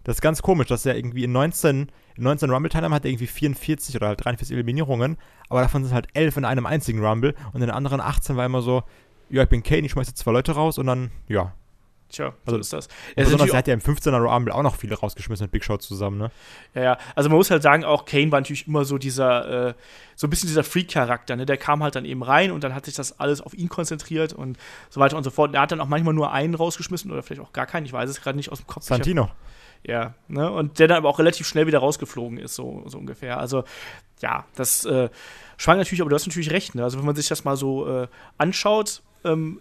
[0.03, 3.27] das ist ganz komisch, dass er irgendwie in 19, in 19 Rumble-Teilnahmen hat er irgendwie
[3.27, 5.17] 44 oder halt 43 Eliminierungen,
[5.49, 8.45] aber davon sind halt 11 in einem einzigen Rumble und in den anderen 18 war
[8.45, 8.83] immer so,
[9.29, 11.53] ja, ich bin Kane, ich schmeiße zwei Leute raus und dann, ja.
[12.11, 12.87] Tja, Also- so ist das.
[12.87, 15.63] Und Er besonders, er hat ja im 15er Rumble auch noch viele rausgeschmissen mit Big
[15.63, 16.31] Show zusammen, ne?
[16.75, 16.97] Ja, ja.
[17.15, 19.73] Also man muss halt sagen, auch Kane war natürlich immer so dieser, äh,
[20.15, 21.45] so ein bisschen dieser Freak-Charakter, ne?
[21.45, 24.33] Der kam halt dann eben rein und dann hat sich das alles auf ihn konzentriert
[24.33, 24.57] und
[24.89, 25.49] so weiter und so fort.
[25.49, 27.93] Und er hat dann auch manchmal nur einen rausgeschmissen oder vielleicht auch gar keinen, ich
[27.93, 28.83] weiß es gerade nicht aus dem Kopf.
[28.83, 29.29] Ich hab- Santino.
[29.83, 30.51] Ja, ne?
[30.51, 33.39] Und der dann aber auch relativ schnell wieder rausgeflogen ist, so, so ungefähr.
[33.39, 33.63] Also,
[34.21, 35.09] ja, das äh,
[35.57, 36.83] schwankt natürlich, aber du hast natürlich recht, ne?
[36.83, 38.07] Also, wenn man sich das mal so äh,
[38.37, 39.59] anschaut, ähm,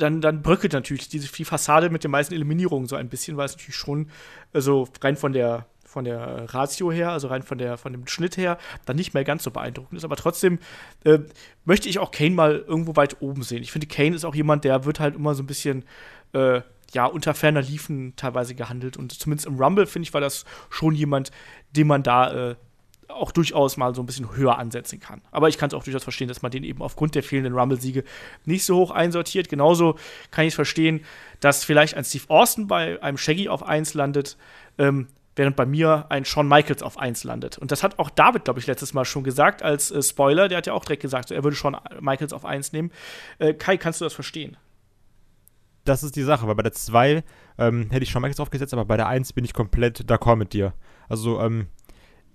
[0.00, 3.46] dann, dann bröckelt natürlich diese, die Fassade mit den meisten Eliminierungen so ein bisschen, weil
[3.46, 4.10] es natürlich schon,
[4.52, 8.36] also rein von der von der Ratio her, also rein von, der, von dem Schnitt
[8.36, 10.04] her, dann nicht mehr ganz so beeindruckend ist.
[10.04, 10.60] Aber trotzdem
[11.02, 11.18] äh,
[11.64, 13.64] möchte ich auch Kane mal irgendwo weit oben sehen.
[13.64, 15.84] Ich finde, Kane ist auch jemand, der wird halt immer so ein bisschen
[16.32, 16.60] äh,
[16.92, 18.96] ja, unter ferner Liefen teilweise gehandelt.
[18.96, 21.32] Und zumindest im Rumble, finde ich, war das schon jemand,
[21.72, 22.56] den man da äh,
[23.14, 25.22] auch durchaus mal so ein bisschen höher ansetzen kann.
[25.30, 28.04] Aber ich kann es auch durchaus verstehen, dass man den eben aufgrund der fehlenden Rumble-Siege
[28.44, 29.48] nicht so hoch einsortiert.
[29.48, 29.96] Genauso
[30.30, 31.04] kann ich es verstehen,
[31.40, 34.36] dass vielleicht ein Steve Austin bei einem Shaggy auf 1 landet,
[34.78, 37.58] ähm, während bei mir ein Shawn Michaels auf 1 landet.
[37.58, 40.48] Und das hat auch David, glaube ich, letztes Mal schon gesagt als äh, Spoiler.
[40.48, 42.90] Der hat ja auch direkt gesagt, er würde Shawn Michaels auf 1 nehmen.
[43.38, 44.56] Äh, Kai, kannst du das verstehen?
[45.84, 47.24] das ist die Sache, weil bei der 2
[47.58, 50.52] ähm, hätte ich schon Michaels aufgesetzt, aber bei der 1 bin ich komplett d'accord mit
[50.52, 50.72] dir.
[51.08, 51.66] Also, ähm,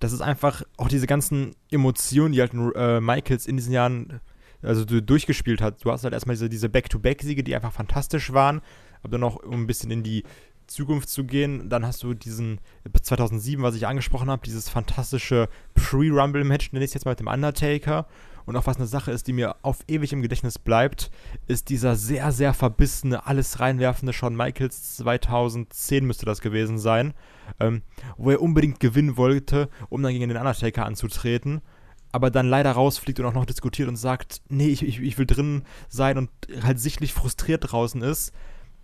[0.00, 4.20] das ist einfach auch diese ganzen Emotionen, die halt äh, Michaels in diesen Jahren
[4.62, 5.84] also du, durchgespielt hat.
[5.84, 8.60] Du hast halt erstmal diese, diese Back-to-Back-Siege, die einfach fantastisch waren,
[9.02, 10.24] aber dann auch, um ein bisschen in die
[10.66, 12.60] Zukunft zu gehen, dann hast du diesen
[13.00, 17.28] 2007, was ich angesprochen habe, dieses fantastische Pre-Rumble-Match, nenne ich es jetzt mal mit dem
[17.28, 18.06] Undertaker.
[18.46, 21.10] Und auch was eine Sache ist, die mir auf ewig im Gedächtnis bleibt,
[21.48, 27.12] ist dieser sehr, sehr verbissene, alles reinwerfende Shawn Michaels 2010 müsste das gewesen sein,
[27.58, 27.82] ähm,
[28.16, 31.60] wo er unbedingt gewinnen wollte, um dann gegen den Undertaker anzutreten,
[32.12, 35.26] aber dann leider rausfliegt und auch noch diskutiert und sagt, nee, ich, ich, ich will
[35.26, 36.30] drin sein und
[36.62, 38.32] halt sichtlich frustriert draußen ist.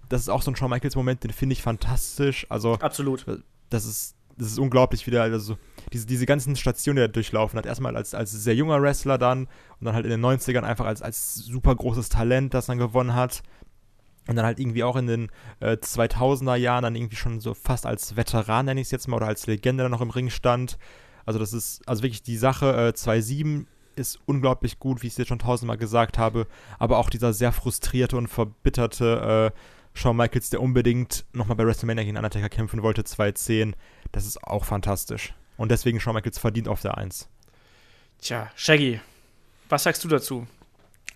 [0.09, 2.47] Das ist auch so ein Shawn Michaels Moment, den finde ich fantastisch.
[2.51, 3.25] Also Absolut.
[3.71, 5.57] das ist, das ist unglaublich wieder, also
[5.93, 7.67] diese, diese ganzen Stationen, die er durchlaufen hat.
[7.67, 9.47] Erstmal als, als sehr junger Wrestler dann
[9.79, 13.15] und dann halt in den 90ern einfach als, als super großes Talent, das dann gewonnen
[13.15, 13.43] hat.
[14.29, 17.87] Und dann halt irgendwie auch in den äh, 2000er Jahren dann irgendwie schon so fast
[17.87, 20.79] als Veteran, nenne ich es jetzt mal, oder als Legende dann noch im Ring stand.
[21.27, 23.67] Also das ist, also wirklich die Sache, äh, 2.7
[23.97, 26.47] ist unglaublich gut, wie ich es jetzt schon tausendmal gesagt habe,
[26.79, 29.59] aber auch dieser sehr frustrierte und verbitterte äh,
[29.95, 33.75] Shawn Michaels, der unbedingt nochmal bei WrestleMania gegen Undertaker kämpfen wollte, 2.10,
[34.11, 35.35] das ist auch fantastisch.
[35.57, 37.29] Und deswegen Shawn Michaels verdient auf der 1.
[38.21, 39.01] Tja, Shaggy,
[39.69, 40.47] was sagst du dazu?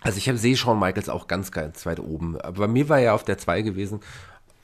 [0.01, 2.41] Also ich sehe Shawn Michaels auch ganz ganz weit oben.
[2.41, 4.01] Aber bei mir war er auf der 2 gewesen.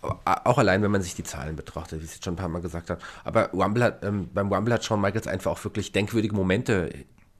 [0.02, 2.48] Auch allein, wenn man sich die Zahlen betrachtet, wie ich es jetzt schon ein paar
[2.48, 3.00] Mal gesagt habe.
[3.24, 6.92] Aber Rumble hat, ähm, beim Rumble hat Shawn Michaels einfach auch wirklich denkwürdige Momente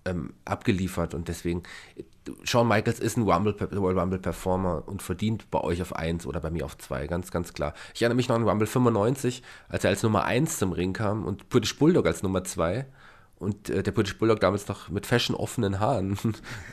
[0.05, 1.63] ähm, abgeliefert und deswegen,
[2.45, 6.41] Shawn Michaels ist ein Rumble, Royal Rumble Performer und verdient bei euch auf 1 oder
[6.41, 7.75] bei mir auf 2, ganz, ganz klar.
[7.95, 11.25] Ich erinnere mich noch an Rumble 95, als er als Nummer 1 zum Ring kam
[11.25, 12.87] und British Bulldog als Nummer 2
[13.43, 16.17] und äh, der British Bulldog damals noch mit fashion offenen Haaren.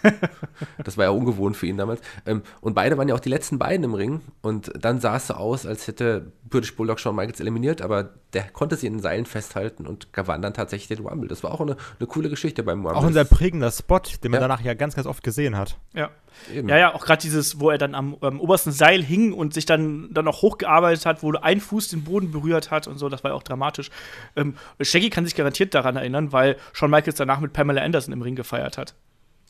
[0.83, 2.01] das war ja ungewohnt für ihn damals.
[2.25, 4.21] Ähm, und beide waren ja auch die letzten beiden im Ring.
[4.41, 8.43] Und dann sah es so aus, als hätte British Bulldog Shawn Michaels eliminiert, aber der
[8.43, 11.27] konnte sie in den Seilen festhalten und gewann dann tatsächlich den Rumble.
[11.27, 12.95] Das war auch eine, eine coole Geschichte beim Rumble.
[13.01, 14.47] Auch ein sehr prägender Spot, den man Ja.
[14.47, 15.77] danach ja ganz, ganz oft gesehen hat.
[15.93, 16.11] Ja.
[16.53, 16.69] Eben.
[16.69, 19.65] Ja, ja, auch gerade dieses, wo er dann am, am obersten Seil hing und sich
[19.65, 23.23] dann, dann auch hochgearbeitet hat, wo ein Fuß den Boden berührt hat und so, das
[23.23, 23.89] war ja auch dramatisch.
[24.35, 28.21] Ähm, Shaggy kann sich garantiert daran erinnern, weil Shawn Michaels danach mit Pamela Anderson im
[28.21, 28.93] Ring gefeiert hat.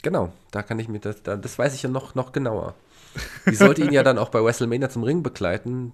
[0.02, 2.74] Genau, da kann ich mir das, da, das weiß ich ja noch, noch genauer.
[3.46, 5.94] Die sollte ihn ja dann auch bei WrestleMania zum Ring begleiten.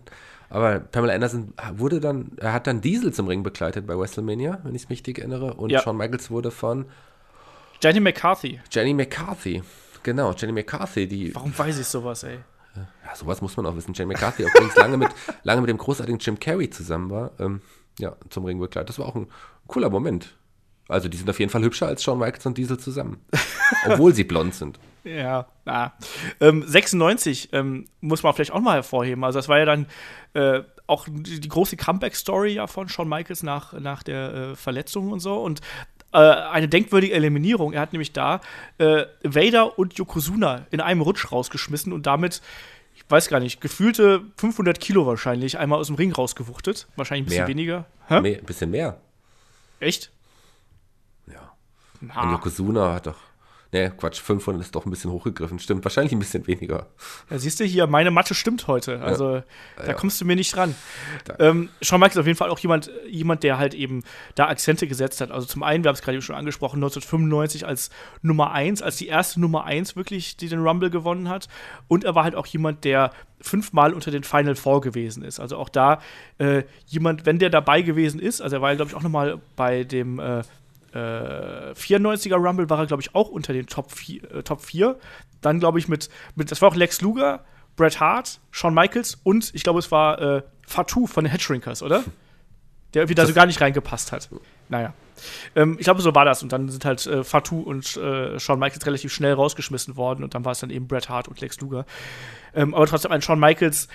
[0.50, 4.76] Aber Pamela Anderson wurde dann, er hat dann Diesel zum Ring begleitet bei WrestleMania, wenn
[4.76, 5.56] ich es richtig erinnere.
[5.56, 5.82] Und Ja.
[5.82, 6.86] Shawn Michaels wurde von
[7.82, 8.60] Jenny McCarthy.
[8.72, 9.64] Jenny McCarthy.
[10.04, 11.34] Genau, Jenny McCarthy, die.
[11.34, 12.38] Warum weiß ich sowas, ey?
[12.76, 13.94] Ja, sowas muss man auch wissen.
[13.94, 15.10] Jenny McCarthy, auch übrigens lange mit,
[15.44, 17.32] lange mit dem großartigen Jim Carrey zusammen war.
[17.40, 17.62] Ähm,
[17.98, 18.90] ja, zum Ring begleitet.
[18.90, 19.28] Das war auch ein
[19.68, 20.36] cooler Moment.
[20.88, 23.20] Also, die sind auf jeden Fall hübscher als Shawn Michaels und Diesel zusammen.
[23.88, 24.80] Obwohl sie blond sind.
[25.06, 25.94] Ja, na.
[26.40, 29.24] Ähm, 96 ähm, muss man vielleicht auch mal hervorheben.
[29.24, 29.86] Also, das war ja dann
[30.34, 35.12] äh, auch die, die große Comeback-Story ja von Shawn Michaels nach, nach der äh, Verletzung
[35.12, 35.36] und so.
[35.44, 35.62] Und
[36.12, 37.74] äh, eine denkwürdige Eliminierung.
[37.74, 38.42] Er hat nämlich da
[38.78, 42.42] äh, Vader und Yokozuna in einem Rutsch rausgeschmissen und damit,
[42.96, 46.88] ich weiß gar nicht, gefühlte 500 Kilo wahrscheinlich einmal aus dem Ring rausgewuchtet.
[46.96, 47.48] Wahrscheinlich ein bisschen Mehr.
[47.48, 47.86] weniger.
[48.08, 48.22] Hä?
[48.22, 48.98] Mehr, ein bisschen mehr.
[49.80, 50.12] Echt?
[52.02, 52.08] Ja.
[52.16, 53.16] Na, Und Yokozuna hat doch.
[53.72, 55.60] Ne, Quatsch, 500 ist doch ein bisschen hochgegriffen.
[55.60, 56.86] Stimmt, wahrscheinlich ein bisschen weniger.
[57.30, 59.02] Ja, siehst du hier, meine Mathe stimmt heute.
[59.02, 59.42] Also
[59.76, 59.94] da Ja.
[59.96, 60.76] kommst du mir nicht dran.
[61.26, 64.04] Da- Ähm, Shawn Michaels ist auf jeden Fall auch jemand, jemand, der halt eben
[64.36, 65.32] da Akzente gesetzt hat.
[65.32, 67.90] Also zum einen, wir haben es gerade eben schon angesprochen, 1995 als
[68.22, 71.50] Nummer 1, als die erste Nummer 1 wirklich, die den Rumble gewonnen hat.
[71.90, 75.40] Und er war halt auch jemand, der fünfmal unter den Final Four gewesen ist.
[75.42, 76.00] Also auch da
[76.38, 79.42] äh, jemand, wenn der dabei gewesen ist, also er war, glaube ich, auch noch mal
[79.58, 80.44] bei dem äh,
[80.96, 84.32] äh, 94er Rumble war er, glaube ich, auch unter den Top 4.
[84.32, 84.98] Äh, Top 4.
[85.42, 87.44] Dann, glaube ich, mit, mit, das war auch Lex Luger,
[87.76, 92.04] Bret Hart, Shawn Michaels und ich glaube, es war äh, Fatou von den Headshrinkers, oder?
[92.94, 94.30] Der irgendwie da so gar nicht reingepasst hat.
[94.70, 94.94] Naja.
[95.56, 96.42] Ähm, ich glaube, so war das.
[96.42, 100.24] Und dann sind halt äh, Fatou und äh, Shawn Michaels relativ schnell rausgeschmissen worden.
[100.24, 101.86] Und dann war es dann eben Bret Hart und Lex Luger.
[102.54, 103.90] Ähm, aber trotzdem ein Shawn Michaels.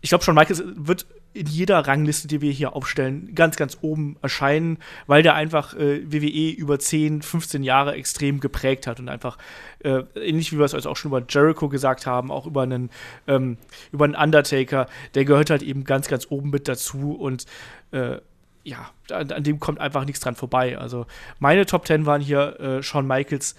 [0.00, 1.06] Ich glaube, Shawn Michaels wird
[1.36, 6.00] in jeder Rangliste, die wir hier aufstellen, ganz, ganz oben erscheinen, weil der einfach äh,
[6.10, 9.36] WWE über 10, 15 Jahre extrem geprägt hat und einfach,
[9.84, 12.90] äh, ähnlich wie wir es also auch schon über Jericho gesagt haben, auch über einen,
[13.28, 13.58] ähm,
[13.92, 17.44] über einen Undertaker, der gehört halt eben ganz, ganz oben mit dazu und
[17.92, 18.16] äh,
[18.64, 20.78] ja, an, an dem kommt einfach nichts dran vorbei.
[20.78, 21.06] Also
[21.38, 23.54] meine Top 10 waren hier äh, Shawn Michaels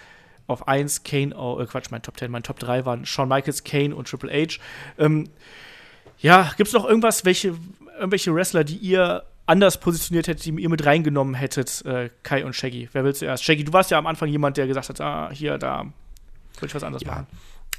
[0.47, 3.63] auf 1, Kane, oh, äh, Quatsch, mein Top 10, mein Top 3 waren Shawn Michaels,
[3.63, 4.59] Kane und Triple H.
[4.97, 5.30] Ähm,
[6.20, 7.55] ja, gibt es noch irgendwas, welche,
[7.97, 12.53] irgendwelche Wrestler, die ihr anders positioniert hättet, die ihr mit reingenommen hättet, äh, Kai und
[12.53, 12.89] Shaggy?
[12.91, 13.43] Wer willst du erst?
[13.43, 15.86] Shaggy, du warst ja am Anfang jemand, der gesagt hat, ah, hier, da
[16.55, 17.11] würde ich was anderes Ja.
[17.11, 17.28] machen.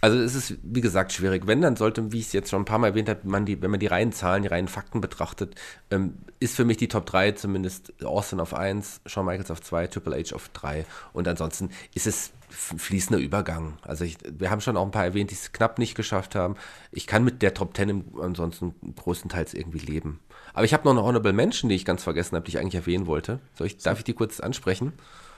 [0.01, 1.47] Also es ist, wie gesagt, schwierig.
[1.47, 3.61] Wenn, dann sollte, wie ich es jetzt schon ein paar Mal erwähnt habe, man die,
[3.61, 5.57] wenn man die reinen Zahlen, die reinen Fakten betrachtet,
[5.91, 9.89] ähm, ist für mich die Top 3 zumindest Austin auf 1, Shawn Michaels auf 2,
[9.89, 10.87] Triple H auf 3.
[11.13, 13.77] Und ansonsten ist es fließender Übergang.
[13.83, 16.55] Also ich, wir haben schon auch ein paar erwähnt, die es knapp nicht geschafft haben.
[16.93, 20.21] Ich kann mit der Top 10 im, ansonsten größtenteils irgendwie leben.
[20.55, 22.77] Aber ich habe noch eine Honorable Mention, die ich ganz vergessen habe, die ich eigentlich
[22.77, 23.41] erwähnen wollte.
[23.59, 24.93] Ich, darf ich die kurz ansprechen?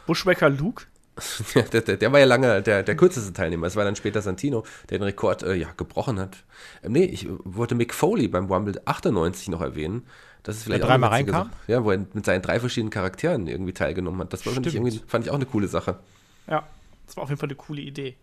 [0.07, 0.85] Bushwacker Luke?
[1.55, 3.67] Der, der, der war ja lange der, der kürzeste Teilnehmer.
[3.67, 6.39] Es war dann später Santino, der den Rekord äh, ja, gebrochen hat.
[6.83, 10.07] Ähm, nee, ich wollte Mick Foley beim Rumble 98 noch erwähnen.
[10.43, 11.49] Das ist vielleicht Der dreimal reinkam?
[11.49, 11.57] Sache.
[11.67, 14.33] Ja, wo er mit seinen drei verschiedenen Charakteren irgendwie teilgenommen hat.
[14.33, 15.99] Das war, fand ich, irgendwie, fand ich auch eine coole Sache.
[16.47, 16.67] Ja,
[17.07, 18.17] das war auf jeden Fall eine coole Idee.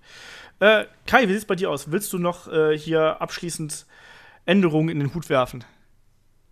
[0.59, 1.91] Äh, Kai, wie sieht es bei dir aus?
[1.91, 3.85] Willst du noch äh, hier abschließend
[4.45, 5.63] Änderungen in den Hut werfen?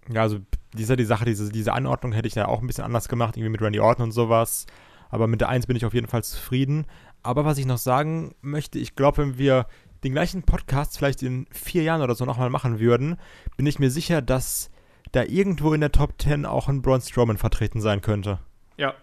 [0.09, 0.39] Ja, also
[0.73, 3.49] diese die Sache, diese, diese Anordnung hätte ich ja auch ein bisschen anders gemacht, irgendwie
[3.49, 4.67] mit Randy Orton und sowas.
[5.15, 6.85] Aber mit der 1 bin ich auf jeden Fall zufrieden.
[7.23, 9.65] Aber was ich noch sagen möchte, ich glaube, wenn wir
[10.03, 13.15] den gleichen Podcast vielleicht in vier Jahren oder so nochmal machen würden,
[13.55, 14.69] bin ich mir sicher, dass
[15.13, 18.39] da irgendwo in der Top 10 auch ein Braun Strowman vertreten sein könnte.
[18.75, 18.93] Ja,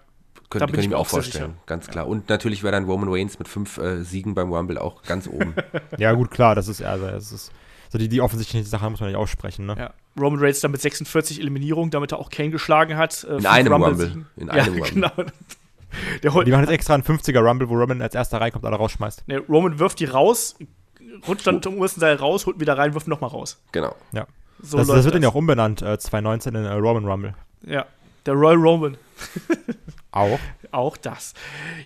[0.50, 1.62] Könnte, könnte ich mir auch vorstellen, sicher.
[1.64, 2.06] ganz klar.
[2.06, 5.54] Und natürlich wäre dann Roman Reigns mit fünf äh, Siegen beim Rumble auch ganz oben.
[5.96, 7.52] ja, gut, klar, das ist also das ist
[7.88, 9.76] so die, die offensichtliche Sache muss man nicht aussprechen, ne?
[9.78, 9.94] ja.
[10.20, 13.24] Roman Reigns dann mit 46 Eliminierungen, damit er auch Kane geschlagen hat.
[13.24, 14.12] äh, In einem Rumble-Siegen.
[14.12, 14.26] Rumble.
[14.36, 14.90] In ja, einem Rumble.
[14.92, 15.12] genau.
[16.22, 18.76] Der holt, Die machen jetzt extra einen 50er Rumble, wo Roman als erster reinkommt, alle
[18.76, 19.24] rausschmeißt.
[19.26, 20.56] nee, Roman wirft die raus,
[21.28, 23.62] rutscht dann zum obersten Seil raus, holt wieder rein, wirft nochmal raus.
[23.72, 23.94] genau.
[24.12, 24.26] Ja.
[24.64, 27.34] So das, läuft das wird dann ja auch umbenannt, äh, 2019 in äh, Roman Rumble.
[27.66, 27.84] Ja,
[28.26, 28.96] der Royal Roman.
[30.12, 30.38] Auch.
[30.70, 31.34] Auch das.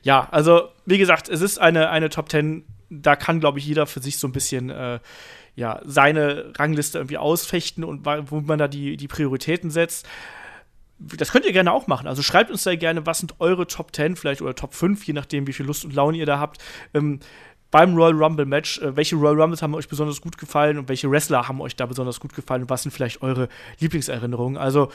[0.02, 2.64] Ja, also, wie gesagt, es ist eine, eine Top 10.
[2.90, 4.98] Da kann, glaube ich, jeder für sich so ein bisschen äh,
[5.54, 10.06] ja, seine Rangliste irgendwie ausfechten und wo man da die, die Prioritäten setzt.
[10.98, 12.06] Das könnt ihr gerne auch machen.
[12.06, 15.12] Also schreibt uns da gerne, was sind eure Top 10 vielleicht oder Top 5, je
[15.12, 16.58] nachdem, wie viel Lust und Laune ihr da habt.
[16.94, 17.20] Ähm,
[17.70, 21.10] beim Royal Rumble Match, äh, welche Royal Rumbles haben euch besonders gut gefallen und welche
[21.10, 24.56] Wrestler haben euch da besonders gut gefallen und was sind vielleicht eure Lieblingserinnerungen?
[24.56, 24.90] Also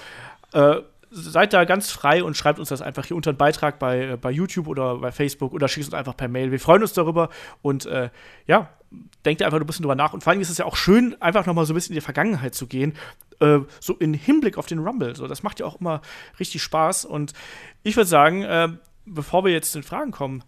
[0.54, 0.78] äh,
[1.12, 4.18] seid da ganz frei und schreibt uns das einfach hier unter den Beitrag bei, äh,
[4.18, 6.52] bei YouTube oder bei Facebook oder schickt uns einfach per Mail.
[6.52, 7.30] Wir freuen uns darüber
[7.62, 8.10] und äh,
[8.47, 8.70] ja,
[9.26, 10.14] denkt einfach ein bisschen drüber nach.
[10.14, 11.99] Und vor allem ist es ja auch schön, einfach noch mal so ein bisschen in
[11.99, 12.93] die Vergangenheit zu gehen,
[13.42, 15.16] äh, so in Hinblick auf den Rumble.
[15.16, 16.02] So, das macht ja auch immer
[16.39, 17.06] richtig Spaß.
[17.06, 17.34] Und
[17.84, 18.70] ich würde sagen, äh,
[19.06, 20.44] bevor wir jetzt zu den Fragen kommen,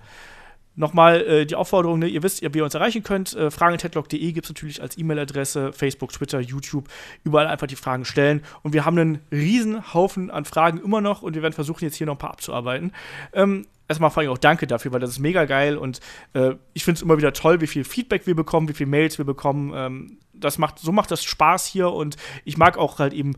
[0.76, 3.36] Nochmal äh, die Aufforderung, ne, ihr wisst, wie ihr uns erreichen könnt.
[3.36, 6.90] Äh, Fragen.headlock.de gibt es natürlich als E-Mail-Adresse, Facebook, Twitter, YouTube,
[7.24, 8.42] überall einfach die Fragen stellen.
[8.64, 11.96] Und wir haben einen riesen Haufen an Fragen immer noch und wir werden versuchen, jetzt
[11.96, 12.92] hier noch ein paar abzuarbeiten.
[13.34, 16.00] Ähm, erstmal vor allem auch danke dafür, weil das ist mega geil und
[16.34, 19.20] äh, ich finde es immer wieder toll, wie viel Feedback wir bekommen, wie viel Mails
[19.20, 19.74] wir bekommen.
[19.76, 23.36] Ähm, das macht, so macht das Spaß hier und ich mag auch halt eben,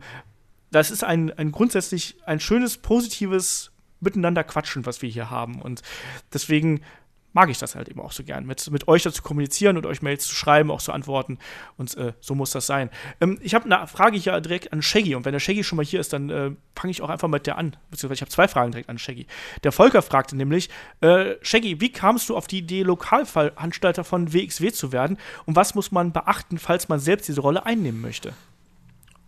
[0.70, 5.62] das ist ein, ein grundsätzlich ein schönes, positives Miteinander quatschen, was wir hier haben.
[5.62, 5.82] Und
[6.32, 6.82] deswegen
[7.36, 10.00] mag ich das halt eben auch so gern, mit, mit euch dazu kommunizieren und euch
[10.00, 11.38] Mails zu schreiben, auch zu antworten.
[11.76, 12.88] Und äh, so muss das sein.
[13.20, 15.14] Ähm, ich habe eine Frage hier direkt an Shaggy.
[15.14, 17.46] Und wenn der Shaggy schon mal hier ist, dann äh, fange ich auch einfach mit
[17.46, 17.76] der an.
[17.90, 19.26] Beziehungsweise ich habe zwei Fragen direkt an Shaggy.
[19.64, 20.70] Der Volker fragte nämlich,
[21.02, 25.18] äh, Shaggy, wie kamst du auf die Idee, Lokalveranstalter von WXW zu werden?
[25.44, 28.32] Und was muss man beachten, falls man selbst diese Rolle einnehmen möchte?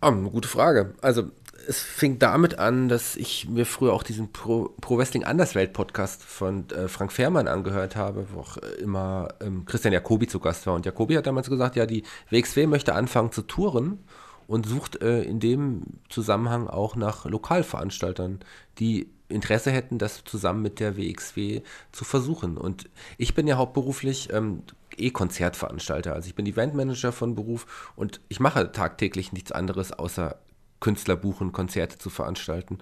[0.01, 0.95] Oh, eine gute Frage.
[1.03, 1.25] Also
[1.69, 6.23] es fing damit an, dass ich mir früher auch diesen Pro, Pro Wrestling Anderswelt Podcast
[6.23, 10.75] von äh, Frank Fährmann angehört habe, wo auch immer ähm, Christian Jacobi zu Gast war.
[10.75, 13.99] Und Jacobi hat damals gesagt, ja, die WXW möchte anfangen zu touren
[14.47, 18.41] und sucht äh, in dem Zusammenhang auch nach Lokalveranstaltern,
[18.79, 21.61] die Interesse hätten, das zusammen mit der WXW
[21.93, 22.57] zu versuchen.
[22.57, 22.89] Und
[23.19, 24.63] ich bin ja hauptberuflich ähm,
[24.97, 26.15] eh Konzertveranstalter.
[26.15, 30.39] Also ich bin Eventmanager von Beruf und ich mache tagtäglich nichts anderes, außer
[30.81, 32.79] Künstler buchen, Konzerte zu veranstalten.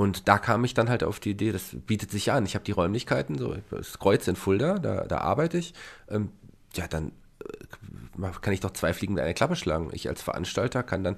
[0.00, 2.46] Und da kam ich dann halt auf die Idee, das bietet sich an.
[2.46, 5.74] Ich habe die Räumlichkeiten, so das Kreuz in Fulda, da, da arbeite ich.
[6.08, 6.30] Ähm,
[6.74, 7.12] ja, dann
[7.44, 9.90] äh, kann ich doch zwei Fliegen mit einer Klappe schlagen.
[9.92, 11.16] Ich als Veranstalter kann dann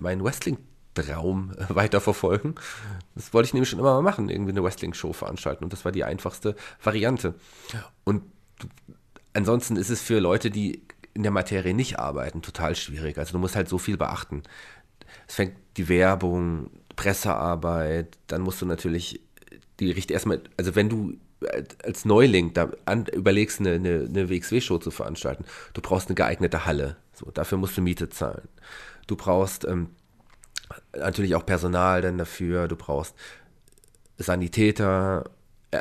[0.00, 2.56] meinen Wrestling-Traum äh, weiterverfolgen.
[3.14, 5.62] Das wollte ich nämlich schon immer mal machen, irgendwie eine Wrestling-Show veranstalten.
[5.62, 7.36] Und das war die einfachste Variante.
[8.02, 8.24] Und
[9.32, 10.82] ansonsten ist es für Leute, die
[11.12, 13.16] in der Materie nicht arbeiten, total schwierig.
[13.16, 14.42] Also du musst halt so viel beachten
[15.34, 19.20] fängt die Werbung, Pressearbeit, dann musst du natürlich
[19.80, 21.14] die richtig erstmal, also wenn du
[21.82, 25.44] als Neuling da an, überlegst, eine, eine, eine WXW-Show zu veranstalten,
[25.74, 26.96] du brauchst eine geeignete Halle.
[27.12, 28.48] So, dafür musst du Miete zahlen.
[29.06, 29.90] Du brauchst ähm,
[30.96, 33.14] natürlich auch Personal dann dafür, du brauchst
[34.16, 35.30] Sanitäter,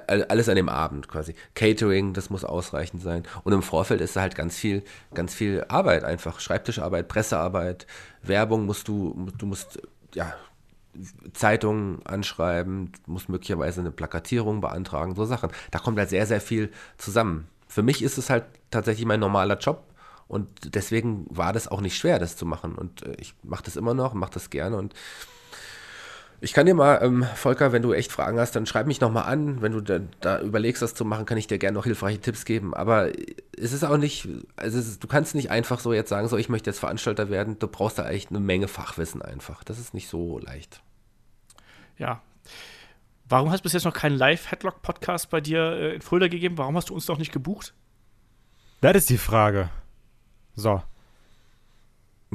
[0.07, 1.35] alles an dem Abend quasi.
[1.55, 3.23] Catering, das muss ausreichend sein.
[3.43, 4.83] Und im Vorfeld ist da halt ganz viel,
[5.13, 6.39] ganz viel Arbeit einfach.
[6.39, 7.87] Schreibtischarbeit, Pressearbeit,
[8.21, 9.81] Werbung musst du, du musst,
[10.13, 10.33] ja,
[11.33, 15.49] Zeitungen anschreiben, musst möglicherweise eine Plakatierung beantragen, so Sachen.
[15.71, 17.47] Da kommt halt sehr, sehr viel zusammen.
[17.67, 19.83] Für mich ist es halt tatsächlich mein normaler Job
[20.27, 22.75] und deswegen war das auch nicht schwer, das zu machen.
[22.75, 24.93] Und äh, ich mache das immer noch, mache das gerne und
[26.43, 29.31] ich kann dir mal, ähm, Volker, wenn du echt Fragen hast, dann schreib mich nochmal
[29.31, 29.61] an.
[29.61, 32.43] Wenn du da, da, überlegst, das zu machen, kann ich dir gerne noch hilfreiche Tipps
[32.43, 32.73] geben.
[32.73, 33.11] Aber
[33.57, 36.49] es ist auch nicht, also ist, du kannst nicht einfach so jetzt sagen, so ich
[36.49, 37.59] möchte jetzt Veranstalter werden.
[37.59, 39.63] Du brauchst da echt eine Menge Fachwissen einfach.
[39.63, 40.81] Das ist nicht so leicht.
[41.97, 42.21] Ja.
[43.29, 46.57] Warum hast du bis jetzt noch keinen Live-Headlock-Podcast bei dir äh, in Fulda gegeben?
[46.57, 47.73] Warum hast du uns noch nicht gebucht?
[48.81, 49.69] Das ist die Frage.
[50.55, 50.83] So.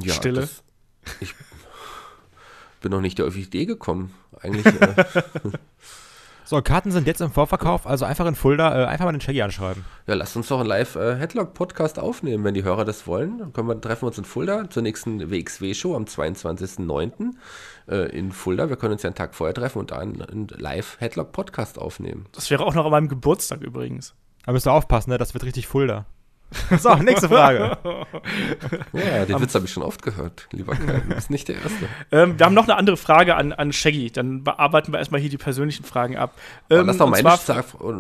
[0.01, 0.41] Ja, Stille.
[0.41, 0.65] Das,
[1.21, 1.35] ich
[2.81, 4.15] bin noch nicht auf die Idee gekommen.
[4.41, 4.67] Eigentlich.
[4.67, 5.05] Äh,
[6.45, 9.43] so, Karten sind jetzt im Vorverkauf, also einfach in Fulda, äh, einfach mal den Shaggy
[9.43, 9.85] anschreiben.
[10.07, 13.39] Ja, lasst uns doch einen Live-Headlock-Podcast aufnehmen, wenn die Hörer das wollen.
[13.39, 17.33] Dann können wir, treffen wir uns in Fulda zur nächsten WXW-Show am 22.09.
[17.89, 18.69] Äh, in Fulda.
[18.69, 22.27] Wir können uns ja einen Tag vorher treffen und dann einen Live-Headlock-Podcast aufnehmen.
[22.33, 24.15] Das wäre auch noch an meinem Geburtstag übrigens.
[24.45, 25.19] Aber müsst ihr aufpassen, ne?
[25.19, 26.07] das wird richtig Fulda.
[26.79, 27.77] So, nächste Frage.
[28.93, 31.03] ja, den Witz habe ich schon oft gehört, lieber Kai.
[31.07, 31.89] Du bist nicht der Erste.
[32.11, 34.11] Ähm, wir haben noch eine andere Frage an, an Shaggy.
[34.11, 36.39] Dann bearbeiten wir erstmal hier die persönlichen Fragen ab.
[36.71, 37.29] Ähm, lass doch meine,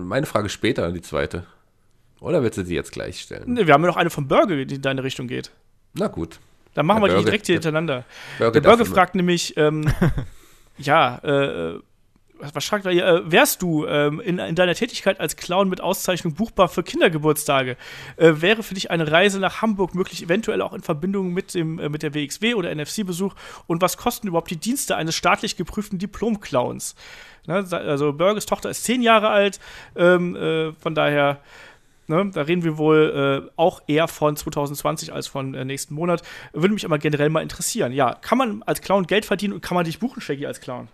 [0.04, 1.44] meine Frage später, die zweite.
[2.20, 3.54] Oder willst du die jetzt gleich stellen?
[3.54, 5.50] Nee, wir haben ja noch eine von Burger, die in deine Richtung geht.
[5.94, 6.40] Na gut.
[6.74, 8.04] Dann machen der wir Burger, die direkt hier hintereinander.
[8.38, 9.88] Burger der Burger fragt nämlich, ähm,
[10.78, 11.80] ja, äh,
[12.40, 13.06] was hier?
[13.06, 17.76] Äh, wärst du ähm, in, in, deiner Tätigkeit als Clown mit Auszeichnung buchbar für Kindergeburtstage?
[18.16, 21.78] Äh, wäre für dich eine Reise nach Hamburg möglich, eventuell auch in Verbindung mit, dem,
[21.78, 23.34] äh, mit der WXW oder NFC-Besuch?
[23.66, 26.94] Und was kosten überhaupt die Dienste eines staatlich geprüften Diplom-Clowns?
[27.46, 27.66] Ne?
[27.70, 29.58] Also, Burgers Tochter ist zehn Jahre alt,
[29.96, 31.40] ähm, äh, von daher.
[32.10, 36.22] Ne, da reden wir wohl äh, auch eher von 2020 als von äh, nächsten Monat.
[36.54, 37.92] Würde mich aber generell mal interessieren.
[37.92, 40.88] Ja, kann man als Clown Geld verdienen und kann man dich buchen, Shaggy, als Clown?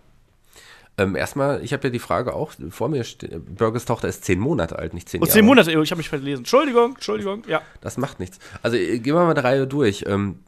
[0.97, 3.05] Ähm, erstmal, ich habe ja die Frage auch vor mir.
[3.47, 5.33] Burgers Tochter ist zehn Monate alt, nicht zehn oh, Jahre.
[5.33, 6.39] zehn Monate, ich habe mich verlesen.
[6.39, 7.61] Entschuldigung, Entschuldigung, ja.
[7.81, 8.39] Das macht nichts.
[8.61, 10.05] Also äh, gehen wir mal der Reihe durch.
[10.07, 10.39] Ähm,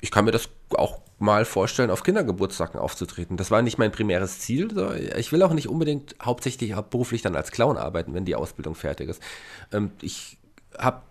[0.00, 3.36] ich kann mir das auch mal vorstellen, auf Kindergeburtstagen aufzutreten.
[3.36, 4.68] Das war nicht mein primäres Ziel.
[5.16, 9.08] Ich will auch nicht unbedingt hauptsächlich beruflich dann als Clown arbeiten, wenn die Ausbildung fertig
[9.08, 9.22] ist.
[9.72, 10.38] Ähm, ich
[10.78, 11.02] habe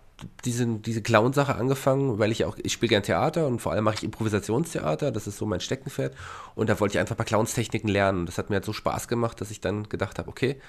[0.44, 3.96] diese, diese Clown-Sache angefangen, weil ich auch, ich spiele gern Theater und vor allem mache
[3.96, 6.14] ich Improvisationstheater, das ist so mein Steckenpferd.
[6.54, 8.20] Und da wollte ich einfach ein paar Clownstechniken lernen.
[8.20, 10.60] Und das hat mir halt so Spaß gemacht, dass ich dann gedacht habe, okay,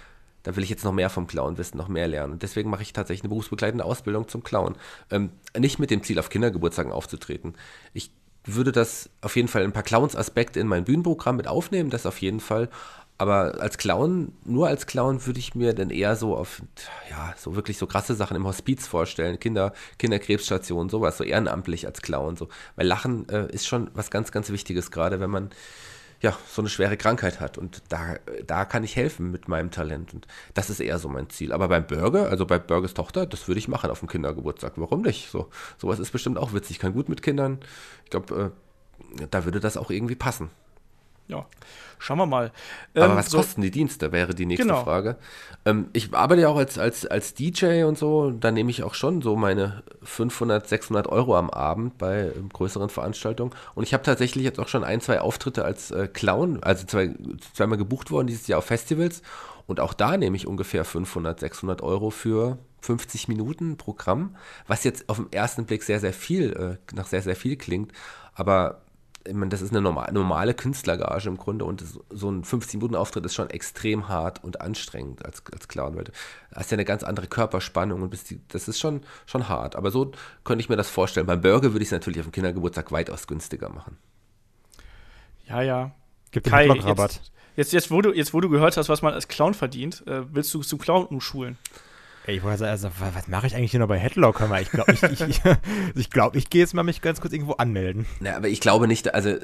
[0.44, 2.34] da will ich jetzt noch mehr vom Clown wissen, noch mehr lernen.
[2.34, 4.76] Und deswegen mache ich tatsächlich eine berufsbegleitende Ausbildung zum Clown.
[5.10, 7.56] Ähm, nicht mit dem Ziel, auf Kindergeburtstagen aufzutreten.
[7.94, 8.12] Ich
[8.46, 12.22] würde das auf jeden Fall ein paar Clowns-Aspekte in mein Bühnenprogramm mit aufnehmen, das auf
[12.22, 12.70] jeden Fall.
[13.18, 16.62] Aber als Clown, nur als Clown würde ich mir dann eher so auf,
[17.10, 19.40] ja, so wirklich so krasse Sachen im Hospiz vorstellen.
[19.40, 22.36] Kinder, Kinderkrebsstationen, sowas, so ehrenamtlich als Clown.
[22.36, 22.50] So.
[22.76, 25.52] Weil Lachen äh, ist schon was ganz, ganz Wichtiges, gerade wenn man
[26.24, 27.58] ja, so eine schwere Krankheit hat.
[27.58, 28.16] Und da,
[28.48, 30.14] da kann ich helfen mit meinem Talent.
[30.14, 31.52] Und das ist eher so mein Ziel.
[31.52, 34.74] Aber beim Burger, also bei Burgers Tochter, das würde ich machen auf dem Kindergeburtstag.
[34.78, 35.30] Warum nicht?
[35.30, 36.78] So, sowas ist bestimmt auch witzig.
[36.78, 37.60] Ich kann gut mit Kindern.
[38.06, 38.54] Ich glaube,
[39.20, 40.50] äh, da würde das auch irgendwie passen.
[41.28, 41.46] Ja,
[42.00, 42.52] schauen wir mal.
[42.96, 44.84] Aber Ähm, was so- kosten die Dienste, wäre die nächste Genau.
[44.84, 45.16] Frage.
[45.66, 48.94] Ähm, ich arbeite ja auch als, als, als DJ und so, da nehme ich auch
[48.94, 53.52] schon so meine 500, 600 Euro am Abend bei ähm, größeren Veranstaltungen.
[53.74, 57.16] Und ich habe tatsächlich jetzt auch schon ein, zwei Auftritte als äh, Clown, also zwei,
[57.54, 59.22] zweimal gebucht worden dieses Jahr auf Festivals.
[59.66, 64.36] Und auch da nehme ich ungefähr 500, 600 Euro für 50 Minuten Programm,
[64.68, 66.52] was jetzt auf den ersten Blick sehr, sehr viel,
[66.92, 67.94] äh, nach sehr, sehr viel klingt.
[68.36, 68.82] Aber
[69.26, 73.26] ich meine, das ist eine norma- normale Künstlergage im Grunde und das, so ein 15-Minuten-Auftritt
[73.26, 76.12] ist schon extrem hart und anstrengend als, als Clown, weil du
[76.54, 79.76] hast ja eine ganz andere Körperspannung und bist die, das ist schon, schon hart.
[79.76, 80.12] Aber so
[80.44, 81.26] könnte ich mir das vorstellen.
[81.26, 83.98] Beim Burger würde ich es natürlich auf dem Kindergeburtstag weitaus günstiger machen.
[85.48, 85.92] Ja, ja.
[86.32, 87.12] Gibt Kai, Headlock-Rabatt.
[87.14, 90.06] jetzt, jetzt, jetzt, wo du, jetzt, wo du gehört hast, was man als Clown verdient,
[90.08, 91.58] äh, willst du zum Clown umschulen?
[92.26, 94.40] Ey, ich wollte sagen, also, wa- was mache ich eigentlich hier noch bei Headlock?
[94.40, 95.42] Hör mal, ich glaube, ich, ich, ich,
[95.96, 98.06] ich, glaub, ich gehe jetzt mal mich ganz kurz irgendwo anmelden.
[98.22, 99.36] Na, aber ich glaube nicht, also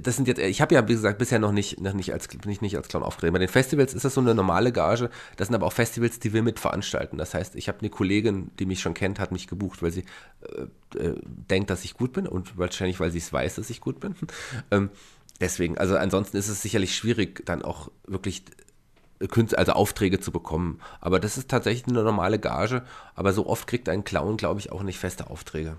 [0.00, 2.62] das sind jetzt, ich habe ja, wie gesagt, bisher noch nicht, noch nicht als, nicht,
[2.62, 3.34] nicht als Clown aufgetreten.
[3.34, 5.10] Bei den Festivals ist das so eine normale Gage.
[5.36, 7.18] Das sind aber auch Festivals, die wir mitveranstalten.
[7.18, 10.04] Das heißt, ich habe eine Kollegin, die mich schon kennt, hat mich gebucht, weil sie
[10.94, 13.82] äh, äh, denkt, dass ich gut bin und wahrscheinlich, weil sie es weiß, dass ich
[13.82, 14.14] gut bin.
[14.70, 14.88] ähm,
[15.38, 18.44] deswegen, also ansonsten ist es sicherlich schwierig, dann auch wirklich
[19.22, 20.80] äh, Künst- also Aufträge zu bekommen.
[21.00, 22.82] Aber das ist tatsächlich eine normale Gage.
[23.14, 25.76] Aber so oft kriegt ein Clown, glaube ich, auch nicht feste Aufträge.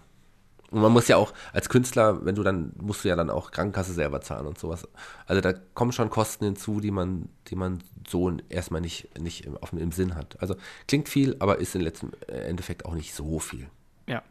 [0.72, 3.52] Und man muss ja auch als Künstler, wenn du dann, musst du ja dann auch
[3.52, 4.88] Krankenkasse selber zahlen und sowas.
[5.28, 9.56] Also da kommen schon Kosten hinzu, die man, die man so erstmal nicht, nicht im,
[9.58, 10.42] auf, im Sinn hat.
[10.42, 10.56] Also
[10.88, 13.68] klingt viel, aber ist im letzten Endeffekt auch nicht so viel.
[14.08, 14.24] Ja.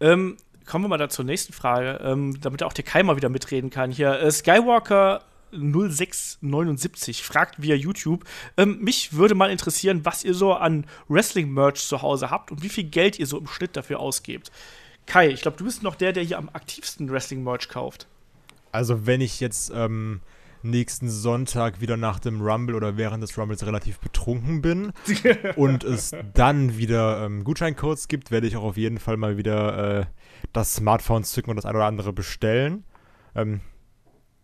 [0.00, 3.28] Ähm, kommen wir mal da zur nächsten Frage, ähm, damit auch der Kai mal wieder
[3.28, 3.90] mitreden kann.
[3.90, 5.20] Hier, äh, Skywalker
[5.52, 8.24] 0679 fragt via YouTube,
[8.56, 12.68] ähm, mich würde mal interessieren, was ihr so an Wrestling-Merch zu Hause habt und wie
[12.68, 14.50] viel Geld ihr so im Schnitt dafür ausgebt.
[15.06, 18.06] Kai, ich glaube, du bist noch der, der hier am aktivsten Wrestling-Merch kauft.
[18.70, 20.20] Also, wenn ich jetzt ähm,
[20.62, 24.92] nächsten Sonntag wieder nach dem Rumble oder während des Rumbles relativ betrunken bin
[25.56, 30.00] und es dann wieder ähm, Gutscheincodes gibt, werde ich auch auf jeden Fall mal wieder
[30.00, 30.06] äh,
[30.52, 32.84] das Smartphone zücken und das ein oder andere bestellen.
[33.34, 33.60] Ähm,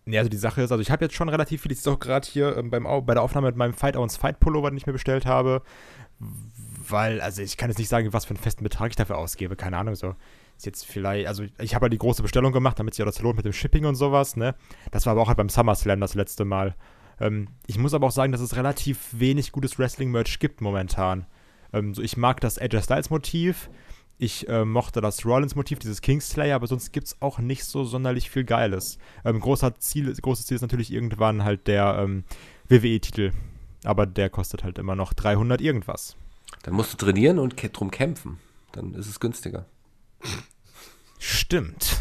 [0.09, 1.99] nee, also die Sache ist, also ich habe jetzt schon relativ viel, ich sehe auch
[1.99, 4.87] gerade hier ähm, beim, bei der Aufnahme mit meinem Fight Owens Fight Pullover, den ich
[4.87, 5.63] mir bestellt habe,
[6.89, 9.57] weil, also ich kann jetzt nicht sagen, was für einen festen Betrag ich dafür ausgebe,
[9.57, 10.15] keine Ahnung, so
[10.57, 13.21] ist jetzt vielleicht, also ich habe ja die große Bestellung gemacht, damit sich auch das
[13.21, 14.57] lohnt mit dem Shipping und sowas, ne?
[14.91, 16.75] Das war aber auch halt beim SummerSlam das letzte Mal.
[17.21, 21.27] Ähm, ich muss aber auch sagen, dass es relativ wenig gutes Wrestling-Merch gibt momentan.
[21.73, 23.71] Ähm, so, ich mag das AJ Styles-Motiv,
[24.19, 28.31] ich äh, mochte das Rollins-Motiv, dieses Kingslayer, aber sonst gibt es auch nicht so sonderlich
[28.31, 28.99] viel Geiles.
[29.25, 32.25] Ähm, großer Ziel, großes Ziel ist natürlich irgendwann halt der ähm,
[32.69, 33.33] WWE-Titel.
[33.85, 36.17] Aber der kostet halt immer noch 300 irgendwas.
[36.65, 38.39] Dann musst du trainieren und drum kämpfen.
[38.73, 39.67] Dann ist es günstiger.
[41.21, 42.01] Stimmt.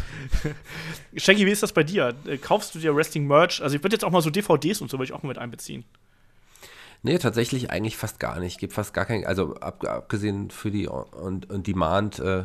[1.16, 2.14] Shaggy, wie ist das bei dir?
[2.26, 3.62] Äh, kaufst du dir Wrestling-Merch?
[3.62, 5.38] Also ich würde jetzt auch mal so DVDs und so würde ich auch mal mit
[5.38, 5.84] einbeziehen.
[7.02, 8.58] Nee, tatsächlich eigentlich fast gar nicht.
[8.58, 12.44] Gibt fast gar kein, also ab, abgesehen für die On- On Demand äh,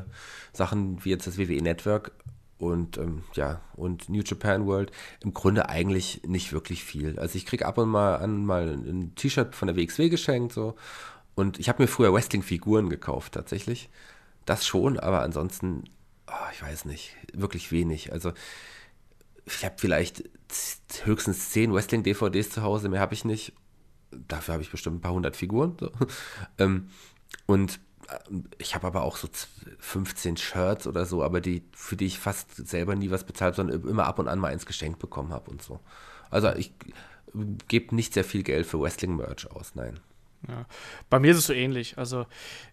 [0.55, 2.11] wie jetzt das WWE Network
[2.59, 7.17] und ähm, ja und New Japan World im Grunde eigentlich nicht wirklich viel.
[7.19, 10.75] Also ich krieg ab und mal an mal ein T-Shirt von der WXW geschenkt so
[11.35, 13.89] und ich habe mir früher Wrestling Figuren gekauft tatsächlich.
[14.45, 15.85] Das schon, aber ansonsten
[16.27, 18.11] ah, ich weiß nicht, wirklich wenig.
[18.13, 18.33] Also
[19.45, 20.23] ich habe vielleicht
[21.03, 23.53] höchstens zehn Wrestling DVDs zu Hause, mehr habe ich nicht
[24.27, 25.75] dafür habe ich bestimmt ein paar hundert Figuren.
[25.79, 25.91] So.
[26.57, 26.89] ähm,
[27.45, 27.79] und
[28.09, 28.17] äh,
[28.57, 29.47] ich habe aber auch so z-
[29.79, 33.87] 15 Shirts oder so, aber die, für die ich fast selber nie was bezahlt, sondern
[33.87, 35.79] immer ab und an mal eins geschenkt bekommen habe und so.
[36.29, 36.73] Also ich
[37.67, 39.99] gebe nicht sehr viel Geld für Wrestling-Merch aus, nein.
[40.47, 40.65] Ja.
[41.09, 41.97] Bei mir ist es so ähnlich.
[41.97, 42.25] Also,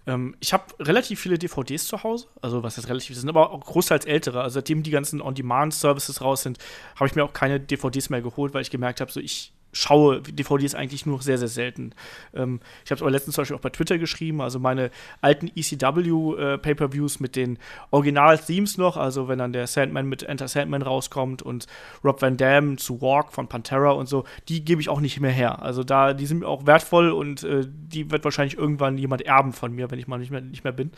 [0.06, 2.26] ähm, ich habe relativ viele DVDs zu Hause.
[2.42, 4.42] Also, was jetzt relativ sind, aber auch großteils ältere.
[4.42, 6.58] Also, seitdem die ganzen On-Demand-Services raus sind,
[6.96, 10.20] habe ich mir auch keine DVDs mehr geholt, weil ich gemerkt habe, so ich schaue
[10.22, 11.92] DVDs eigentlich nur sehr, sehr selten.
[12.34, 14.90] Ähm, ich habe es aber letztens zum Beispiel auch bei Twitter geschrieben, also meine
[15.20, 17.58] alten ECW-Pay-Per-Views mit den
[17.90, 21.66] Original-Themes noch, also wenn dann der Sandman mit Enter Sandman rauskommt und
[22.04, 25.30] Rob Van Dam zu Walk von Pantera und so, die gebe ich auch nicht mehr
[25.30, 25.62] her.
[25.62, 29.52] Also da, die sind mir auch wertvoll und äh, die wird wahrscheinlich irgendwann jemand erben
[29.52, 30.90] von mir, wenn ich mal nicht mehr, nicht mehr bin.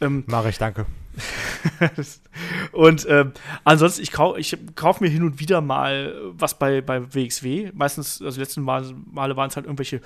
[0.00, 0.86] Ähm, Mache ich, danke.
[2.72, 3.32] und ähm,
[3.64, 7.72] ansonsten, ich, kau ich kaufe mir hin und wieder mal was bei, bei WXW.
[7.74, 10.00] Meistens, also die letzten Mal, Male waren es halt irgendwelche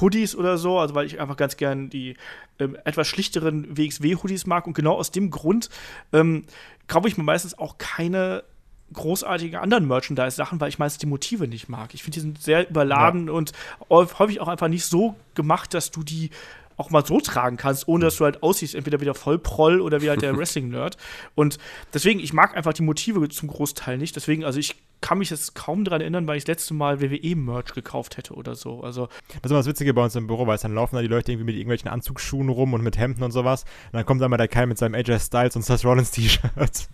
[0.00, 2.16] Hoodies oder so, also weil ich einfach ganz gern die
[2.58, 4.66] ähm, etwas schlichteren WXW-Hoodies mag.
[4.66, 5.68] Und genau aus dem Grund
[6.12, 6.44] ähm,
[6.88, 8.44] kaufe ich mir meistens auch keine
[8.92, 11.92] großartigen anderen Merchandise-Sachen, weil ich meistens die Motive nicht mag.
[11.94, 13.52] Ich finde, die sind sehr überladen und
[13.90, 16.30] häufig auch einfach nicht so gemacht, dass du die
[16.76, 20.02] auch mal so tragen kannst, ohne dass du halt aussiehst, entweder wieder voll Proll oder
[20.02, 20.96] wie halt der Wrestling-Nerd.
[21.34, 21.58] Und
[21.94, 24.16] deswegen, ich mag einfach die Motive zum Großteil nicht.
[24.16, 27.74] Deswegen, also ich kann mich jetzt kaum daran erinnern, weil ich das letzte Mal WWE-Merch
[27.74, 28.82] gekauft hätte oder so.
[28.82, 31.02] Also, Das ist immer das Witzige bei uns im Büro, weil es dann laufen da
[31.02, 33.64] die Leute irgendwie mit irgendwelchen Anzugsschuhen rum und mit Hemden und sowas.
[33.86, 36.88] Und dann kommt dann mal der Kai mit seinem AJ Styles und Seth Rollins T-Shirt.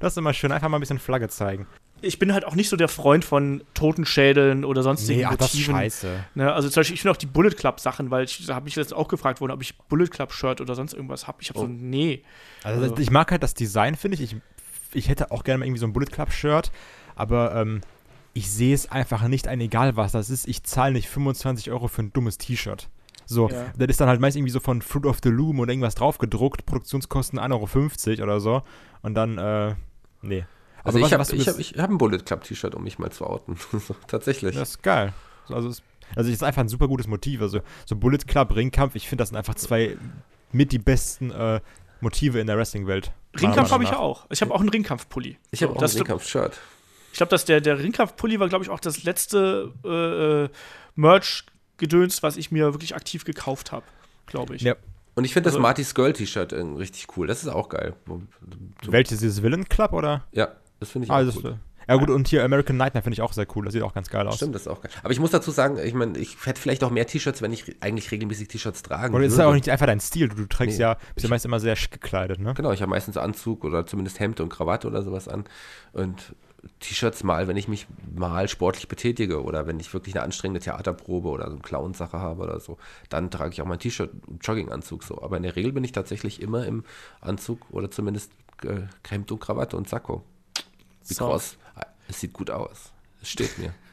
[0.00, 1.66] Das ist immer schön, einfach mal ein bisschen Flagge zeigen.
[2.06, 5.60] Ich bin halt auch nicht so der Freund von Totenschädeln oder sonstigen ach, das ist
[5.60, 5.74] Motiven.
[5.74, 6.24] scheiße.
[6.34, 8.76] Ne, also zum Beispiel, ich finde auch die Bullet Club Sachen, weil ich habe mich
[8.76, 11.38] jetzt auch gefragt worden, ob ich Bullet Club Shirt oder sonst irgendwas habe.
[11.42, 12.22] Ich habe so, nee.
[12.62, 14.32] Also, Also- ich mag halt das Design, finde ich.
[14.32, 14.36] ich.
[14.94, 16.70] Ich hätte auch gerne mal irgendwie so ein Bullet Club Shirt,
[17.16, 17.80] aber ähm,
[18.32, 20.46] ich sehe es einfach nicht ein, egal was das ist.
[20.48, 22.88] Ich zahle nicht 25 Euro für ein dummes T-Shirt.
[23.28, 23.64] So, Ja.
[23.76, 26.18] das ist dann halt meist irgendwie so von Fruit of the Loom oder irgendwas drauf
[26.18, 28.62] gedruckt, Produktionskosten 1,50 Euro oder so.
[29.02, 29.74] Und dann, äh,
[30.22, 30.44] nee.
[30.86, 33.10] Also was- ich habe ich hab, ich hab ein Bullet Club T-Shirt, um mich mal
[33.10, 33.56] zu outen.
[34.08, 34.54] Tatsächlich.
[34.56, 35.12] Das ist geil.
[35.48, 35.82] Also, es,
[36.14, 37.40] also es ist einfach ein super gutes Motiv.
[37.42, 39.96] Also so Bullet Club, Ringkampf, ich finde, das sind einfach zwei
[40.52, 41.60] mit die besten äh,
[42.00, 43.12] Motive in der Wrestling-Welt.
[43.40, 44.26] Ringkampf habe ich auch.
[44.30, 45.38] Ich habe auch einen Ringkampf-Pulli.
[45.50, 46.58] Ich habe auch das- ein Ringkampf-Shirt.
[47.12, 50.48] Ich glaube, dass der, der Ringkampf-Pulli war, glaube ich, auch das letzte äh, äh,
[50.96, 53.86] Merch-Gedöns, was ich mir wirklich aktiv gekauft habe,
[54.26, 54.62] glaube ich.
[54.62, 54.74] Ja.
[55.14, 57.26] Und ich finde Also- das Marty's Girl T-Shirt äh, richtig cool.
[57.26, 57.94] Das ist auch geil.
[58.06, 60.24] So- Welches ist Villain Club oder?
[60.32, 60.48] Ja,
[60.80, 61.28] das finde ich Ah, auch cool.
[61.52, 61.58] ist,
[61.88, 63.64] ja gut, und hier American Nightmare finde ich auch sehr cool.
[63.64, 64.36] Das sieht auch ganz geil aus.
[64.36, 64.90] Stimmt, das ist auch geil.
[65.04, 67.76] Aber ich muss dazu sagen, ich meine, ich hätte vielleicht auch mehr T-Shirts, wenn ich
[67.80, 70.28] eigentlich regelmäßig T-Shirts tragen Und es ist ja auch nicht einfach dein Stil.
[70.28, 70.82] Du, du trägst Nee.
[70.82, 72.54] ja, bist ja meist immer sehr schick gekleidet, ne?
[72.54, 75.44] Genau, ich habe meistens Anzug oder zumindest Hemd und Krawatte oder sowas an.
[75.92, 76.34] Und
[76.80, 81.28] T-Shirts mal, wenn ich mich mal sportlich betätige oder wenn ich wirklich eine anstrengende Theaterprobe
[81.28, 82.78] oder so eine Clown-Sache habe oder so,
[83.10, 85.22] dann trage ich auch mein T-Shirt und Jogginganzug so.
[85.22, 86.82] Aber in der Regel bin ich tatsächlich immer im
[87.20, 88.32] Anzug oder zumindest
[88.64, 90.24] äh, Hemd und Krawatte und Sakko.
[91.08, 91.56] Because
[92.08, 92.92] es sieht gut aus.
[93.22, 93.72] Es steht mir.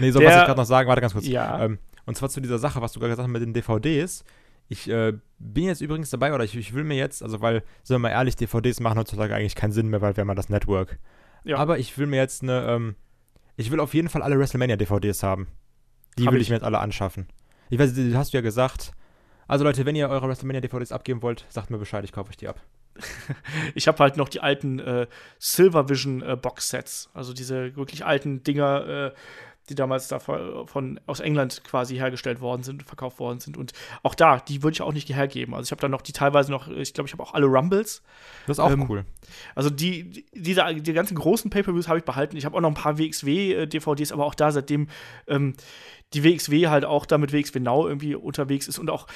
[0.00, 1.26] Nee, so Der- was ich gerade noch sagen, warte ganz kurz.
[1.26, 1.64] Ja.
[1.64, 4.22] Ähm, und zwar zu dieser Sache, was du gerade gesagt hast mit den DVDs.
[4.68, 7.94] Ich äh, bin jetzt übrigens dabei, oder ich, ich will mir jetzt, also weil, sind
[7.94, 10.50] wir mal ehrlich, DVDs machen heutzutage eigentlich keinen Sinn mehr, weil wir haben ja das
[10.50, 10.98] Network.
[11.44, 11.56] Ja.
[11.56, 12.96] Aber ich will mir jetzt eine, ähm,
[13.56, 15.46] ich will auf jeden Fall alle WrestleMania-DVDs haben.
[16.18, 16.48] Die Hab will ich.
[16.48, 17.26] ich mir jetzt alle anschaffen.
[17.70, 18.92] Ich weiß, das hast du ja gesagt.
[19.48, 22.48] Also Leute, wenn ihr eure WrestleMania-DVDs abgeben wollt, sagt mir Bescheid, ich kaufe euch die
[22.48, 22.60] ab.
[23.74, 25.06] Ich habe halt noch die alten äh,
[25.38, 29.14] Silver Vision äh, Box-Sets, also diese wirklich alten Dinger, äh,
[29.68, 33.56] die damals da von, aus England quasi hergestellt worden sind, verkauft worden sind.
[33.56, 35.54] Und auch da, die würde ich auch nicht hergeben.
[35.54, 38.02] Also ich habe dann noch die teilweise noch, ich glaube, ich habe auch alle Rumbles.
[38.46, 39.04] Das ist auch Ähm, cool.
[39.56, 42.36] Also die, die, diese, die ganzen großen Pay-Per-Views habe ich behalten.
[42.36, 44.88] Ich habe auch noch ein paar WXW-DVDs, aber auch da, seitdem
[45.26, 45.54] ähm,
[46.14, 49.08] die WXW halt auch da mit WXW Now irgendwie unterwegs ist und auch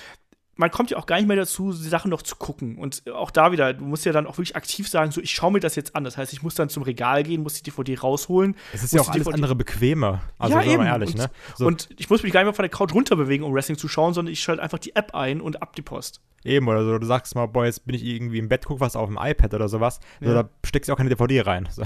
[0.61, 2.77] man kommt ja auch gar nicht mehr dazu, die Sachen noch zu gucken.
[2.79, 5.51] Und auch da wieder, du musst ja dann auch wirklich aktiv sagen, so, ich schaue
[5.53, 6.05] mir das jetzt an.
[6.05, 8.55] Das heißt, ich muss dann zum Regal gehen, muss die DVD rausholen.
[8.73, 10.21] Es ist ja auch alles DVD andere bequemer.
[10.39, 10.85] Also, Ja, eben.
[10.85, 11.31] ehrlich, und, ne?
[11.57, 13.89] So, und ich muss mich gar nicht mehr von der Couch runterbewegen, um Wrestling zu
[13.89, 16.21] schauen, sondern ich schalte einfach die App ein und ab die Post.
[16.45, 18.97] Eben, oder so, du sagst mal, boah, jetzt bin ich irgendwie im Bett, guck was
[18.97, 20.01] auf dem iPad oder sowas.
[20.21, 20.43] So, Ja.
[20.43, 21.69] da steckst du auch keine DVD rein.
[21.71, 21.83] So.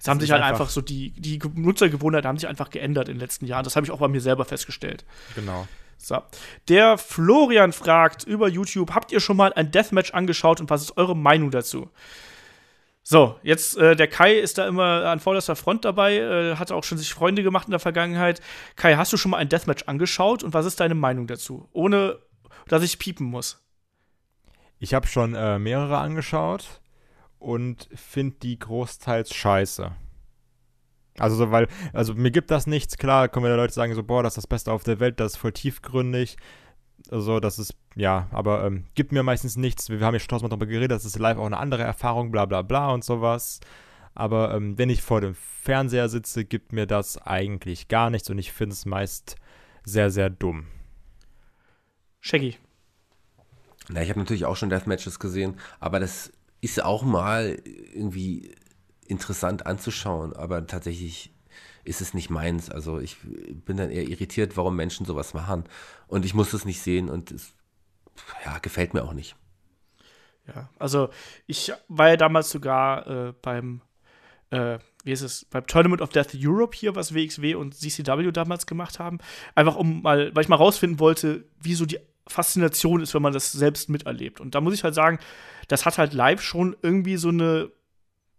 [0.00, 3.14] Es haben sich halt einfach- einfach so die, die Nutzergewohnheiten haben sich einfach geändert in
[3.14, 3.62] den letzten Jahren.
[3.64, 5.04] Das habe ich auch bei mir selber festgestellt.
[5.36, 5.66] Genau.
[6.02, 6.20] So.
[6.68, 10.96] Der Florian fragt über YouTube: Habt ihr schon mal ein Deathmatch angeschaut und was ist
[10.96, 11.90] eure Meinung dazu?
[13.04, 16.84] So, jetzt, äh, der Kai ist da immer an vorderster Front dabei, äh, hat auch
[16.84, 18.40] schon sich Freunde gemacht in der Vergangenheit.
[18.76, 21.68] Kai, hast du schon mal ein Deathmatch angeschaut und was ist deine Meinung dazu?
[21.72, 22.18] Ohne,
[22.68, 23.60] dass ich piepen muss.
[24.78, 26.80] Ich habe schon äh, mehrere angeschaut
[27.38, 29.92] und finde die großteils scheiße.
[31.18, 34.22] Also, so, weil, also mir gibt das nichts, klar, können wir Leute sagen, so, boah,
[34.22, 36.36] das ist das Beste auf der Welt, das ist voll tiefgründig.
[37.10, 39.90] Also, das ist, ja, aber ähm, gibt mir meistens nichts.
[39.90, 42.46] Wir haben ja schon tausendmal darüber geredet, das ist live auch eine andere Erfahrung, bla
[42.46, 43.60] bla bla und sowas.
[44.14, 48.38] Aber ähm, wenn ich vor dem Fernseher sitze, gibt mir das eigentlich gar nichts und
[48.38, 49.36] ich finde es meist
[49.84, 50.66] sehr, sehr dumm.
[52.20, 52.56] Shaggy.
[53.88, 57.58] Na, ich habe natürlich auch schon Deathmatches gesehen, aber das ist auch mal
[57.92, 58.52] irgendwie
[59.12, 61.32] interessant anzuschauen, aber tatsächlich
[61.84, 62.70] ist es nicht meins.
[62.70, 65.64] Also ich bin dann eher irritiert, warum Menschen sowas machen.
[66.06, 67.54] Und ich muss es nicht sehen und es
[68.44, 69.36] ja, gefällt mir auch nicht.
[70.46, 71.10] Ja, also
[71.46, 73.80] ich war ja damals sogar äh, beim,
[74.50, 78.66] äh, wie ist es, beim Tournament of Death Europe hier, was WXW und CCW damals
[78.66, 79.18] gemacht haben.
[79.54, 83.32] Einfach um mal, weil ich mal rausfinden wollte, wie so die Faszination ist, wenn man
[83.32, 84.40] das selbst miterlebt.
[84.40, 85.18] Und da muss ich halt sagen,
[85.68, 87.70] das hat halt live schon irgendwie so eine,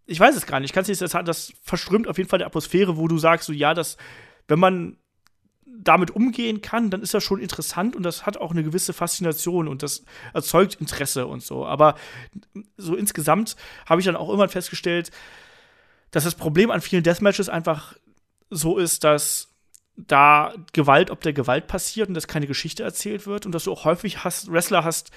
[0.06, 2.40] ich weiß es gar nicht, ich kann es nicht, hat- das verströmt auf jeden Fall
[2.40, 3.98] die Atmosphäre, wo du sagst, so ja, das,
[4.48, 4.98] wenn man
[5.66, 9.68] damit umgehen kann, dann ist das schon interessant und das hat auch eine gewisse Faszination
[9.68, 10.04] und das
[10.34, 11.66] erzeugt Interesse und so.
[11.66, 11.96] Aber
[12.78, 13.56] so insgesamt
[13.86, 15.12] habe ich dann auch irgendwann festgestellt,
[16.12, 17.96] dass das Problem an vielen Deathmatches einfach
[18.50, 19.50] so ist, dass
[19.96, 23.72] da Gewalt ob der Gewalt passiert und dass keine Geschichte erzählt wird und dass du
[23.72, 25.12] auch häufig hast, Wrestler hast,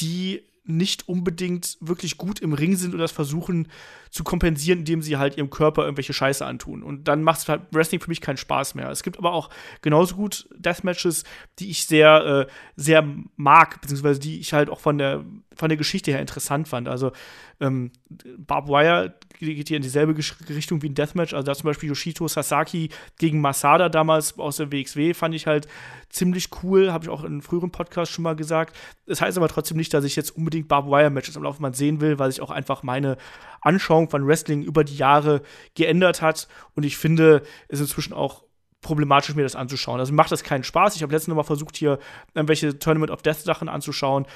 [0.00, 3.68] die nicht unbedingt wirklich gut im Ring sind und das versuchen
[4.10, 6.82] zu kompensieren, indem sie halt ihrem Körper irgendwelche Scheiße antun.
[6.82, 8.90] Und dann macht halt Wrestling für mich keinen Spaß mehr.
[8.90, 9.50] Es gibt aber auch
[9.82, 11.24] genauso gut Deathmatches,
[11.58, 13.06] die ich sehr, äh, sehr
[13.36, 15.24] mag, beziehungsweise die ich halt auch von der,
[15.54, 16.88] von der Geschichte her interessant fand.
[16.88, 17.12] Also
[17.60, 17.90] ähm,
[18.38, 20.16] Barb Wire geht hier in dieselbe
[20.48, 21.34] Richtung wie ein Deathmatch.
[21.34, 25.66] Also da zum Beispiel Yoshito Sasaki gegen Masada damals aus der WXW fand ich halt
[26.08, 26.92] ziemlich cool.
[26.92, 28.76] Habe ich auch in einem früheren Podcast schon mal gesagt.
[29.06, 32.00] Das heißt aber trotzdem nicht, dass ich jetzt unbedingt Barb Wire Matches am Laufband sehen
[32.00, 33.16] will, weil ich auch einfach meine
[33.98, 35.42] Anschauung von Wrestling über die Jahre
[35.74, 36.48] geändert hat.
[36.74, 38.44] Und ich finde es inzwischen auch
[38.80, 39.98] problematisch, mir das anzuschauen.
[39.98, 40.96] Also mir macht das keinen Spaß.
[40.96, 41.98] Ich habe letztens noch mal versucht, hier
[42.34, 44.26] irgendwelche Tournament of Death Sachen anzuschauen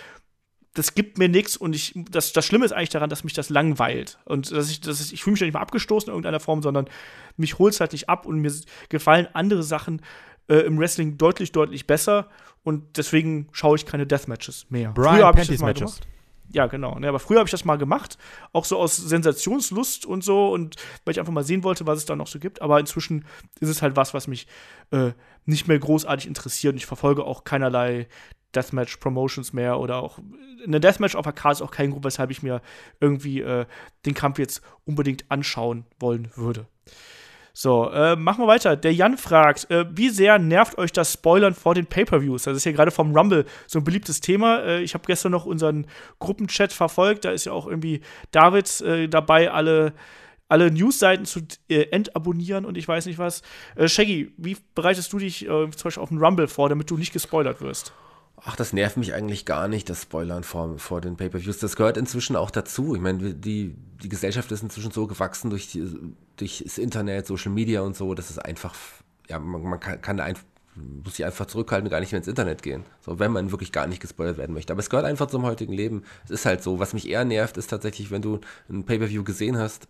[0.74, 3.51] das gibt mir nichts und ich, das, das Schlimme ist eigentlich daran, dass mich das
[3.51, 4.18] langweilt.
[4.24, 6.89] Und dass ich, dass ich, ich fühle mich nicht mal abgestoßen in irgendeiner Form, sondern
[7.36, 8.51] mich holt es halt nicht ab und mir
[8.89, 10.01] gefallen andere Sachen
[10.48, 12.30] äh, im Wrestling deutlich, deutlich besser
[12.64, 14.93] und deswegen schaue ich keine Deathmatches mehr.
[14.93, 15.97] Brian früher Panties Matches.
[15.97, 16.09] Gemacht.
[16.52, 16.98] Ja, genau.
[17.00, 18.18] Ja, aber früher habe ich das mal gemacht,
[18.52, 22.04] auch so aus Sensationslust und so und weil ich einfach mal sehen wollte, was es
[22.04, 22.60] da noch so gibt.
[22.60, 23.24] Aber inzwischen
[23.60, 24.46] ist es halt was, was mich
[24.90, 25.12] äh,
[25.46, 28.06] nicht mehr großartig interessiert und ich verfolge auch keinerlei
[28.54, 30.18] Deathmatch-Promotions mehr oder auch
[30.64, 32.60] eine Deathmatch auf Karte ist auch kein Grund, weshalb ich mir
[33.00, 33.66] irgendwie äh,
[34.06, 36.66] den Kampf jetzt unbedingt anschauen wollen würde.
[37.54, 38.76] So, äh, machen wir weiter.
[38.76, 42.44] Der Jan fragt, äh, wie sehr nervt euch das Spoilern vor den Pay-Per-Views?
[42.44, 44.60] Das ist ja gerade vom Rumble so ein beliebtes Thema.
[44.60, 45.86] Äh, ich habe gestern noch unseren
[46.18, 47.26] Gruppenchat verfolgt.
[47.26, 48.00] Da ist ja auch irgendwie
[48.30, 49.92] David äh, dabei, alle
[50.48, 53.40] alle Newsseiten zu äh, entabonnieren und ich weiß nicht was.
[53.74, 57.14] Äh, Shaggy, wie bereitest du dich zum Beispiel auf den Rumble vor, damit du nicht
[57.14, 57.94] gespoilert wirst?
[58.36, 61.59] Ach, das nervt mich eigentlich gar nicht, das Spoilern vor, vor den Pay-Per-Views.
[61.59, 62.94] Das gehört inzwischen auch dazu.
[62.94, 65.88] Ich meine, die, die Gesellschaft ist inzwischen so gewachsen durch, die,
[66.36, 68.74] durch das Internet, Social Media und so, dass es einfach,
[69.28, 70.18] ja, man, man kann, kann
[70.74, 72.84] muss sich einfach zurückhalten und gar nicht mehr ins Internet gehen.
[73.02, 74.72] So, wenn man wirklich gar nicht gespoilert werden möchte.
[74.72, 76.02] Aber es gehört einfach zum heutigen Leben.
[76.24, 76.78] Es ist halt so.
[76.78, 78.40] Was mich eher nervt, ist tatsächlich, wenn du
[78.70, 79.86] ein Pay-Per-View gesehen hast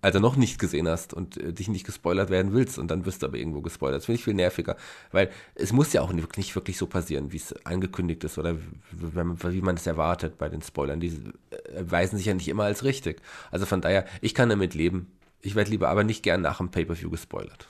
[0.00, 3.22] also noch nicht gesehen hast und äh, dich nicht gespoilert werden willst und dann wirst
[3.22, 3.98] du aber irgendwo gespoilert.
[3.98, 4.76] Das finde ich viel nerviger,
[5.10, 8.56] weil es muss ja auch nicht, nicht wirklich so passieren, wie es angekündigt ist oder
[8.92, 11.00] wie, man es erwartet bei den Spoilern.
[11.00, 11.08] Die
[11.50, 13.20] äh, erweisen sich ja nicht immer als richtig.
[13.50, 15.10] Also von daher, ich kann damit leben.
[15.40, 17.66] Ich werde lieber aber nicht gern nach dem Pay-Per-View gespoilert.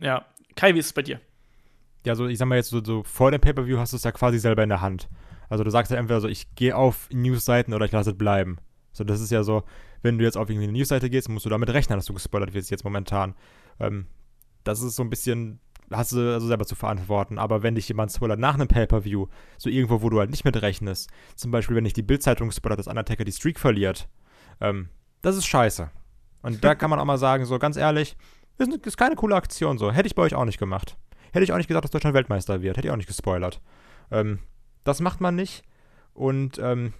[0.00, 0.24] Ja,
[0.56, 1.20] Kai, wie ist es bei dir?
[2.04, 4.12] Ja, so ich sag mal jetzt so, so vor dem Pay-Per-View hast du es ja
[4.12, 5.08] quasi selber in der Hand.
[5.48, 8.58] Also du sagst ja entweder so, ich gehe auf Newsseiten oder ich lasse es bleiben.
[8.92, 9.64] So, das ist ja so,
[10.02, 12.54] wenn du jetzt auf irgendwie eine Newsseite gehst, musst du damit rechnen, dass du gespoilert
[12.54, 13.34] wirst jetzt momentan.
[13.78, 14.06] Ähm,
[14.64, 15.60] das ist so ein bisschen,
[15.90, 17.38] hast du also selber zu verantworten.
[17.38, 19.26] Aber wenn dich jemand spoilert nach einem Pay-Per-View,
[19.58, 22.78] so irgendwo, wo du halt nicht mit rechnest, zum Beispiel, wenn dich die Bildzeitung spoilert,
[22.78, 24.08] dass Undertaker die Streak verliert,
[24.60, 24.88] ähm,
[25.22, 25.90] das ist scheiße.
[26.42, 28.16] Und da kann man auch mal sagen, so ganz ehrlich,
[28.58, 29.92] ist, ist keine coole Aktion so.
[29.92, 30.96] Hätte ich bei euch auch nicht gemacht.
[31.32, 32.76] Hätte ich auch nicht gesagt, dass Deutschland Weltmeister wird.
[32.76, 33.60] Hätte ich auch nicht gespoilert.
[34.10, 34.40] Ähm,
[34.84, 35.62] das macht man nicht.
[36.14, 36.92] Und ähm,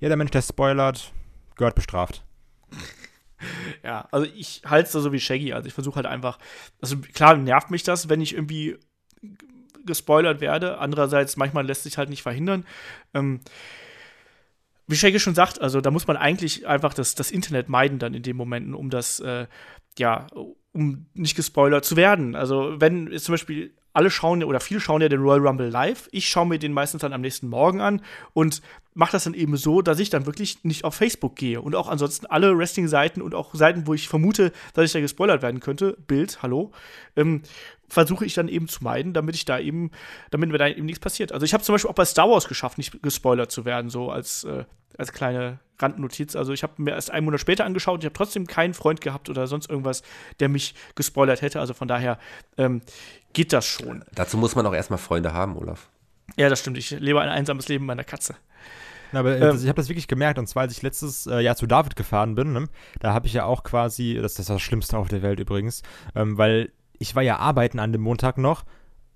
[0.00, 1.12] jeder Mensch, der spoilert,
[1.56, 2.24] gehört bestraft.
[3.82, 5.54] Ja, also ich halte es da so wie Shaggy.
[5.54, 6.38] Also ich versuche halt einfach,
[6.82, 8.76] also klar nervt mich das, wenn ich irgendwie
[9.86, 10.78] gespoilert werde.
[10.78, 12.66] Andererseits, manchmal lässt sich halt nicht verhindern.
[13.14, 13.40] Ähm,
[14.86, 18.12] wie Shaggy schon sagt, also da muss man eigentlich einfach das, das Internet meiden dann
[18.12, 19.46] in den Momenten, um das, äh,
[19.98, 20.26] ja,
[20.72, 22.34] um nicht gespoilert zu werden.
[22.34, 26.08] Also wenn zum Beispiel alle schauen oder viele schauen ja den Royal Rumble live.
[26.12, 28.02] Ich schaue mir den meistens dann am nächsten Morgen an
[28.32, 28.62] und
[28.94, 31.60] mache das dann eben so, dass ich dann wirklich nicht auf Facebook gehe.
[31.60, 35.42] Und auch ansonsten alle Wrestling-Seiten und auch Seiten, wo ich vermute, dass ich da gespoilert
[35.42, 36.72] werden könnte, Bild, hallo,
[37.16, 37.42] ähm,
[37.90, 39.90] versuche ich dann eben zu meiden, damit ich da eben,
[40.30, 41.32] damit mir da eben nichts passiert.
[41.32, 44.10] Also ich habe zum Beispiel auch bei Star Wars geschafft, nicht gespoilert zu werden, so
[44.10, 44.64] als, äh,
[44.96, 46.36] als kleine Randnotiz.
[46.36, 49.00] Also ich habe mir erst einen Monat später angeschaut und ich habe trotzdem keinen Freund
[49.00, 50.02] gehabt oder sonst irgendwas,
[50.38, 51.60] der mich gespoilert hätte.
[51.60, 52.18] Also von daher
[52.56, 52.80] ähm,
[53.32, 54.04] geht das schon.
[54.14, 55.90] Dazu muss man auch erstmal Freunde haben, Olaf.
[56.36, 56.78] Ja, das stimmt.
[56.78, 58.36] Ich lebe ein einsames Leben meiner Katze.
[59.12, 61.56] Na, aber ähm, ich habe das wirklich gemerkt, und zwar als ich letztes äh, Jahr
[61.56, 62.68] zu David gefahren bin, ne,
[63.00, 65.82] da habe ich ja auch quasi, das ist das Schlimmste auf der Welt übrigens,
[66.14, 66.70] ähm, weil
[67.00, 68.64] ich war ja arbeiten an dem Montag noch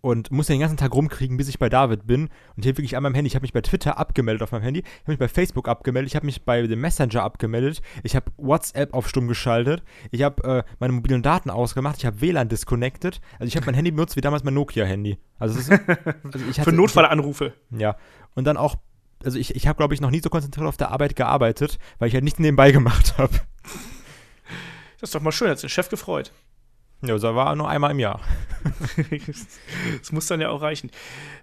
[0.00, 2.28] und musste den ganzen Tag rumkriegen, bis ich bei David bin.
[2.56, 3.28] Und hier wirklich an meinem Handy.
[3.28, 6.10] Ich habe mich bei Twitter abgemeldet auf meinem Handy, ich habe mich bei Facebook abgemeldet,
[6.10, 10.44] ich habe mich bei dem Messenger abgemeldet, ich habe WhatsApp auf stumm geschaltet, ich habe
[10.44, 13.20] äh, meine mobilen Daten ausgemacht, ich habe WLAN disconnected.
[13.38, 15.18] Also ich habe mein Handy benutzt wie damals mein Nokia-Handy.
[15.38, 15.70] Also, ist,
[16.24, 17.52] also ich hatte, Für Notfallanrufe.
[17.70, 17.96] Ja.
[18.34, 18.76] Und dann auch,
[19.24, 22.08] also ich, ich habe, glaube ich, noch nie so konzentriert auf der Arbeit gearbeitet, weil
[22.08, 23.32] ich halt nichts nebenbei gemacht habe.
[25.00, 26.32] Das ist doch mal schön, hat sich der Chef gefreut.
[27.06, 28.20] Ja, das war nur einmal im Jahr.
[29.98, 30.90] das muss dann ja auch reichen.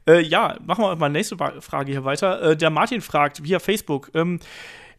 [0.08, 2.42] Äh, ja, machen wir mal nächste Frage hier weiter.
[2.42, 4.40] Äh, der Martin fragt via Facebook, ähm,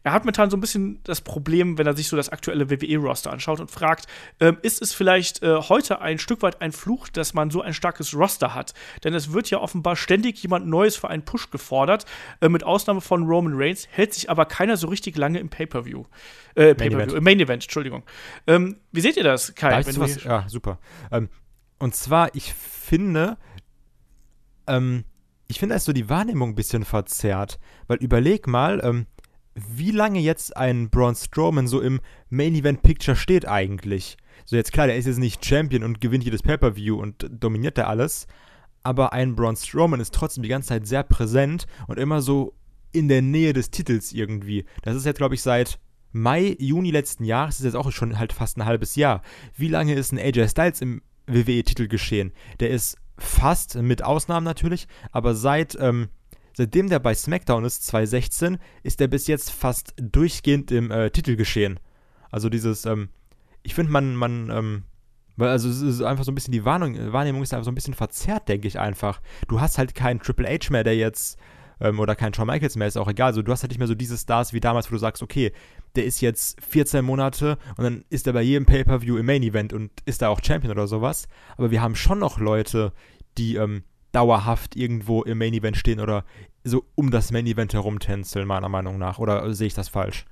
[0.03, 3.31] er hat momentan so ein bisschen das Problem, wenn er sich so das aktuelle WWE-Roster
[3.31, 4.07] anschaut und fragt,
[4.39, 7.73] ähm, ist es vielleicht äh, heute ein Stück weit ein Fluch, dass man so ein
[7.73, 8.73] starkes Roster hat?
[9.03, 12.05] Denn es wird ja offenbar ständig jemand Neues für einen Push gefordert.
[12.41, 16.03] Äh, mit Ausnahme von Roman Reigns hält sich aber keiner so richtig lange im Pay-Per-View.
[16.55, 18.03] Äh, Pay-Per-View, Main, Main Event, Entschuldigung.
[18.45, 19.81] Ähm, wie seht ihr das, Kai?
[19.81, 20.79] Da was, ja, super.
[21.11, 21.29] Ähm,
[21.79, 23.37] und zwar, ich finde,
[24.67, 25.05] ähm,
[25.47, 27.59] ich finde, da ist so die Wahrnehmung ein bisschen verzerrt.
[27.87, 29.05] Weil überleg mal, ähm,
[29.55, 34.17] wie lange jetzt ein Braun Strowman so im Main Event Picture steht eigentlich.
[34.45, 37.85] So jetzt klar, der ist jetzt nicht Champion und gewinnt jedes Pay-Per-View und dominiert da
[37.85, 38.27] alles,
[38.81, 42.53] aber ein Braun Strowman ist trotzdem die ganze Zeit sehr präsent und immer so
[42.91, 44.65] in der Nähe des Titels irgendwie.
[44.81, 45.79] Das ist jetzt, glaube ich, seit
[46.11, 49.23] Mai, Juni letzten Jahres, ist jetzt auch schon halt fast ein halbes Jahr.
[49.55, 52.33] Wie lange ist ein AJ Styles im WWE-Titel geschehen?
[52.59, 56.09] Der ist fast, mit Ausnahmen natürlich, aber seit ähm,
[56.55, 61.35] Seitdem der bei SmackDown ist, 2016, ist er bis jetzt fast durchgehend im äh, Titel
[61.35, 61.79] geschehen.
[62.31, 63.09] Also dieses, ähm,
[63.63, 64.83] ich finde, man, man, ähm,
[65.35, 67.75] weil also es ist einfach so ein bisschen die Warnung, Wahrnehmung ist einfach so ein
[67.75, 69.21] bisschen verzerrt, denke ich einfach.
[69.47, 71.39] Du hast halt keinen Triple H mehr, der jetzt
[71.79, 73.27] ähm, oder keinen Shawn Michaels mehr, ist auch egal.
[73.27, 75.51] Also du hast halt nicht mehr so diese Stars wie damals, wo du sagst, okay,
[75.95, 79.73] der ist jetzt 14 Monate und dann ist er bei jedem Pay-Per-View im Main Event
[79.73, 81.27] und ist da auch Champion oder sowas.
[81.57, 82.93] Aber wir haben schon noch Leute,
[83.37, 86.23] die ähm, dauerhaft irgendwo im Main Event stehen oder
[86.63, 89.19] so um das Main Event herumtänzeln, meiner Meinung nach.
[89.19, 90.25] Oder sehe ich das falsch?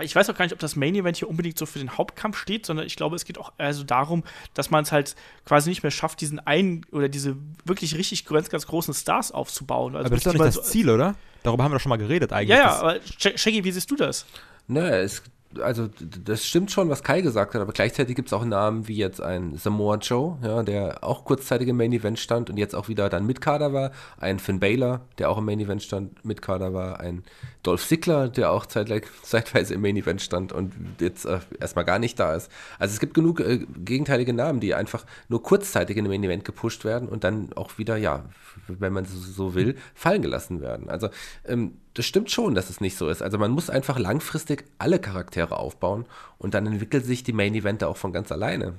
[0.00, 2.38] Ich weiß auch gar nicht, ob das Main Event hier unbedingt so für den Hauptkampf
[2.38, 4.22] steht, sondern ich glaube, es geht auch also darum,
[4.54, 5.14] dass man es halt
[5.44, 9.96] quasi nicht mehr schafft, diesen einen oder diese wirklich richtig ganz, ganz großen Stars aufzubauen.
[9.96, 11.16] Also aber das ist doch nicht das so Ziel, oder?
[11.42, 12.56] Darüber haben wir doch schon mal geredet eigentlich.
[12.56, 14.24] Ja, ja, aber Shaggy, wie siehst du das?
[14.68, 15.22] Ne, es
[15.58, 15.88] also
[16.24, 19.20] das stimmt schon, was Kai gesagt hat, aber gleichzeitig gibt es auch Namen wie jetzt
[19.20, 23.08] ein Samoa Joe, ja, der auch kurzzeitig im Main Event stand und jetzt auch wieder
[23.08, 26.72] dann mit Kader war, ein Finn Baylor, der auch im Main Event stand, mit Kader
[26.72, 27.24] war, ein
[27.64, 31.98] Dolph Ziggler, der auch zeitgleich, zeitweise im Main Event stand und jetzt äh, erstmal gar
[31.98, 32.50] nicht da ist.
[32.78, 36.44] Also es gibt genug äh, gegenteilige Namen, die einfach nur kurzzeitig in dem Main Event
[36.44, 38.24] gepusht werden und dann auch wieder, ja,
[38.68, 40.88] wenn man so will, fallen gelassen werden.
[40.88, 41.08] Also
[41.44, 43.22] ähm, das stimmt schon, dass es nicht so ist.
[43.22, 46.06] Also man muss einfach langfristig alle Charaktere aufbauen
[46.38, 48.74] und dann entwickelt sich die Main Event auch von ganz alleine.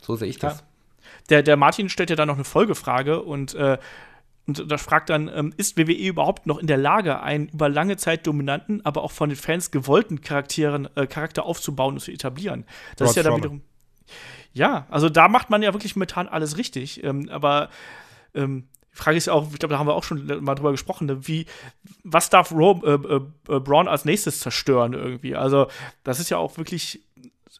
[0.00, 0.58] So sehe ich das.
[0.58, 0.64] Ja.
[1.30, 3.78] Der, der Martin stellt ja dann noch eine Folgefrage und äh,
[4.46, 7.96] und da fragt dann, ähm, ist WWE überhaupt noch in der Lage, einen über lange
[7.96, 12.64] Zeit dominanten, aber auch von den Fans gewollten Charakteren, äh, Charakter aufzubauen und zu etablieren?
[12.96, 13.60] Das Rod ist ja dann wiederum.
[14.52, 17.04] Ja, also da macht man ja wirklich momentan alles richtig.
[17.04, 17.70] Ähm, aber
[18.34, 20.70] ähm, die Frage ist ja auch, ich glaube, da haben wir auch schon mal drüber
[20.70, 21.46] gesprochen, ne, wie,
[22.04, 25.34] was darf Ro äh, äh, äh, Braun als nächstes zerstören irgendwie?
[25.34, 25.68] Also,
[26.04, 27.00] das ist ja auch wirklich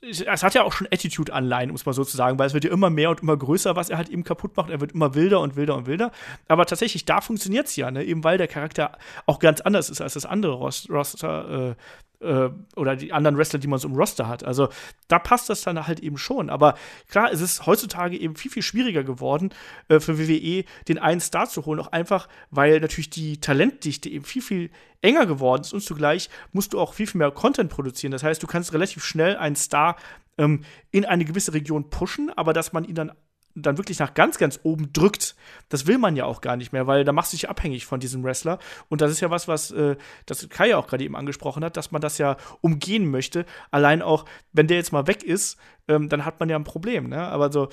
[0.03, 3.11] es hat ja auch schon Attitude-Anleihen, muss man sozusagen, weil es wird ja immer mehr
[3.11, 4.71] und immer größer, was er halt eben kaputt macht.
[4.71, 6.11] Er wird immer wilder und wilder und wilder.
[6.49, 8.05] Aber tatsächlich, da funktioniert es ja, ne?
[8.05, 11.75] eben weil der Charakter auch ganz anders ist als das andere Roster, äh,
[12.23, 14.45] äh, oder die anderen Wrestler, die man so im Roster hat.
[14.45, 14.69] Also
[15.09, 16.51] da passt das dann halt eben schon.
[16.51, 16.75] Aber
[17.09, 19.51] klar, es ist heutzutage eben viel, viel schwieriger geworden,
[19.89, 21.81] äh, für WWE den einen Star zu holen.
[21.81, 24.71] Auch einfach, weil natürlich die Talentdichte eben viel, viel
[25.03, 28.13] enger geworden ist und zugleich musst du auch viel, viel mehr Content produzieren.
[28.13, 29.97] Das heißt, du kannst relativ schnell einen Star
[30.39, 33.13] ähm, in eine gewisse Region pushen, aber dass man ihn dann
[33.55, 35.37] dann wirklich nach ganz, ganz oben drückt,
[35.69, 38.01] das will man ja auch gar nicht mehr, weil da machst du dich abhängig von
[38.01, 38.59] diesem Wrestler.
[38.89, 39.97] Und das ist ja was, was äh,
[40.27, 43.45] das Kai ja auch gerade eben angesprochen hat, dass man das ja umgehen möchte.
[43.71, 45.59] Allein auch, wenn der jetzt mal weg ist,
[45.89, 47.09] ähm, dann hat man ja ein Problem.
[47.09, 47.21] Ne?
[47.21, 47.69] Aber so,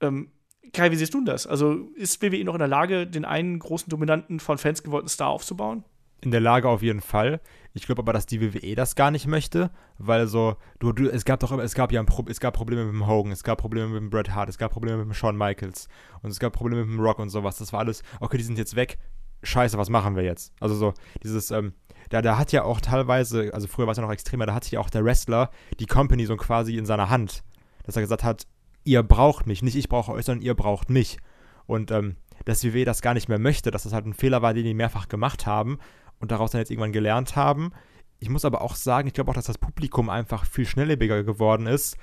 [0.00, 0.30] ähm,
[0.72, 1.46] Kai, wie siehst du das?
[1.46, 5.28] Also ist WWE noch in der Lage, den einen großen dominanten von Fans gewollten Star
[5.28, 5.84] aufzubauen?
[6.20, 7.40] In der Lage auf jeden Fall.
[7.74, 11.24] Ich glaube aber, dass die WWE das gar nicht möchte, weil so, du, du, es
[11.24, 13.88] gab doch es gab ja Pro, es gab Probleme mit dem Hogan, es gab Probleme
[13.88, 15.88] mit dem Bret Hart, es gab Probleme mit dem Shawn Michaels
[16.22, 17.58] und es gab Probleme mit dem Rock und sowas.
[17.58, 18.98] Das war alles, okay, die sind jetzt weg.
[19.44, 20.52] Scheiße, was machen wir jetzt?
[20.58, 21.72] Also so, dieses, ähm,
[22.08, 24.70] da, da hat ja auch teilweise, also früher war es ja noch extremer, da hatte
[24.72, 27.44] ja auch der Wrestler die Company so quasi in seiner Hand,
[27.84, 28.46] dass er gesagt hat,
[28.82, 31.18] ihr braucht mich, nicht ich brauche euch, sondern ihr braucht mich.
[31.66, 34.54] Und ähm, dass WWE das gar nicht mehr möchte, dass das halt ein Fehler war,
[34.54, 35.78] den die mehrfach gemacht haben
[36.20, 37.72] und daraus dann jetzt irgendwann gelernt haben.
[38.18, 41.66] Ich muss aber auch sagen, ich glaube auch, dass das Publikum einfach viel schnelllebiger geworden
[41.66, 41.96] ist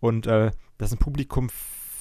[0.00, 1.48] und äh, dass ein Publikum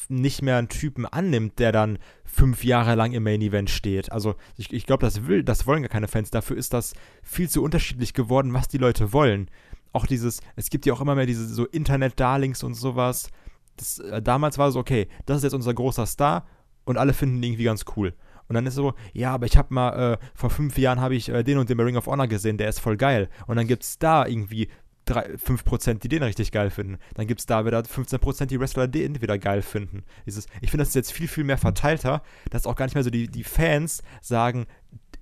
[0.09, 4.11] nicht mehr einen Typen annimmt, der dann fünf Jahre lang im Main Event steht.
[4.11, 6.29] Also ich, ich glaube, das will, das wollen gar keine Fans.
[6.29, 6.93] Dafür ist das
[7.23, 9.49] viel zu unterschiedlich geworden, was die Leute wollen.
[9.93, 13.29] Auch dieses, es gibt ja auch immer mehr diese so Internet-Darlings und sowas.
[13.77, 16.45] Das, äh, damals war es so, okay, das ist jetzt unser großer Star
[16.83, 18.13] und alle finden ihn irgendwie ganz cool.
[18.51, 21.29] Und dann ist so, ja, aber ich habe mal, äh, vor fünf Jahren habe ich
[21.29, 23.29] äh, den und den bei Ring of Honor gesehen, der ist voll geil.
[23.47, 24.67] Und dann gibt es da irgendwie
[25.05, 26.97] 3, 5%, die den richtig geil finden.
[27.13, 30.03] Dann gibt es da wieder 15%, die Wrestler den wieder geil finden.
[30.25, 33.05] Dieses, ich finde, das ist jetzt viel, viel mehr verteilter, dass auch gar nicht mehr
[33.05, 34.65] so die, die Fans sagen,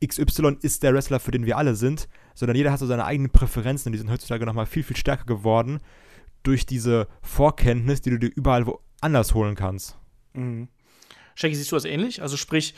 [0.03, 3.29] XY ist der Wrestler, für den wir alle sind, sondern jeder hat so seine eigenen
[3.29, 5.81] Präferenzen und die sind heutzutage nochmal viel, viel stärker geworden
[6.41, 9.99] durch diese Vorkenntnis, die du dir überall woanders holen kannst.
[10.33, 10.67] Mhm.
[11.39, 12.21] Shaggy, siehst du das ähnlich?
[12.21, 12.75] Also sprich,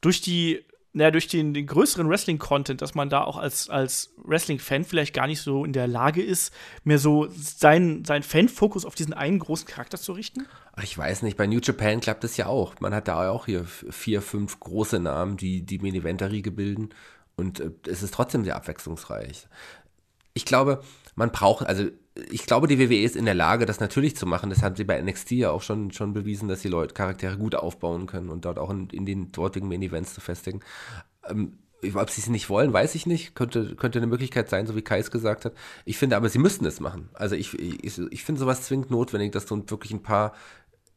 [0.00, 4.84] durch die naja, durch den, den größeren Wrestling-Content, dass man da auch als, als Wrestling-Fan
[4.84, 6.52] vielleicht gar nicht so in der Lage ist,
[6.82, 10.46] mehr so seinen, seinen Fan-Fokus auf diesen einen großen Charakter zu richten?
[10.82, 12.74] Ich weiß nicht, bei New Japan klappt das ja auch.
[12.80, 16.90] Man hat da auch hier vier, fünf große Namen, die die Main-Eventer-Riege bilden.
[17.36, 19.46] Und äh, es ist trotzdem sehr abwechslungsreich.
[20.34, 20.82] Ich glaube,
[21.14, 21.84] man braucht, also
[22.30, 24.50] ich glaube, die WWE ist in der Lage, das natürlich zu machen.
[24.50, 27.54] Das haben sie bei NXT ja auch schon, schon bewiesen, dass die Leute Charaktere gut
[27.54, 30.60] aufbauen können und dort auch in, in den dortigen Main-Events zu festigen.
[31.28, 31.58] Ähm,
[31.94, 33.34] ob sie es nicht wollen, weiß ich nicht.
[33.34, 35.54] Könnte, könnte eine Möglichkeit sein, so wie Kai es gesagt hat.
[35.84, 37.08] Ich finde aber, sie müssten es machen.
[37.14, 40.34] Also ich, ich, ich finde sowas zwingend notwendig, dass du wirklich ein paar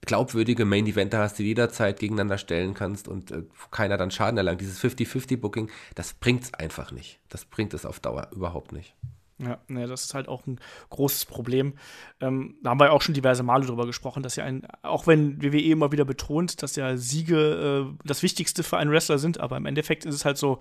[0.05, 4.61] glaubwürdige Main-Eventer hast, die jederzeit gegeneinander stellen kannst und äh, keiner dann Schaden erlangt.
[4.61, 7.19] Dieses 50-50-Booking, das bringt es einfach nicht.
[7.29, 8.95] Das bringt es auf Dauer überhaupt nicht.
[9.39, 11.73] Ja, ne, das ist halt auch ein großes Problem.
[12.22, 15.41] Ähm, da haben wir auch schon diverse Male drüber gesprochen, dass ja ein, auch wenn
[15.41, 19.57] WWE immer wieder betont, dass ja Siege äh, das Wichtigste für einen Wrestler sind, aber
[19.57, 20.60] im Endeffekt ist es halt so,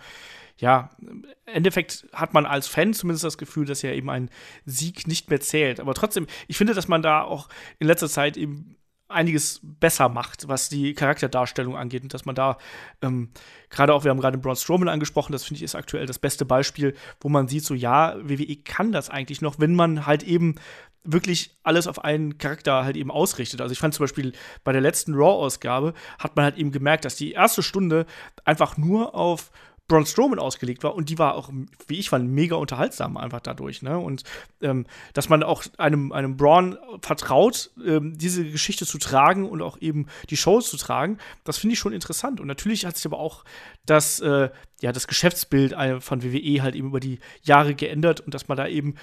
[0.56, 4.30] ja, im Endeffekt hat man als Fan zumindest das Gefühl, dass ja eben ein
[4.64, 5.80] Sieg nicht mehr zählt.
[5.80, 8.76] Aber trotzdem, ich finde, dass man da auch in letzter Zeit eben
[9.12, 12.58] einiges besser macht, was die Charakterdarstellung angeht und dass man da
[13.02, 13.30] ähm,
[13.70, 16.44] gerade auch, wir haben gerade Braun Strowman angesprochen, das finde ich ist aktuell das beste
[16.44, 20.56] Beispiel, wo man sieht, so ja, WWE kann das eigentlich noch, wenn man halt eben
[21.04, 23.60] wirklich alles auf einen Charakter halt eben ausrichtet.
[23.60, 24.32] Also ich fand zum Beispiel
[24.64, 28.06] bei der letzten Raw-Ausgabe hat man halt eben gemerkt, dass die erste Stunde
[28.44, 29.50] einfach nur auf
[29.92, 31.50] Braun Strowman ausgelegt war und die war auch,
[31.86, 33.82] wie ich fand, mega unterhaltsam einfach dadurch.
[33.82, 33.98] Ne?
[33.98, 34.24] Und
[34.60, 39.80] ähm, dass man auch einem, einem Braun vertraut, ähm, diese Geschichte zu tragen und auch
[39.80, 42.40] eben die Shows zu tragen, das finde ich schon interessant.
[42.40, 43.44] Und natürlich hat sich aber auch
[43.86, 44.50] das, äh,
[44.80, 48.66] ja, das Geschäftsbild von WWE halt eben über die Jahre geändert und dass man da
[48.66, 48.94] eben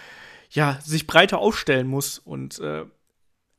[0.50, 2.86] ja, sich breiter aufstellen muss und äh,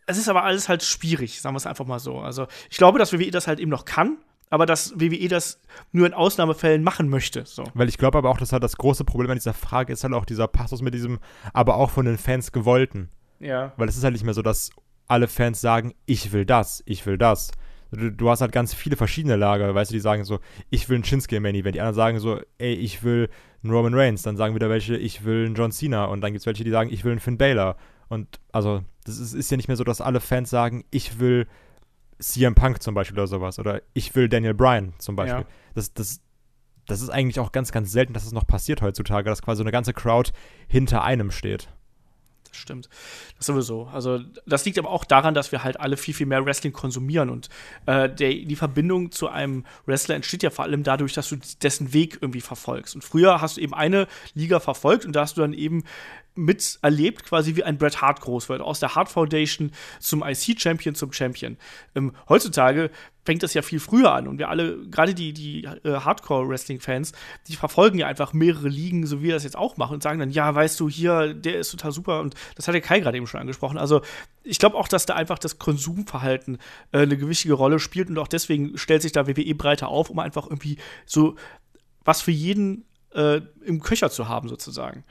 [0.07, 2.19] es ist aber alles halt schwierig, sagen wir es einfach mal so.
[2.19, 4.19] Also, ich glaube, dass WWE das halt eben noch kann
[4.51, 5.61] aber dass WWE das
[5.93, 7.47] nur in Ausnahmefällen machen möchte.
[7.47, 7.65] So.
[7.75, 10.13] Weil ich glaube aber auch, dass halt das große Problem an dieser Frage ist halt
[10.13, 11.21] auch dieser Passus mit diesem,
[11.53, 13.09] aber auch von den Fans gewollten.
[13.39, 13.73] Ja.
[13.77, 14.71] Weil es ist halt nicht mehr so, dass
[15.07, 17.53] alle Fans sagen, ich will das, ich will das.
[17.93, 20.97] Du, du hast halt ganz viele verschiedene Lager, weißt du, die sagen so, ich will
[20.97, 21.75] einen Shinsuke im Main Event.
[21.75, 23.29] Die anderen sagen so, ey, ich will
[23.63, 24.23] einen Roman Reigns.
[24.23, 26.05] Dann sagen wieder welche, ich will einen John Cena.
[26.05, 27.77] Und dann gibt es welche, die sagen, ich will einen Finn Balor.
[28.09, 31.47] Und also, das ist, ist ja nicht mehr so, dass alle Fans sagen, ich will
[32.21, 33.59] CM Punk zum Beispiel oder sowas.
[33.59, 35.43] Oder ich will Daniel Bryan zum Beispiel.
[35.43, 35.49] Ja.
[35.75, 36.21] Das, das,
[36.87, 39.59] das ist eigentlich auch ganz, ganz selten, dass es das noch passiert heutzutage, dass quasi
[39.59, 40.33] so eine ganze Crowd
[40.69, 41.69] hinter einem steht.
[42.51, 42.89] Das stimmt.
[43.37, 43.89] Das sowieso.
[43.93, 47.31] Also, das liegt aber auch daran, dass wir halt alle viel, viel mehr Wrestling konsumieren.
[47.31, 47.49] Und
[47.87, 51.93] äh, der, die Verbindung zu einem Wrestler entsteht ja vor allem dadurch, dass du dessen
[51.93, 52.95] Weg irgendwie verfolgst.
[52.97, 55.85] Und früher hast du eben eine Liga verfolgt und da hast du dann eben
[56.35, 58.61] miterlebt, quasi wie ein Bret Hart groß wird.
[58.61, 61.57] Aus der Hart Foundation zum IC-Champion zum Champion.
[61.95, 62.91] Ähm, heutzutage
[63.25, 67.13] fängt das ja viel früher an und wir alle, gerade die, die äh, Hardcore-Wrestling-Fans,
[67.49, 70.19] die verfolgen ja einfach mehrere Ligen, so wie wir das jetzt auch machen und sagen
[70.19, 73.17] dann, ja, weißt du, hier, der ist total super und das hat der Kai gerade
[73.17, 73.77] eben schon angesprochen.
[73.77, 74.01] Also
[74.43, 76.59] ich glaube auch, dass da einfach das Konsumverhalten
[76.93, 80.19] äh, eine gewichtige Rolle spielt und auch deswegen stellt sich da WWE breiter auf, um
[80.19, 81.37] einfach irgendwie so
[82.05, 85.05] was für jeden äh, im Köcher zu haben, sozusagen.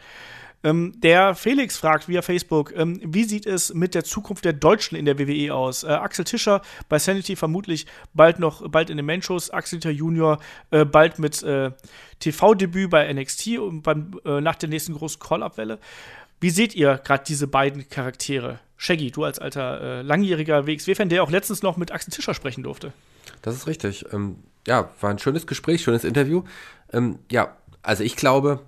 [0.64, 4.98] Ähm, der Felix fragt via Facebook, ähm, wie sieht es mit der Zukunft der Deutschen
[4.98, 5.84] in der WWE aus?
[5.84, 10.40] Äh, Axel Tischer bei Sanity vermutlich bald noch, bald in den Main-Shows, Axel Tischer Junior
[10.72, 11.72] äh, bald mit äh,
[12.20, 15.80] TV-Debüt bei NXT und beim, äh, nach der nächsten großen Call-Up-Welle.
[16.42, 18.60] Wie seht ihr gerade diese beiden Charaktere?
[18.76, 22.64] Shaggy, du als alter äh, langjähriger WXW-Fan, der auch letztens noch mit Axel Tischer sprechen
[22.64, 22.94] durfte.
[23.42, 24.06] Das ist richtig.
[24.12, 24.38] Ähm,
[24.68, 26.44] ja, war ein schönes Gespräch, schönes Interview.
[26.92, 28.62] Ähm, ja, also ich glaube,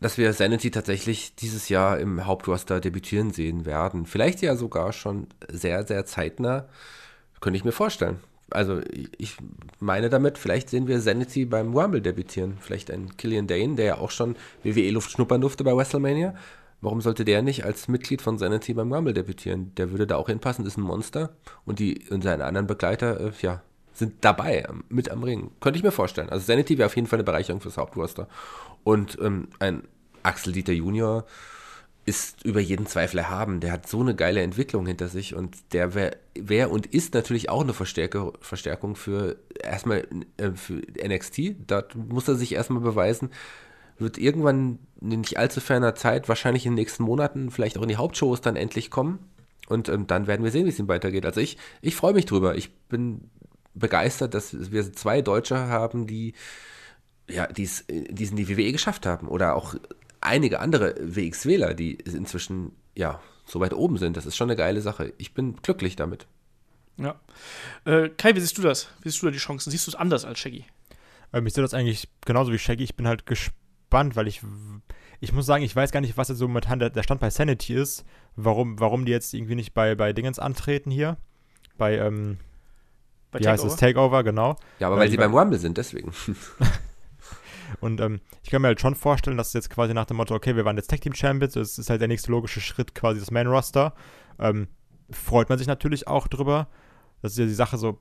[0.00, 4.06] dass wir Sanity tatsächlich dieses Jahr im Hauptroster debütieren sehen werden.
[4.06, 6.68] Vielleicht ja sogar schon sehr, sehr zeitnah.
[7.40, 8.18] Könnte ich mir vorstellen.
[8.50, 8.80] Also
[9.18, 9.36] ich
[9.78, 12.56] meine damit, vielleicht sehen wir Sanity beim Rumble debütieren.
[12.60, 16.34] Vielleicht ein Killian Dane, der ja auch schon WWE-Luft schnuppern durfte bei WrestleMania.
[16.80, 19.72] Warum sollte der nicht als Mitglied von Sanity beim Rumble debütieren?
[19.76, 21.30] Der würde da auch hinpassen, ist ein Monster.
[21.66, 23.62] Und, die, und seine anderen Begleiter, äh, ja,
[23.92, 25.50] sind dabei, mit am Ring.
[25.60, 26.30] Könnte ich mir vorstellen.
[26.30, 28.28] Also Sanity wäre auf jeden Fall eine Bereicherung fürs Hauptroster.
[28.88, 29.82] Und ähm, ein
[30.22, 31.26] Axel Dieter Junior
[32.06, 33.60] ist über jeden Zweifel erhaben.
[33.60, 37.50] Der hat so eine geile Entwicklung hinter sich und der wäre wär und ist natürlich
[37.50, 40.08] auch eine Verstärke, Verstärkung für erstmal
[40.38, 41.56] äh, für NXT.
[41.66, 43.28] Da muss er sich erstmal beweisen.
[43.98, 47.90] Wird irgendwann in nicht allzu ferner Zeit, wahrscheinlich in den nächsten Monaten, vielleicht auch in
[47.90, 49.18] die Hauptshows dann endlich kommen.
[49.68, 51.26] Und ähm, dann werden wir sehen, wie es ihm weitergeht.
[51.26, 52.56] Also ich, ich freue mich drüber.
[52.56, 53.28] Ich bin
[53.74, 56.32] begeistert, dass wir zwei Deutsche haben, die
[57.28, 59.28] ja, die es in die WWE geschafft haben.
[59.28, 59.74] Oder auch
[60.20, 64.16] einige andere WX-Wähler, die inzwischen ja so weit oben sind.
[64.16, 65.12] Das ist schon eine geile Sache.
[65.18, 66.26] Ich bin glücklich damit.
[66.96, 67.20] Ja.
[67.84, 68.88] Äh, Kai, wie siehst du das?
[69.02, 69.70] Wie siehst du da die Chancen?
[69.70, 70.64] Siehst du es anders als Shaggy?
[71.32, 72.84] Ähm, ich sehe das eigentlich genauso wie Shaggy.
[72.84, 74.42] Ich bin halt gespannt, weil ich,
[75.20, 77.30] ich muss sagen, ich weiß gar nicht, was jetzt so momentan der, der Stand bei
[77.30, 78.04] Sanity ist.
[78.36, 81.16] Warum, warum die jetzt irgendwie nicht bei, bei Dingens antreten hier.
[81.76, 82.38] Bei, ähm,
[83.30, 83.76] Bei wie heißt es?
[83.76, 84.56] Takeover, genau.
[84.80, 86.12] Ja, aber Ja, weil ich sie beim Rumble sind, deswegen.
[87.80, 90.34] Und ähm, ich kann mir halt schon vorstellen, dass es jetzt quasi nach dem Motto,
[90.34, 93.20] okay, wir waren jetzt Tag Team Champions, das ist halt der nächste logische Schritt, quasi
[93.20, 93.94] das Main Roster.
[94.38, 94.68] Ähm,
[95.10, 96.68] freut man sich natürlich auch drüber.
[97.22, 97.98] Das ist ja die Sache so,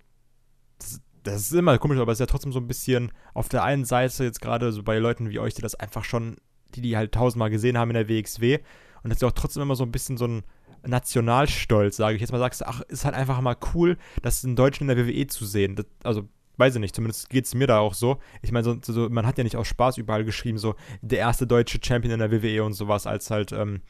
[0.80, 3.64] das, das ist immer komisch, aber es ist ja trotzdem so ein bisschen auf der
[3.64, 6.38] einen Seite jetzt gerade so bei Leuten wie euch, die das einfach schon,
[6.76, 8.60] die die halt tausendmal gesehen haben in der WXW
[9.04, 10.44] und das ist ja auch trotzdem immer so ein bisschen so ein
[10.86, 14.56] Nationalstolz, sage ich jetzt mal, sagst du, ach, ist halt einfach mal cool, das in
[14.56, 15.76] Deutschen in der WWE zu sehen.
[15.76, 16.28] Das, also
[16.58, 18.20] weiß ich nicht, zumindest geht es mir da auch so.
[18.42, 21.48] Ich meine, so, so, man hat ja nicht aus Spaß überall geschrieben, so der erste
[21.48, 23.82] deutsche Champion in der WWE und sowas, als halt ähm,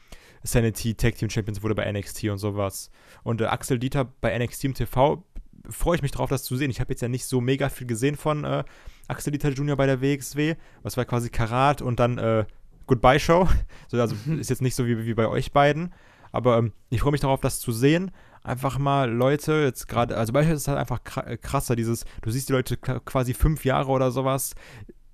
[0.42, 2.90] Sanity Tag Team Champions wurde bei NXT und sowas.
[3.22, 5.24] Und äh, Axel Dieter bei NXT im TV
[5.68, 6.70] freue ich mich drauf, das zu sehen.
[6.70, 8.64] Ich habe jetzt ja nicht so mega viel gesehen von äh,
[9.06, 9.76] Axel Dieter Jr.
[9.76, 10.54] bei der WXW.
[10.82, 12.44] Was war quasi Karat und dann äh,
[12.86, 13.48] Goodbye Show.
[13.88, 15.94] So, also ist jetzt nicht so wie, wie bei euch beiden.
[16.32, 18.10] Aber ähm, ich freue mich darauf, das zu sehen.
[18.42, 22.30] Einfach mal Leute, jetzt gerade, also beispielsweise ist es halt einfach äh, krasser, dieses, du
[22.30, 24.54] siehst die Leute quasi fünf Jahre oder sowas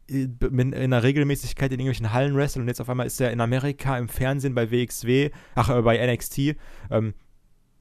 [0.09, 3.32] äh, in, in einer Regelmäßigkeit in irgendwelchen Hallen wresteln und jetzt auf einmal ist er
[3.32, 6.56] in Amerika im Fernsehen bei WXW, ach, äh, bei NXT.
[6.90, 7.14] Ähm,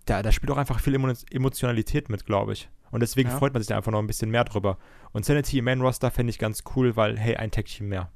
[0.06, 2.70] da, da spielt auch einfach viel Emo Emotionalität mit, glaube ich.
[2.92, 3.38] Und deswegen Ja.
[3.38, 4.78] freut man sich da einfach noch ein bisschen mehr drüber.
[5.14, 8.12] Und Sanity im Main Roster fände ich ganz cool, weil, hey, ein Tag-Team mehr.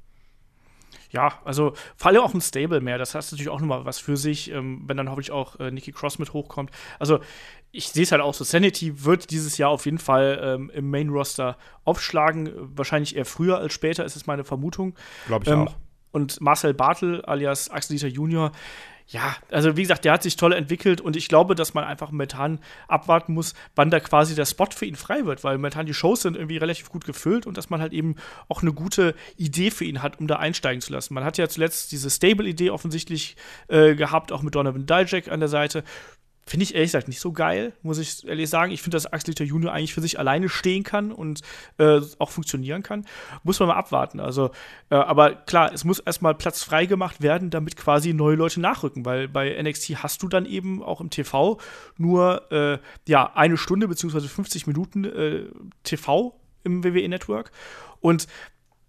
[1.11, 2.97] Ja, also vor allem auch ein Stable mehr.
[2.97, 5.91] Das heißt natürlich auch nochmal was für sich, ähm, wenn dann hoffentlich auch äh, Nikki
[5.91, 6.71] Cross mit hochkommt.
[6.99, 7.19] Also
[7.71, 8.43] ich sehe es halt auch so.
[8.43, 12.51] Sanity wird dieses Jahr auf jeden Fall ähm, im Main Roster aufschlagen.
[12.75, 14.95] Wahrscheinlich eher früher als später, ist es meine Vermutung.
[15.27, 15.75] Glaube ich Ähm, auch.
[16.11, 18.51] Und Marcel Bartel alias Axel Dieter Junior,
[19.09, 22.11] ja, also wie gesagt, der hat sich toll entwickelt und ich glaube, dass man einfach
[22.11, 22.59] momentan
[22.89, 26.23] abwarten muss, wann da quasi der Spot für ihn frei wird, weil momentan die Shows
[26.23, 28.15] sind irgendwie relativ gut gefüllt und dass man halt eben
[28.49, 31.13] auch eine gute Idee für ihn hat, um da einsteigen zu lassen.
[31.13, 33.37] Man hat ja zuletzt diese Stable-Idee offensichtlich
[33.69, 35.85] äh, gehabt, auch mit Donovan Dijak an der Seite.
[36.47, 38.71] Finde ich ehrlich gesagt nicht so geil, muss ich ehrlich sagen.
[38.71, 41.41] Ich finde, dass Axel Dieter Junior eigentlich für sich alleine stehen kann und
[41.77, 43.05] äh, auch funktionieren kann.
[43.43, 44.21] Muss man mal abwarten.
[44.21, 44.51] Also,
[44.89, 49.03] äh, aber klar, es muss erstmal Platz frei gemacht werden, damit quasi neue Leute nachrücken,
[49.03, 51.59] weil bei NXT hast du dann eben auch im TV
[51.97, 55.43] nur äh, ja, eine Stunde beziehungsweise 50 Minuten äh,
[55.83, 57.51] TV im WWE Network.
[57.99, 58.27] Und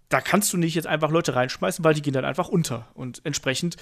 [0.09, 2.87] da kannst du nicht jetzt einfach Leute reinschmeißen, weil die gehen dann einfach unter.
[2.95, 3.77] Und entsprechend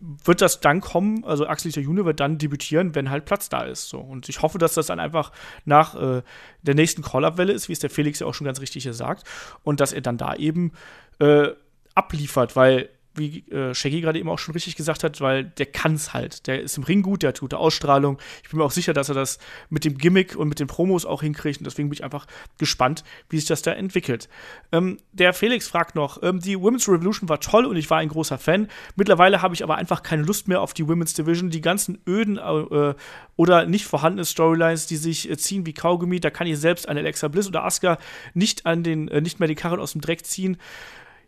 [0.00, 3.88] wird das dann kommen, also Axel Junior wird dann debütieren, wenn halt Platz da ist.
[3.88, 3.98] So.
[3.98, 5.30] Und ich hoffe, dass das dann einfach
[5.64, 6.22] nach äh,
[6.62, 9.22] der nächsten Call-Up-Welle ist, wie es der Felix ja auch schon ganz richtig hier sagt.
[9.62, 10.72] Und dass er dann da eben
[11.20, 11.50] äh,
[11.94, 12.88] abliefert, weil
[13.18, 16.46] wie äh, Shaggy gerade eben auch schon richtig gesagt hat, weil der kann es halt.
[16.46, 18.18] Der ist im Ring gut, der hat gute Ausstrahlung.
[18.42, 19.38] Ich bin mir auch sicher, dass er das
[19.68, 21.58] mit dem Gimmick und mit den Promos auch hinkriegt.
[21.58, 22.26] Und deswegen bin ich einfach
[22.58, 24.28] gespannt, wie sich das da entwickelt.
[24.72, 28.08] Ähm, der Felix fragt noch, ähm, die Women's Revolution war toll und ich war ein
[28.08, 28.68] großer Fan.
[28.96, 31.50] Mittlerweile habe ich aber einfach keine Lust mehr auf die Women's Division.
[31.50, 32.94] Die ganzen öden äh,
[33.36, 37.00] oder nicht vorhandenen Storylines, die sich äh, ziehen wie Kaugummi, da kann ich selbst eine
[37.00, 37.98] Alexa Bliss oder Asuka
[38.34, 40.58] nicht an den, äh, nicht mehr die Karren aus dem Dreck ziehen.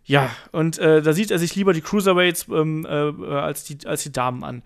[0.04, 4.02] Ja, und äh, da sieht er sich lieber die Cruiserweights ähm, äh, als, die, als
[4.02, 4.62] die Damen an.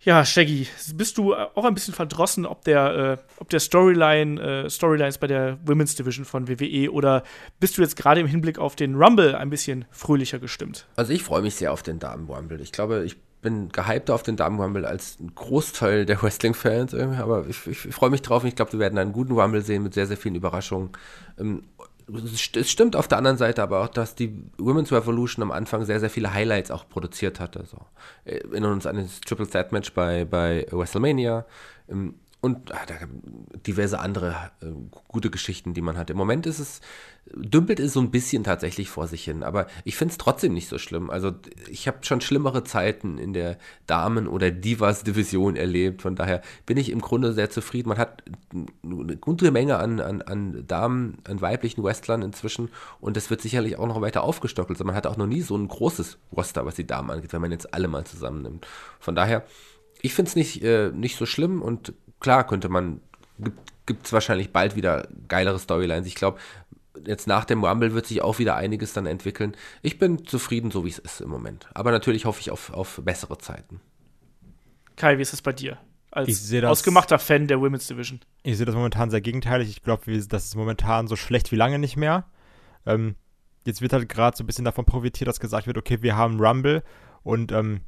[0.00, 4.70] Ja, Shaggy, bist du auch ein bisschen verdrossen, ob der, äh, ob der Storyline, äh,
[4.70, 7.24] Storylines bei der Women's Division von WWE oder
[7.58, 10.86] bist du jetzt gerade im Hinblick auf den Rumble ein bisschen fröhlicher gestimmt?
[10.94, 12.60] Also ich freue mich sehr auf den Damen-Rumble.
[12.60, 17.46] Ich glaube, ich bin gehypter auf den Damen-Rumble als ein Großteil der Wrestling-Fans, irgendwie, aber
[17.48, 19.82] ich, ich, ich freue mich drauf und ich glaube, wir werden einen guten Rumble sehen
[19.82, 20.90] mit sehr, sehr vielen Überraschungen.
[21.38, 21.64] Ähm,
[22.14, 25.50] es st- es stimmt auf der anderen Seite aber auch, dass die Women's Revolution am
[25.52, 27.64] Anfang sehr, sehr viele Highlights auch produziert hatte.
[27.66, 27.78] So.
[28.24, 31.44] Äh, Erinnern uns an das Triple Threat Match bei, bei WrestleMania
[31.88, 32.86] ähm, und ah,
[33.66, 34.66] diverse andere äh,
[35.08, 36.08] gute Geschichten, die man hat.
[36.10, 36.80] Im Moment ist es,
[37.34, 40.68] dümpelt es so ein bisschen tatsächlich vor sich hin, aber ich finde es trotzdem nicht
[40.68, 41.10] so schlimm.
[41.10, 41.32] Also
[41.70, 46.90] ich habe schon schlimmere Zeiten in der Damen- oder Divas-Division erlebt, von daher bin ich
[46.90, 47.88] im Grunde sehr zufrieden.
[47.88, 48.22] Man hat
[48.82, 53.78] eine gute Menge an, an, an Damen, an weiblichen Wrestlern inzwischen und das wird sicherlich
[53.78, 54.70] auch noch weiter aufgestockt.
[54.70, 57.42] Also man hat auch noch nie so ein großes Roster, was die Damen angeht, wenn
[57.42, 58.66] man jetzt alle mal zusammennimmt.
[59.00, 59.44] Von daher,
[60.00, 63.00] ich finde es nicht, äh, nicht so schlimm und klar könnte man,
[63.86, 66.06] gibt es wahrscheinlich bald wieder geilere Storylines.
[66.06, 66.38] Ich glaube,
[67.06, 69.56] jetzt nach dem Rumble wird sich auch wieder einiges dann entwickeln.
[69.82, 71.68] Ich bin zufrieden, so wie es ist im Moment.
[71.74, 73.80] Aber natürlich hoffe ich auf, auf bessere Zeiten.
[74.96, 75.78] Kai, wie ist es bei dir?
[76.10, 78.20] Als das- ausgemachter Fan der Women's Division.
[78.42, 79.68] Ich sehe das momentan sehr gegenteilig.
[79.68, 82.24] Ich glaube, das ist momentan so schlecht wie lange nicht mehr.
[82.86, 83.14] Ähm,
[83.66, 86.40] jetzt wird halt gerade so ein bisschen davon profitiert, dass gesagt wird, okay, wir haben
[86.40, 86.82] Rumble
[87.22, 87.82] und ähm,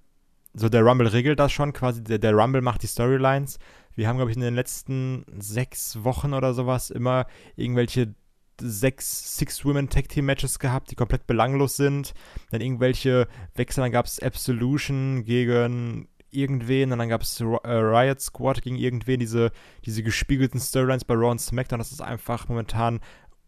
[0.52, 3.58] so der Rumble regelt das schon quasi, der, der Rumble macht die Storylines.
[3.94, 7.26] Wir haben, glaube ich, in den letzten sechs Wochen oder sowas immer
[7.56, 8.14] irgendwelche
[8.60, 12.14] sechs Six-Women-Tag-Team-Matches gehabt, die komplett belanglos sind.
[12.50, 18.20] Dann irgendwelche Wechsel, dann gab es Absolution gegen irgendwen und dann gab es äh, Riot
[18.20, 19.50] Squad gegen irgendwen, diese,
[19.84, 21.80] diese gespiegelten Storylines bei Raw und SmackDown.
[21.80, 23.00] Das ist einfach momentan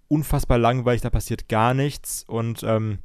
[0.08, 2.98] unfassbar langweilig, da passiert gar nichts und ähm,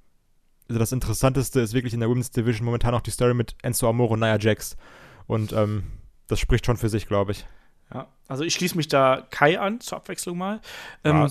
[0.70, 3.88] also das Interessanteste ist wirklich in der Women's Division momentan auch die Story mit Enzo
[3.88, 4.76] Amore und Nia Jax.
[5.26, 5.84] Und ähm,
[6.28, 7.48] das spricht schon für sich, glaube ich.
[7.94, 10.60] Ja, also ich schließe mich da Kai an, zur Abwechslung mal.
[11.06, 11.30] Ähm,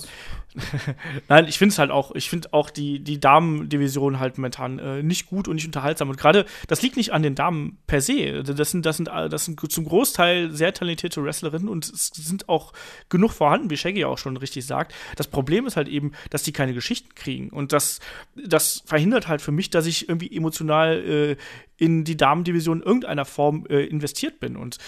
[1.29, 5.03] Nein, ich finde es halt auch, ich finde auch die, die Damen-Division halt momentan äh,
[5.03, 6.09] nicht gut und nicht unterhaltsam.
[6.09, 8.43] Und gerade, das liegt nicht an den Damen per se.
[8.43, 12.73] Das sind, das sind, das sind zum Großteil sehr talentierte Wrestlerinnen und es sind auch
[13.11, 14.95] genug vorhanden, wie Shaggy auch schon richtig sagt.
[15.17, 17.51] Das Problem ist halt eben, dass die keine Geschichten kriegen.
[17.51, 18.01] Und das,
[18.35, 21.37] das verhindert halt für mich, dass ich irgendwie emotional äh,
[21.77, 24.57] in die Damen-Division in irgendeiner Form äh, investiert bin.
[24.57, 24.79] Und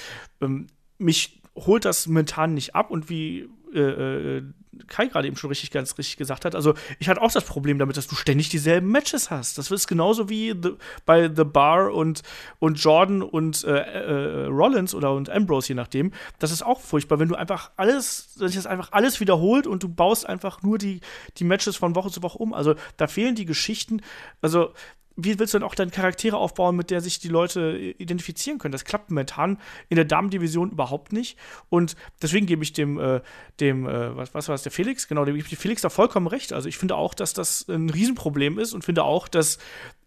[0.40, 0.68] ähm,
[0.98, 4.42] mich holt das momentan nicht ab und wie äh, äh,
[4.86, 7.78] Kai gerade eben schon richtig ganz richtig gesagt hat, also ich hatte auch das Problem
[7.78, 9.58] damit, dass du ständig dieselben Matches hast.
[9.58, 10.74] Das ist genauso wie the,
[11.04, 12.22] bei The Bar und,
[12.58, 16.12] und Jordan und äh, äh, Rollins oder und Ambrose, je nachdem.
[16.38, 19.82] Das ist auch furchtbar, wenn du einfach alles, wenn sich das einfach alles wiederholt und
[19.82, 21.00] du baust einfach nur die,
[21.38, 22.54] die Matches von Woche zu Woche um.
[22.54, 24.00] Also da fehlen die Geschichten.
[24.40, 24.72] Also
[25.20, 28.70] wie willst du denn auch deine Charaktere aufbauen, mit der sich die Leute identifizieren können?
[28.70, 29.58] Das klappt momentan
[29.88, 31.36] in der Damendivision überhaupt nicht.
[31.68, 33.20] Und deswegen gebe ich dem, äh,
[33.58, 35.08] dem äh, was, war es, der Felix?
[35.08, 36.52] Genau, dem gebe ich Felix da vollkommen recht.
[36.52, 39.58] Also ich finde auch, dass das ein Riesenproblem ist und finde auch, dass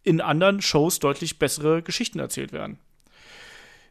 [0.04, 2.80] in anderen Shows deutlich bessere Geschichten erzählt werden.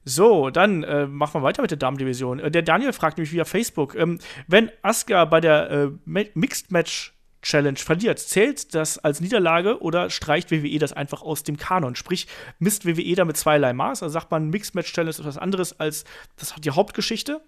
[0.06, 2.40] So, dann äh, machen wir weiter mit der Damendivision.
[2.40, 7.12] Äh, der Daniel fragt mich via Facebook, ähm, wenn Asuka bei der äh, Mixed Match
[7.42, 11.96] Challenge verliert, zählt das als Niederlage oder streicht WWE das einfach aus dem Kanon?
[11.96, 12.26] Sprich,
[12.58, 14.02] misst WWE damit zweierlei Maß?
[14.02, 16.04] Also sagt man, Mixed Match Challenge ist was anderes als
[16.36, 17.40] das hat die Hauptgeschichte.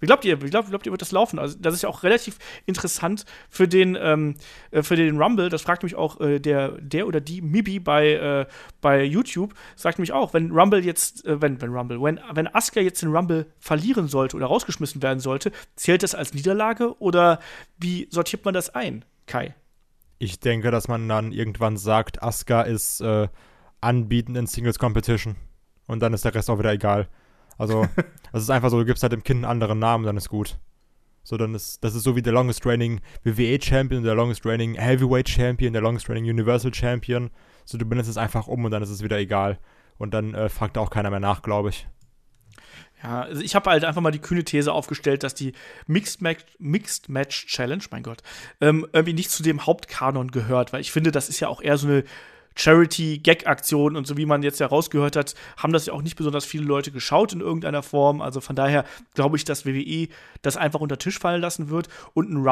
[0.00, 1.38] Wie glaubt ihr, wie glaubt, glaubt ihr, wird das laufen?
[1.38, 4.36] Also, das ist ja auch relativ interessant für den, ähm,
[4.70, 5.48] äh, für den Rumble.
[5.48, 8.46] Das fragt mich auch äh, der, der oder die Mibi bei, äh,
[8.80, 9.54] bei YouTube.
[9.76, 13.14] Sagt mich auch, wenn Rumble jetzt, äh, wenn, wenn Rumble, wenn, wenn Asuka jetzt den
[13.14, 17.40] Rumble verlieren sollte oder rausgeschmissen werden sollte, zählt das als Niederlage oder
[17.78, 19.54] wie sortiert man das ein, Kai?
[20.18, 23.28] Ich denke, dass man dann irgendwann sagt, Asuka ist äh,
[23.80, 25.36] anbietend in Singles Competition.
[25.86, 27.08] Und dann ist der Rest auch wieder egal.
[27.58, 27.86] Also,
[28.32, 30.58] das ist einfach so, du gibst halt dem Kind einen anderen Namen, dann ist gut.
[31.22, 34.76] So, dann ist, das ist so wie der Longest Reigning WWE Champion, der Longest Reigning
[34.76, 37.30] Heavyweight Champion, der Longest Reigning Universal Champion.
[37.66, 39.58] So, du benennst es einfach um und dann ist es wieder egal.
[39.98, 41.86] Und dann äh, fragt auch keiner mehr nach, glaube ich.
[43.02, 45.52] Ja, also ich habe halt einfach mal die kühne These aufgestellt, dass die
[45.86, 48.22] Mixed Match, Mixed Match Challenge, mein Gott,
[48.60, 51.76] ähm, irgendwie nicht zu dem Hauptkanon gehört, weil ich finde, das ist ja auch eher
[51.76, 52.04] so eine
[52.58, 56.44] Charity-Gag-Aktion und so wie man jetzt ja rausgehört hat, haben das ja auch nicht besonders
[56.44, 58.20] viele Leute geschaut in irgendeiner Form.
[58.20, 60.08] Also von daher glaube ich, dass WWE
[60.42, 62.44] das einfach unter Tisch fallen lassen wird und ein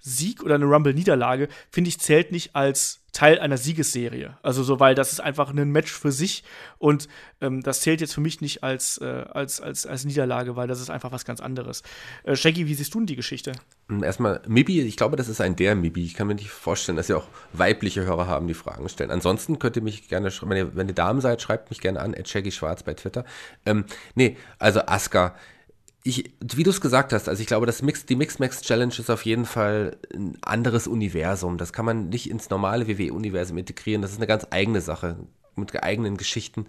[0.00, 4.38] Rumble-Sieg oder eine Rumble-Niederlage, finde ich, zählt nicht als Teil einer Siegesserie.
[4.42, 6.44] Also so, weil das ist einfach ein Match für sich
[6.78, 7.08] und
[7.40, 10.80] ähm, das zählt jetzt für mich nicht als, äh, als, als, als Niederlage, weil das
[10.80, 11.82] ist einfach was ganz anderes.
[12.22, 13.52] Äh, Shaggy, wie siehst du denn die Geschichte?
[13.88, 16.04] Hm, erstmal, Mibi, ich glaube, das ist ein der Mibi.
[16.04, 19.10] Ich kann mir nicht vorstellen, dass ihr auch weibliche Hörer haben, die Fragen stellen.
[19.10, 22.14] Ansonsten könnt ihr mich gerne, wenn ihr, wenn ihr Damen seid, schreibt mich gerne an,
[22.14, 23.24] at Shaggy Schwarz bei Twitter.
[23.66, 25.34] Ähm, nee, also Aska
[26.02, 28.94] ich, wie du es gesagt hast, also ich glaube, das Mix, die Mix Max Challenge
[28.96, 31.58] ist auf jeden Fall ein anderes Universum.
[31.58, 34.00] Das kann man nicht ins normale WWE-Universum integrieren.
[34.00, 35.16] Das ist eine ganz eigene Sache
[35.56, 36.66] mit eigenen Geschichten,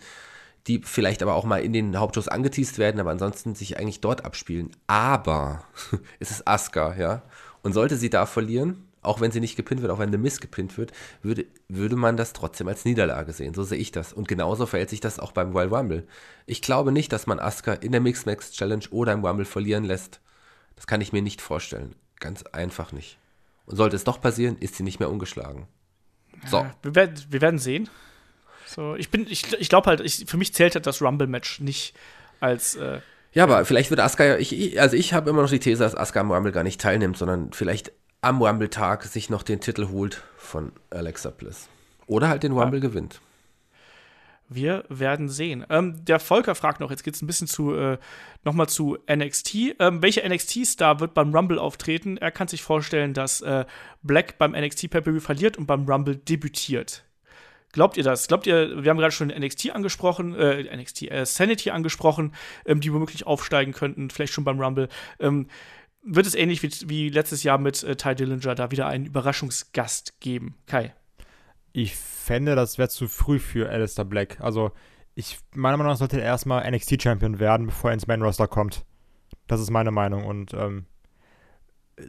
[0.68, 4.26] die vielleicht aber auch mal in den Hauptshows angeteased werden, aber ansonsten sich eigentlich dort
[4.26, 4.72] abspielen.
[4.88, 5.64] Aber
[6.20, 7.24] es ist Asuka, ja.
[7.64, 10.40] Und sollte sie da verlieren, auch wenn sie nicht gepinnt wird, auch wenn The Miss
[10.40, 10.92] gepinnt wird,
[11.24, 13.54] würde, würde man das trotzdem als Niederlage sehen.
[13.54, 14.14] So sehe ich das.
[14.14, 16.08] Und genauso verhält sich das auch beim Royal Rumble.
[16.46, 19.84] Ich glaube nicht, dass man Asuka in der Mixed Max Challenge oder im Rumble verlieren
[19.84, 20.22] lässt.
[20.76, 21.96] Das kann ich mir nicht vorstellen.
[22.20, 23.18] Ganz einfach nicht.
[23.66, 25.68] Und sollte es doch passieren, ist sie nicht mehr ungeschlagen.
[26.48, 26.58] So.
[26.58, 27.90] Ja, wir, werden, wir werden sehen.
[28.68, 31.94] So, ich bin, ich, ich glaube halt, ich, für mich zählt halt das Rumble-Match nicht
[32.40, 32.76] als.
[32.76, 33.02] Äh,
[33.34, 35.96] ja, aber vielleicht wird Asuka ja, ich, also ich habe immer noch die These, dass
[35.96, 37.92] Asuka am Rumble gar nicht teilnimmt, sondern vielleicht
[38.22, 41.68] am Rumble-Tag sich noch den Titel holt von Alexa Bliss.
[42.08, 42.88] Oder halt den Rumble ja.
[42.88, 43.22] gewinnt.
[44.54, 45.66] Wir werden sehen.
[45.70, 47.98] Ähm, der Volker fragt noch, jetzt geht es ein bisschen zu, äh,
[48.44, 49.76] nochmal zu NXT.
[49.80, 52.18] Ähm, welcher NXT-Star wird beim Rumble auftreten?
[52.18, 53.66] Er kann sich vorstellen, dass äh,
[54.04, 57.06] Black beim NXT Pay-Per-View verliert und beim Rumble debütiert.
[57.72, 58.28] Glaubt ihr das?
[58.28, 62.34] Glaubt ihr, wir haben gerade schon NXT angesprochen, äh, NXT, äh, Sanity angesprochen,
[62.66, 64.90] ähm, die womöglich aufsteigen könnten, vielleicht schon beim Rumble.
[65.20, 65.48] Ähm,
[66.04, 70.20] wird es ähnlich wie, wie letztes Jahr mit äh, Ty Dillinger da wieder einen Überraschungsgast
[70.20, 70.56] geben?
[70.66, 70.94] Kai.
[71.74, 74.42] Ich fände, das wäre zu früh für Alistair Black.
[74.42, 74.72] Also,
[75.16, 78.86] ich, meiner Meinung nach sollte er erstmal NXT-Champion werden, bevor er ins Main-Roster kommt.
[79.48, 80.26] Das ist meine Meinung.
[80.26, 80.86] Und ähm,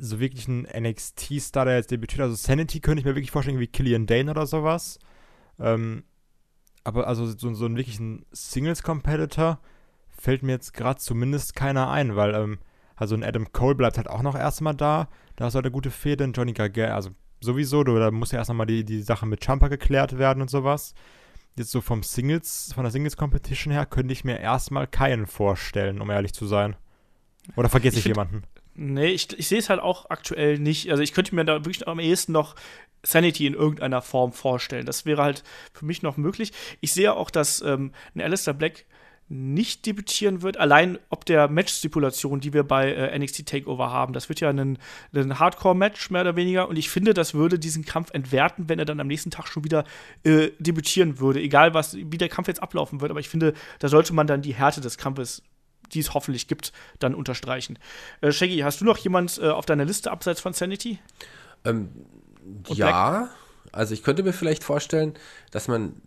[0.01, 3.67] so wirklich ein NXT-Star, der jetzt debütiert, also Sanity könnte ich mir wirklich vorstellen, wie
[3.67, 4.99] Killian Dane oder sowas.
[5.59, 6.05] Ähm,
[6.85, 9.61] aber also so, so einen wirklichen Singles-Competitor
[10.11, 12.59] fällt mir jetzt gerade zumindest keiner ein, weil ähm,
[12.97, 15.09] also ein Adam Cole bleibt halt auch noch erstmal da.
[15.37, 16.25] Da ist halt eine gute Fehde.
[16.25, 17.11] Ein Johnny Gargano, also
[17.41, 20.95] sowieso, da muss ja erst nochmal die, die Sache mit Champa geklärt werden und sowas.
[21.57, 26.09] Jetzt so vom Singles, von der Singles-Competition her, könnte ich mir erstmal keinen vorstellen, um
[26.11, 26.77] ehrlich zu sein.
[27.57, 28.45] Oder vergesse ich, ich jemanden?
[28.75, 30.91] Nee, ich, ich sehe es halt auch aktuell nicht.
[30.91, 32.55] Also ich könnte mir da wirklich am ehesten noch
[33.03, 34.87] Sanity in irgendeiner Form vorstellen.
[34.87, 35.45] Das wäre halt
[35.75, 36.53] für mich noch möglich.
[36.81, 38.87] Ich sehe auch, dass ähm, ein Alistair Black
[39.33, 44.13] nicht debütieren wird, allein ob der Match-Stipulation, die wir bei äh, NXT Takeover haben.
[44.13, 44.79] Das wird ja ein,
[45.15, 46.69] ein Hardcore-Match, mehr oder weniger.
[46.69, 49.65] Und ich finde, das würde diesen Kampf entwerten, wenn er dann am nächsten Tag schon
[49.65, 49.85] wieder
[50.23, 51.41] äh, debütieren würde.
[51.41, 53.11] Egal, was, wie der Kampf jetzt ablaufen wird.
[53.11, 55.43] Aber ich finde, da sollte man dann die Härte des Kampfes
[55.93, 57.79] die es hoffentlich gibt, dann unterstreichen.
[58.23, 60.99] Äh, Shaggy, hast du noch jemand äh, auf deiner Liste abseits von Sanity?
[61.67, 61.91] Ähm,
[62.69, 63.29] ja,
[63.73, 65.13] also ich könnte mir vielleicht vorstellen,
[65.51, 66.01] dass man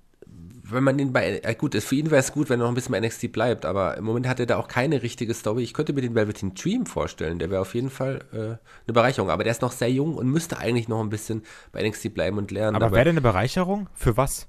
[0.70, 2.76] wenn man ihn bei, äh, gut, für ihn wäre es gut, wenn er noch ein
[2.76, 5.64] bisschen bei NXT bleibt, aber im Moment hat er da auch keine richtige Story.
[5.64, 9.30] Ich könnte mir den Velveteen Dream vorstellen, der wäre auf jeden Fall äh, eine Bereicherung,
[9.30, 12.38] aber der ist noch sehr jung und müsste eigentlich noch ein bisschen bei NXT bleiben
[12.38, 12.76] und lernen.
[12.76, 13.90] Aber, aber wäre der eine Bereicherung?
[13.94, 14.48] Für was?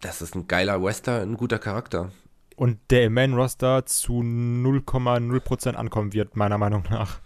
[0.00, 2.10] Das ist ein geiler Wester, ein guter Charakter.
[2.56, 7.20] Und der im Main-Roster zu 0,0% ankommen wird, meiner Meinung nach.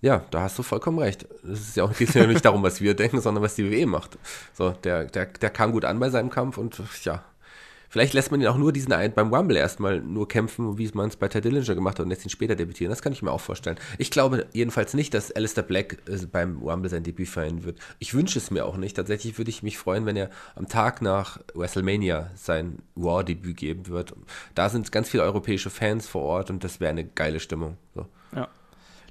[0.00, 1.26] Ja, da hast du vollkommen recht.
[1.44, 3.86] Es ist ja auch geht ja nicht darum, was wir denken, sondern was die WWE
[3.86, 4.18] macht.
[4.52, 7.24] So, der, der, der kam gut an bei seinem Kampf und ja,
[7.94, 11.10] Vielleicht lässt man ihn auch nur diesen einen beim Rumble erstmal nur kämpfen, wie man
[11.10, 12.90] es bei Ted Dillinger gemacht hat und lässt ihn später debütieren.
[12.90, 13.76] Das kann ich mir auch vorstellen.
[13.98, 17.78] Ich glaube jedenfalls nicht, dass Alistair Black äh, beim Rumble sein Debüt feiern wird.
[18.00, 18.96] Ich wünsche es mir auch nicht.
[18.96, 24.12] Tatsächlich würde ich mich freuen, wenn er am Tag nach WrestleMania sein Raw-Debüt geben wird.
[24.56, 27.76] Da sind ganz viele europäische Fans vor Ort und das wäre eine geile Stimmung.
[27.94, 28.08] So.
[28.34, 28.48] Ja.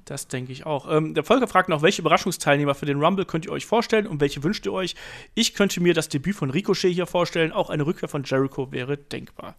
[0.04, 0.90] Das denke ich auch.
[0.90, 4.20] Ähm, der Volker fragt noch, welche Überraschungsteilnehmer für den Rumble könnt ihr euch vorstellen und
[4.20, 4.94] welche wünscht ihr euch?
[5.34, 7.52] Ich könnte mir das Debüt von Ricochet hier vorstellen.
[7.52, 9.56] Auch eine Rückkehr von Jericho wäre denkbar.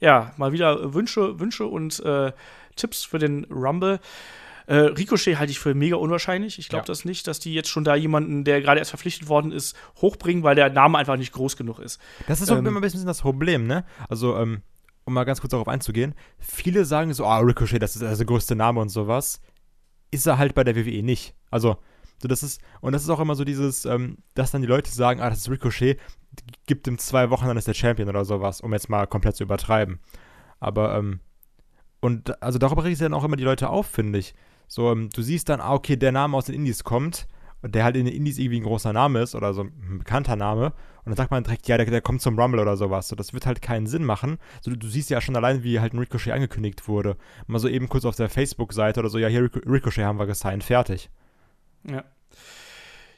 [0.00, 2.32] Ja, mal wieder Wünsche, Wünsche und äh,
[2.76, 4.00] Tipps für den Rumble.
[4.66, 6.58] Äh, Ricochet halte ich für mega unwahrscheinlich.
[6.58, 6.86] Ich glaube ja.
[6.86, 10.42] das nicht, dass die jetzt schon da jemanden, der gerade erst verpflichtet worden ist, hochbringen,
[10.42, 12.00] weil der Name einfach nicht groß genug ist.
[12.26, 13.84] Das ist auch ähm, immer ein bisschen das Problem, ne?
[14.08, 14.62] Also, ähm,
[15.04, 18.56] um mal ganz kurz darauf einzugehen, viele sagen so, ah, Ricochet, das ist der größte
[18.56, 19.40] Name und sowas
[20.14, 21.34] ist er halt bei der WWE nicht.
[21.50, 21.76] Also,
[22.22, 24.90] so das ist, und das ist auch immer so dieses, ähm, dass dann die Leute
[24.90, 25.98] sagen, ah, das ist Ricochet,
[26.66, 29.44] gibt ihm zwei Wochen, dann ist der Champion oder sowas, um jetzt mal komplett zu
[29.44, 30.00] übertreiben.
[30.60, 31.20] Aber, ähm,
[32.00, 34.34] und also darüber regen sich dann auch immer die Leute auf, finde ich.
[34.68, 37.26] So, ähm, du siehst dann, ah, okay, der Name aus den Indies kommt
[37.68, 40.72] der halt in den Indies irgendwie ein großer Name ist oder so ein bekannter Name.
[41.04, 43.08] Und dann sagt man direkt, ja, der, der kommt zum Rumble oder sowas.
[43.08, 44.38] So, das wird halt keinen Sinn machen.
[44.62, 47.16] So, du, du siehst ja schon allein, wie halt ein Ricochet angekündigt wurde.
[47.46, 50.64] Mal so eben kurz auf der Facebook-Seite oder so, ja, hier Ricochet haben wir gesigned,
[50.64, 51.10] fertig.
[51.86, 52.04] Ja.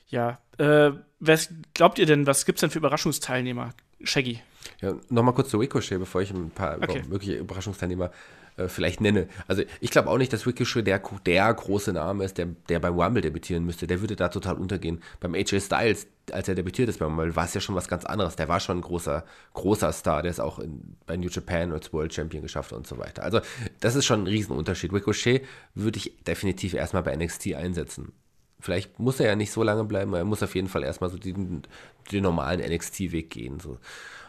[0.09, 3.71] Ja, äh, was glaubt ihr denn, was gibt's denn für Überraschungsteilnehmer?
[4.03, 4.41] Shaggy.
[4.81, 7.03] Ja, nochmal kurz zu Ricochet, bevor ich ein paar okay.
[7.09, 8.11] mögliche Überraschungsteilnehmer
[8.57, 9.29] äh, vielleicht nenne.
[9.49, 12.99] Also ich glaube auch nicht, dass Ricochet der, der große Name ist, der, der beim
[12.99, 13.87] Rumble debütieren müsste.
[13.87, 15.03] Der würde da total untergehen.
[15.21, 18.05] Beim AJ Styles, als er debütiert ist beim Rumble, war es ja schon was ganz
[18.05, 18.37] anderes.
[18.37, 19.25] Der war schon ein großer,
[19.55, 22.99] großer Star, der es auch in, bei New Japan als World Champion geschafft und so
[22.99, 23.23] weiter.
[23.23, 23.41] Also
[23.81, 24.93] das ist schon ein Riesenunterschied.
[24.93, 28.13] Ricochet würde ich definitiv erstmal bei NXT einsetzen.
[28.59, 31.11] Vielleicht muss er ja nicht so lange bleiben, aber er muss auf jeden Fall erstmal
[31.11, 31.63] so den,
[32.11, 33.61] den normalen NXT-Weg gehen.
[33.61, 33.79] So.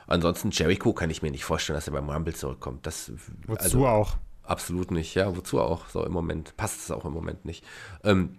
[0.07, 2.85] Ansonsten Jericho kann ich mir nicht vorstellen, dass er beim Rumble zurückkommt.
[2.85, 3.11] Das,
[3.45, 4.17] wozu also, auch?
[4.43, 5.89] Absolut nicht, ja, wozu auch?
[5.89, 7.65] So im Moment passt es auch im Moment nicht.
[8.03, 8.38] Ähm,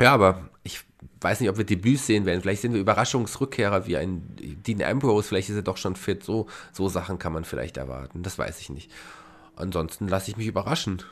[0.00, 0.80] ja, aber ich
[1.20, 2.40] weiß nicht, ob wir Debüts sehen werden.
[2.40, 4.22] Vielleicht sehen wir Überraschungsrückkehrer wie ein
[4.66, 5.28] Dean Ambrose.
[5.28, 6.24] Vielleicht ist er doch schon fit.
[6.24, 8.22] So, so Sachen kann man vielleicht erwarten.
[8.22, 8.90] Das weiß ich nicht.
[9.56, 11.02] Ansonsten lasse ich mich überraschen.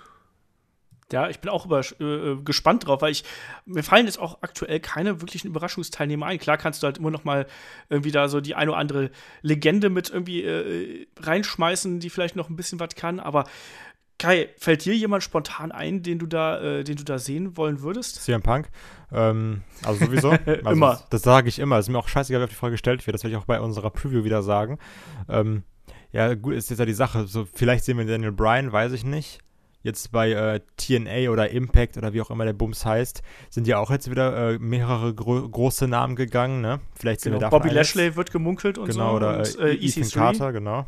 [1.12, 3.24] Ja, ich bin auch über, äh, gespannt drauf, weil ich
[3.66, 6.38] mir fallen jetzt auch aktuell keine wirklichen Überraschungsteilnehmer ein.
[6.38, 7.46] Klar kannst du halt immer noch mal
[7.88, 9.10] irgendwie da so die eine oder andere
[9.42, 13.44] Legende mit irgendwie äh, reinschmeißen, die vielleicht noch ein bisschen was kann, aber
[14.18, 17.82] Kai, fällt dir jemand spontan ein, den du da, äh, den du da sehen wollen
[17.82, 18.22] würdest?
[18.22, 18.68] CM Punk.
[19.10, 20.30] Ähm, also sowieso.
[20.46, 20.90] Also immer.
[20.90, 21.78] Das, das sage ich immer.
[21.78, 23.14] Es ist mir auch scheißegal, wer auf die Frage gestellt wird.
[23.14, 24.78] Das werde ich auch bei unserer Preview wieder sagen.
[25.28, 25.64] Ähm,
[26.12, 27.26] ja, gut, ist jetzt ja die Sache.
[27.26, 29.40] So, vielleicht sehen wir Daniel Bryan, weiß ich nicht
[29.82, 33.78] jetzt bei äh, TNA oder Impact oder wie auch immer der Bums heißt, sind ja
[33.78, 36.80] auch jetzt wieder äh, mehrere gro große Namen gegangen, ne?
[36.94, 39.16] Vielleicht sind genau, wir Bobby Lashley wird gemunkelt und genau, so.
[39.16, 40.14] Oder und, äh, Ethan EC3.
[40.14, 40.86] Carter, genau.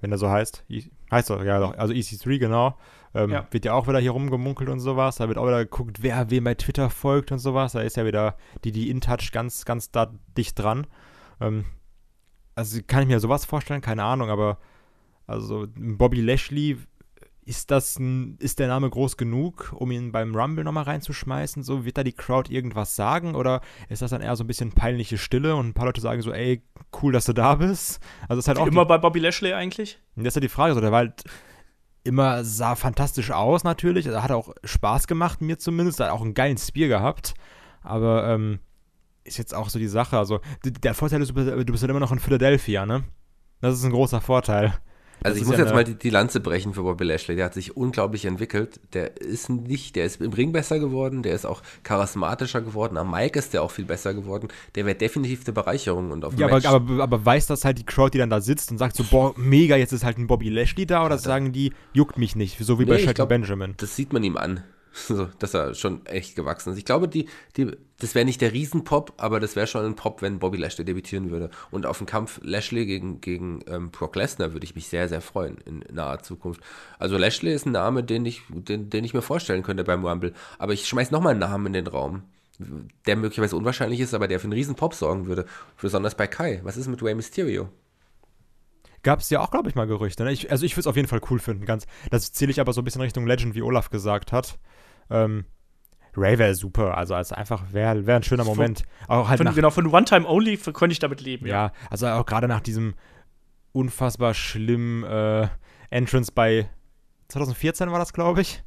[0.00, 0.64] Wenn er so heißt.
[1.10, 1.76] Heißt doch, ja doch.
[1.78, 2.76] Also EC3, genau.
[3.14, 3.46] Ähm, Ja.
[3.50, 5.16] Wird ja auch wieder hier rumgemunkelt und sowas.
[5.16, 7.72] Da wird auch wieder geguckt, wer wem bei Twitter folgt und sowas.
[7.72, 10.86] Da ist ja wieder die, die InTouch ganz, ganz da dicht dran.
[11.40, 11.64] Ähm,
[12.54, 14.58] also kann ich mir sowas vorstellen, keine Ahnung, aber
[15.26, 16.78] also Bobby Lashley,
[17.46, 21.62] ist das ein, ist der Name groß genug, um ihn beim Rumble nochmal reinzuschmeißen?
[21.62, 23.36] So, wird da die Crowd irgendwas sagen?
[23.36, 26.20] Oder ist das dann eher so ein bisschen peinliche Stille und ein paar Leute sagen
[26.22, 26.62] so, ey,
[27.00, 28.00] cool, dass du da bist?
[28.28, 30.00] Also ist halt Wie auch immer bei Bobby Lashley eigentlich.
[30.16, 31.22] und das ist ja die Frage, so, der war halt
[32.02, 36.34] immer, sah fantastisch aus natürlich, also hat auch Spaß gemacht, mir zumindest, hat auch einen
[36.34, 37.34] geilen Spear gehabt,
[37.82, 38.58] aber ähm,
[39.22, 41.90] ist jetzt auch so die Sache, also der Vorteil ist, du bist du bist halt
[41.90, 43.04] immer noch in Philadelphia, ne?
[43.60, 44.74] Das ist ein großer Vorteil.
[45.26, 47.36] Also Das ich muss ja jetzt mal die, die Lanze brechen für Bobby Lashley.
[47.36, 48.80] Der hat sich unglaublich entwickelt.
[48.92, 52.96] Der ist nicht, der ist im Ring besser geworden, der ist auch charismatischer geworden.
[52.96, 54.48] Am Mike ist der auch viel besser geworden.
[54.74, 57.78] Der wäre definitiv eine Bereicherung und auf dem Ja, aber, aber, aber weiß das halt
[57.78, 60.26] die Crowd, die dann da sitzt und sagt so, boah, mega, jetzt ist halt ein
[60.26, 63.28] Bobby Lashley da, oder sagen die, juckt mich nicht, so wie bei Nee, Shelton glaub-
[63.28, 63.74] Benjamin.
[63.78, 64.62] das sieht man ihm an,
[65.08, 66.78] so, dass er schon echt gewachsen ist.
[66.78, 70.22] Ich glaube, die, die, das wäre nicht der Riesenpop, aber das wäre schon ein Pop,
[70.22, 71.50] wenn Bobby Lashley debütieren würde.
[71.70, 75.20] Und auf den Kampf Lashley gegen, gegen ähm, Brock Lesnar würde ich mich sehr, sehr
[75.20, 76.62] freuen in naher Zukunft.
[76.98, 80.32] Also Lashley ist ein Name, den ich, den, den ich mir vorstellen könnte beim Rumble.
[80.58, 82.22] Aber ich schmeiß nochmal einen Namen in den Raum,
[83.06, 85.44] der möglicherweise unwahrscheinlich ist, aber der für einen Riesenpop sorgen würde.
[85.80, 86.60] Besonders bei Kai.
[86.64, 87.68] Was ist mit Rey Mysterio?
[89.02, 90.24] Gab es ja auch, glaube ich, mal Gerüchte.
[90.24, 90.32] Ne?
[90.32, 91.66] Ich, also ich würde es auf jeden Fall cool finden.
[91.66, 94.58] Ganz, das zähle ich aber so ein bisschen Richtung Legend, wie Olaf gesagt hat.
[95.10, 95.44] Ähm,
[96.16, 96.96] Ray wäre super.
[96.96, 98.84] Also als einfach wäre wär ein schöner Moment.
[99.08, 101.46] Auch halt Von, nach, genau, von One-Time-Only f- könnte ich damit leben.
[101.46, 102.94] ja, also auch gerade nach diesem
[103.72, 105.48] unfassbar schlimmen äh,
[105.90, 106.68] Entrance bei
[107.28, 108.62] 2014 war das, glaube ich.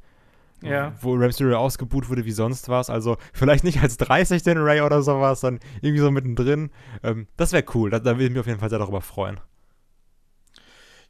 [0.61, 0.93] Ja.
[1.01, 2.89] Wo Rey Mysterio ausgebuht wurde wie sonst was.
[2.89, 6.69] Also vielleicht nicht als 30 den Ray oder sowas, sondern irgendwie so mittendrin.
[7.01, 7.89] Ähm, das wäre cool.
[7.89, 9.39] Da, da würde ich mich auf jeden Fall sehr darüber freuen.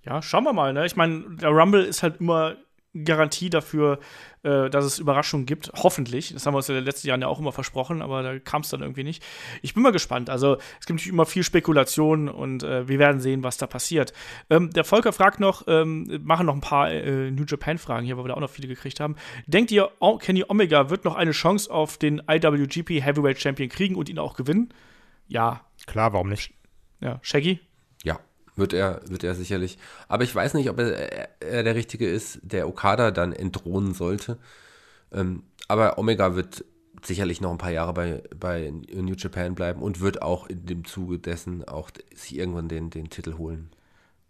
[0.05, 0.71] Ja, schauen wir mal.
[0.73, 0.85] Ne?
[0.85, 2.55] Ich meine, der Rumble ist halt immer
[3.03, 3.99] Garantie dafür,
[4.41, 5.71] äh, dass es Überraschungen gibt.
[5.75, 6.33] Hoffentlich.
[6.33, 8.61] Das haben wir uns in den letzten Jahren ja auch immer versprochen, aber da kam
[8.61, 9.23] es dann irgendwie nicht.
[9.61, 10.29] Ich bin mal gespannt.
[10.29, 14.13] Also, es gibt natürlich immer viel Spekulation und äh, wir werden sehen, was da passiert.
[14.49, 18.23] Ähm, der Volker fragt noch, ähm, machen noch ein paar äh, New Japan-Fragen hier, weil
[18.23, 19.15] wir da auch noch viele gekriegt haben.
[19.45, 23.95] Denkt ihr, o Kenny Omega wird noch eine Chance auf den IWGP Heavyweight Champion kriegen
[23.95, 24.73] und ihn auch gewinnen?
[25.27, 25.61] Ja.
[25.85, 26.53] Klar, warum nicht?
[27.01, 27.19] Ja.
[27.21, 27.59] Shaggy?
[28.03, 28.19] Ja,
[28.59, 29.77] wird er, wird er sicherlich.
[30.07, 33.93] Aber ich weiß nicht, ob er, er, er der Richtige ist, der Okada dann entthronen
[33.93, 34.37] sollte.
[35.11, 36.63] Ähm, aber Omega wird
[37.03, 40.85] sicherlich noch ein paar Jahre bei, bei New Japan bleiben und wird auch in dem
[40.85, 43.69] Zuge dessen auch sich irgendwann den, den Titel holen.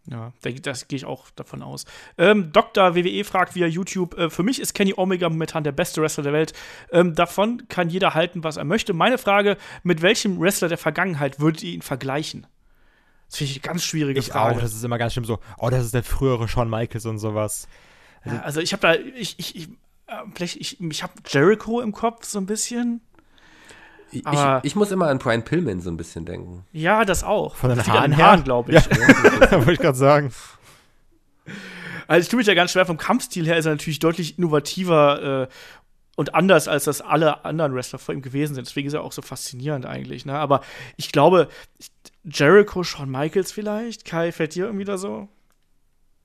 [0.09, 0.33] Ja,
[0.63, 1.85] das gehe ich auch davon aus.
[2.17, 2.95] Ähm, Dr.
[2.95, 6.33] WWE fragt via YouTube: äh, Für mich ist Kenny Omega momentan der beste Wrestler der
[6.33, 6.53] Welt.
[6.91, 8.93] Ähm, davon kann jeder halten, was er möchte.
[8.93, 12.47] Meine Frage: Mit welchem Wrestler der Vergangenheit würdet ihr ihn vergleichen?
[13.29, 14.55] Das finde ich eine ganz schwierige Ich Frage.
[14.57, 17.19] auch, das ist immer ganz schlimm so, oh, das ist der frühere Shawn Michaels und
[17.19, 17.67] sowas.
[18.25, 19.69] ja, also, ich habe da, ich, ich, ich,
[20.07, 23.01] äh, vielleicht, ich, ich habe Jericho im Kopf so ein bisschen.
[24.11, 26.65] Ich, Aber- ich, ich muss immer an Brian Pillman so ein bisschen denken.
[26.71, 27.55] Ja, das auch.
[27.55, 28.17] Von den Haaren?
[28.17, 28.83] Haaren, glaube ich.
[29.51, 30.33] Wollte ich gerade sagen.
[32.07, 32.87] Also ich tue mich ja ganz schwer.
[32.87, 35.53] Vom Kampfstil her ist er natürlich deutlich innovativer äh,
[36.15, 38.65] und anders, als das alle anderen Wrestler vor ihm gewesen sind.
[38.67, 40.25] Deswegen ist er auch so faszinierend eigentlich.
[40.25, 40.33] Ne?
[40.33, 40.61] Aber
[40.97, 41.47] ich glaube,
[42.23, 44.05] Jericho, Shawn Michaels vielleicht.
[44.05, 45.29] Kai, fällt dir irgendwie da so?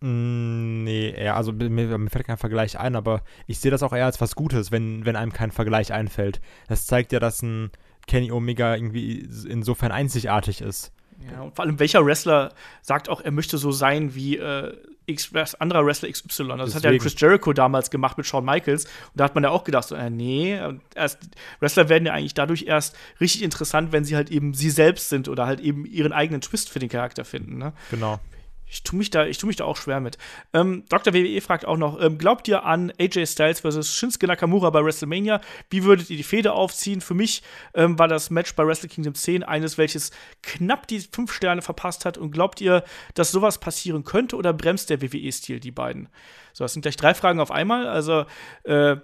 [0.01, 3.95] Mm, Nee, eher, also mir, mir fällt kein Vergleich ein, aber ich sehe das auch
[3.95, 6.41] eher als was Gutes, wenn, wenn einem kein Vergleich einfällt.
[6.69, 7.71] Das zeigt ja, dass ein
[8.07, 10.93] Kenny Omega irgendwie insofern einzigartig ist.
[11.33, 12.53] Ja, und vor allem, welcher Wrestler
[12.83, 14.77] sagt auch, er möchte so sein wie äh,
[15.07, 16.25] X anderer Wrestler XY.
[16.27, 17.03] Das hat ja Deswegen.
[17.03, 18.85] Chris Jericho damals gemacht mit Shawn Michaels.
[18.85, 20.59] Und da hat man ja auch gedacht, so, äh, nee,
[20.95, 21.19] erst,
[21.61, 25.29] Wrestler werden ja eigentlich dadurch erst richtig interessant, wenn sie halt eben sie selbst sind
[25.29, 27.59] oder halt eben ihren eigenen Twist für den Charakter finden.
[27.59, 27.73] Ne?
[27.91, 28.21] Genau.
[28.67, 30.19] Ich tue mich, da, tu mich da auch schwer mit.
[30.53, 31.15] Ähm, Dr.
[31.15, 35.41] WWE fragt auch noch: ähm, Glaubt ihr an AJ Styles versus Shinsuke Nakamura bei WrestleMania?
[35.71, 37.01] Wie würdet ihr die Fehde aufziehen?
[37.01, 37.43] Für mich
[37.75, 40.11] ähm, war das Match bei Wrestle Kingdom 10 eines, welches
[40.43, 42.19] knapp die fünf Sterne verpasst hat.
[42.19, 42.85] Und glaubt ihr,
[43.15, 46.09] dass sowas passieren könnte oder bremst der WWE-Stil die beiden?
[46.53, 47.87] So, das sind gleich drei Fragen auf einmal.
[47.87, 48.25] Also,
[48.65, 48.97] äh,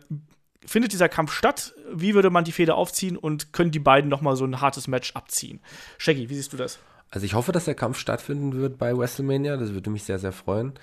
[0.65, 1.75] findet dieser Kampf statt?
[1.93, 4.89] Wie würde man die Fehde aufziehen und können die beiden noch mal so ein hartes
[4.89, 5.61] Match abziehen?
[5.99, 6.79] Shaggy, wie siehst du das?
[7.11, 9.57] Also ich hoffe, dass der Kampf stattfinden wird bei WrestleMania.
[9.57, 10.75] Das würde mich sehr, sehr freuen.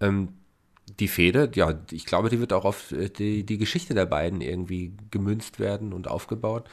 [0.00, 0.28] Ähm,
[1.00, 4.40] die Fehde, ja, ich glaube, die wird auch auf äh, die, die Geschichte der beiden
[4.40, 6.68] irgendwie gemünzt werden und aufgebaut.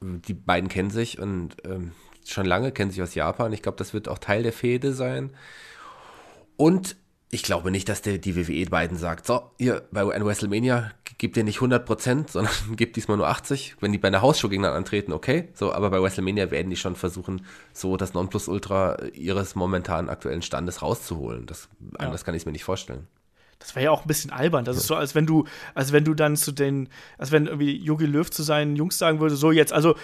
[0.00, 1.92] Die beiden kennen sich und ähm,
[2.24, 3.52] schon lange kennen sich aus Japan.
[3.52, 5.30] Ich glaube, das wird auch Teil der Fehde sein.
[6.56, 6.96] Und
[7.30, 11.44] ich glaube nicht, dass der, die WWE beiden sagt, so, ihr bei WrestleMania gebt ihr
[11.44, 13.76] nicht 100%, sondern gebt diesmal nur 80.
[13.80, 15.48] Wenn die bei einer Hausshow gegeneinander antreten, okay.
[15.54, 20.82] So, aber bei WrestleMania werden die schon versuchen, so das Nonplusultra ihres momentan aktuellen Standes
[20.82, 21.46] rauszuholen.
[21.46, 22.06] Das, ja.
[22.06, 23.08] Anders kann ich es mir nicht vorstellen.
[23.58, 24.64] Das wäre ja auch ein bisschen albern.
[24.64, 27.76] Das ist so, als wenn du, als wenn du dann zu den, als wenn irgendwie
[27.76, 29.96] Jogi Löw zu seinen Jungs sagen würde, so jetzt, also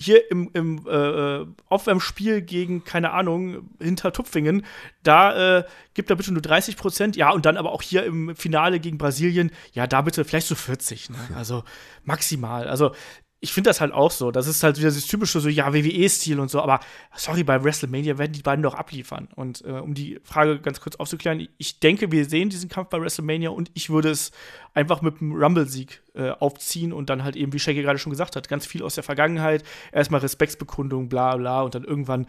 [0.00, 4.64] hier im, im äh, Aufwärmspiel gegen, keine Ahnung, hinter Tupfingen,
[5.02, 5.64] da äh,
[5.94, 8.98] gibt er bitte nur 30 Prozent, ja, und dann aber auch hier im Finale gegen
[8.98, 11.18] Brasilien, ja, da bitte vielleicht so 40, ne?
[11.34, 11.64] Also
[12.04, 12.68] maximal.
[12.68, 12.92] Also
[13.40, 14.32] ich finde das halt auch so.
[14.32, 16.80] Das ist halt wieder das typische so, ja, WWE-Stil und so, aber
[17.14, 19.28] sorry, bei WrestleMania werden die beiden doch abliefern.
[19.36, 23.00] Und äh, um die Frage ganz kurz aufzuklären, ich denke, wir sehen diesen Kampf bei
[23.00, 24.32] WrestleMania und ich würde es
[24.74, 28.34] einfach mit einem Rumble-Sieg äh, aufziehen und dann halt eben, wie Shaggy gerade schon gesagt
[28.34, 29.62] hat, ganz viel aus der Vergangenheit,
[29.92, 32.26] erstmal Respektsbekundung, bla bla, und dann irgendwann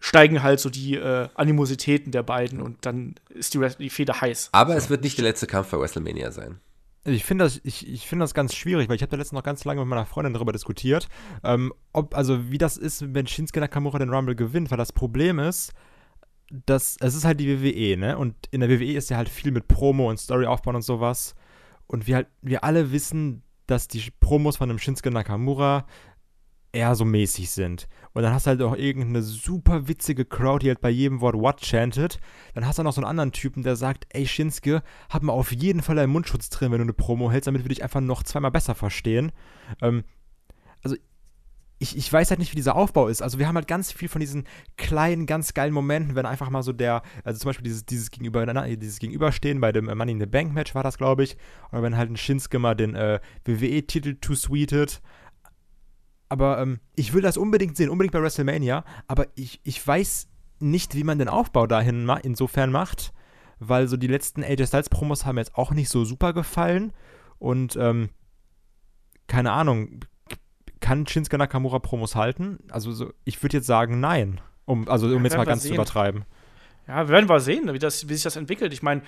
[0.00, 4.50] steigen halt so die äh, Animositäten der beiden und dann ist die, die Feder heiß.
[4.52, 4.78] Aber so.
[4.78, 6.60] es wird nicht der letzte Kampf bei WrestleMania sein.
[7.04, 9.44] Ich finde das, ich, ich find das ganz schwierig, weil ich habe da letztens noch
[9.44, 11.08] ganz lange mit meiner Freundin darüber diskutiert,
[11.44, 15.38] ähm, ob, also wie das ist, wenn Shinsuke Nakamura den Rumble gewinnt, weil das Problem
[15.38, 15.72] ist,
[16.50, 18.18] dass es ist halt die WWE, ne?
[18.18, 21.34] Und in der WWE ist ja halt viel mit Promo und Story aufbauen und sowas.
[21.86, 25.86] Und wir halt, wir alle wissen, dass die Promos von einem Shinsuke Nakamura
[26.78, 27.88] eher so mäßig sind.
[28.12, 31.34] Und dann hast du halt auch irgendeine super witzige Crowd, die halt bei jedem Wort
[31.34, 32.20] What chantet.
[32.54, 35.52] Dann hast du noch so einen anderen Typen, der sagt, ey Shinsuke, hab mal auf
[35.52, 38.22] jeden Fall einen Mundschutz drin, wenn du eine Promo hältst, damit wir dich einfach noch
[38.22, 39.32] zweimal besser verstehen.
[39.82, 40.04] Ähm,
[40.82, 40.96] also
[41.80, 43.22] ich, ich weiß halt nicht, wie dieser Aufbau ist.
[43.22, 44.44] Also wir haben halt ganz viel von diesen
[44.76, 48.46] kleinen, ganz geilen Momenten, wenn einfach mal so der, also zum Beispiel dieses, dieses, Gegenüber,
[48.76, 51.36] dieses Gegenüberstehen bei dem Money in the Bank Match war das, glaube ich.
[51.70, 55.00] Oder wenn halt ein Shinsuke mal den äh, WWE-Titel too sweetet.
[56.28, 58.84] Aber ähm, ich will das unbedingt sehen, unbedingt bei WrestleMania.
[59.06, 60.28] Aber ich, ich weiß
[60.60, 63.12] nicht, wie man den Aufbau dahin ma insofern macht,
[63.58, 66.92] weil so die letzten AJ Styles Promos haben jetzt auch nicht so super gefallen.
[67.38, 68.10] Und ähm,
[69.26, 70.00] keine Ahnung,
[70.80, 72.58] kann Shinsuke Nakamura Promos halten?
[72.70, 74.40] Also so, ich würde jetzt sagen, nein.
[74.64, 75.70] Um, also um jetzt mal ganz sehen.
[75.70, 76.24] zu übertreiben.
[76.88, 78.72] Ja, wir werden mal sehen, wie, das, wie sich das entwickelt.
[78.72, 79.02] Ich meine,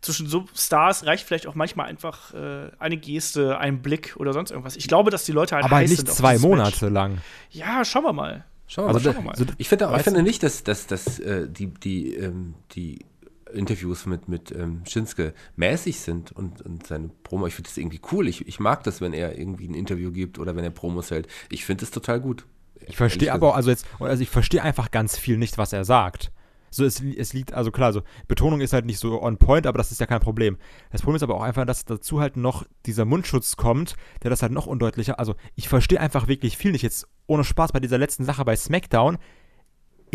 [0.00, 4.50] zwischen so Stars reicht vielleicht auch manchmal einfach äh, eine Geste, ein Blick oder sonst
[4.50, 4.74] irgendwas.
[4.76, 6.94] Ich glaube, dass die Leute halt Aber heiß nicht zwei Monate Match.
[6.94, 7.18] lang.
[7.50, 8.44] Ja, schauen wir mal.
[8.66, 9.14] Schauen wir also, mal.
[9.14, 9.36] Schauen wir mal.
[9.36, 13.04] So, ich finde, ich finde nicht, dass, dass, dass äh, die, die, ähm, die
[13.52, 18.00] Interviews mit, mit ähm, Shinsuke mäßig sind und, und seine Promo, ich finde das irgendwie
[18.12, 18.28] cool.
[18.28, 21.28] Ich, ich mag das, wenn er irgendwie ein Interview gibt oder wenn er Promos hält.
[21.50, 22.46] Ich finde es total gut.
[22.86, 26.30] Ich verstehe aber, also jetzt, also ich verstehe einfach ganz viel nicht, was er sagt.
[26.70, 29.78] So, es, es liegt, also klar, so Betonung ist halt nicht so on point, aber
[29.78, 30.58] das ist ja kein Problem.
[30.90, 34.42] Das Problem ist aber auch einfach, dass dazu halt noch dieser Mundschutz kommt, der das
[34.42, 35.18] halt noch undeutlicher.
[35.18, 36.82] Also, ich verstehe einfach wirklich viel nicht.
[36.82, 39.18] Jetzt ohne Spaß bei dieser letzten Sache bei SmackDown.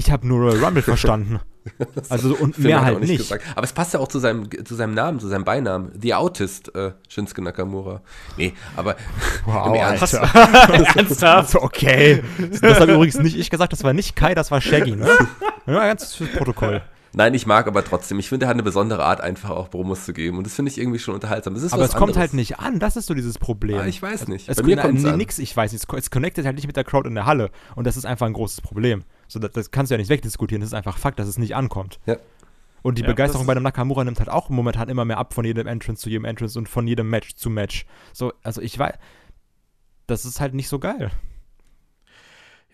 [0.01, 1.39] Ich habe nur Royal Rumble verstanden.
[2.09, 3.19] Also und mehr halt nicht.
[3.19, 3.45] Gesagt.
[3.55, 5.91] Aber es passt ja auch zu seinem, zu seinem Namen, zu seinem Beinamen.
[6.01, 8.01] The Autist, äh, Shinsuke Nakamura.
[8.35, 8.95] Nee, aber
[9.45, 10.13] wow, im Ernst.
[10.95, 11.55] Ernsthaft?
[11.55, 12.23] okay.
[12.61, 15.07] Das habe übrigens nicht ich gesagt, das war nicht Kai, das war Shaggy, ne?
[15.67, 16.81] Ja, ganz fürs Protokoll.
[17.13, 18.17] Nein, ich mag aber trotzdem.
[18.19, 20.37] Ich finde, er hat eine besondere Art, einfach auch Promos zu geben.
[20.37, 21.53] Und das finde ich irgendwie schon unterhaltsam.
[21.53, 21.93] aber es anderes.
[21.93, 22.79] kommt halt nicht an.
[22.79, 23.79] Das ist so dieses Problem.
[23.79, 24.47] Ah, ich weiß nicht.
[24.47, 25.85] Es, Bei mir kommt es nix, ich weiß nicht.
[25.93, 27.51] Es connectet halt nicht mit der Crowd in der Halle.
[27.75, 29.03] Und das ist einfach ein großes Problem.
[29.31, 30.61] So, das, das kannst du ja nicht wegdiskutieren.
[30.61, 31.99] Das ist einfach Fakt, dass es nicht ankommt.
[32.05, 32.17] Ja.
[32.81, 35.45] Und die ja, Begeisterung bei dem Nakamura nimmt halt auch momentan immer mehr ab von
[35.45, 37.85] jedem Entrance zu jedem Entrance und von jedem Match zu Match.
[38.11, 38.95] So, also ich weiß,
[40.07, 41.11] das ist halt nicht so geil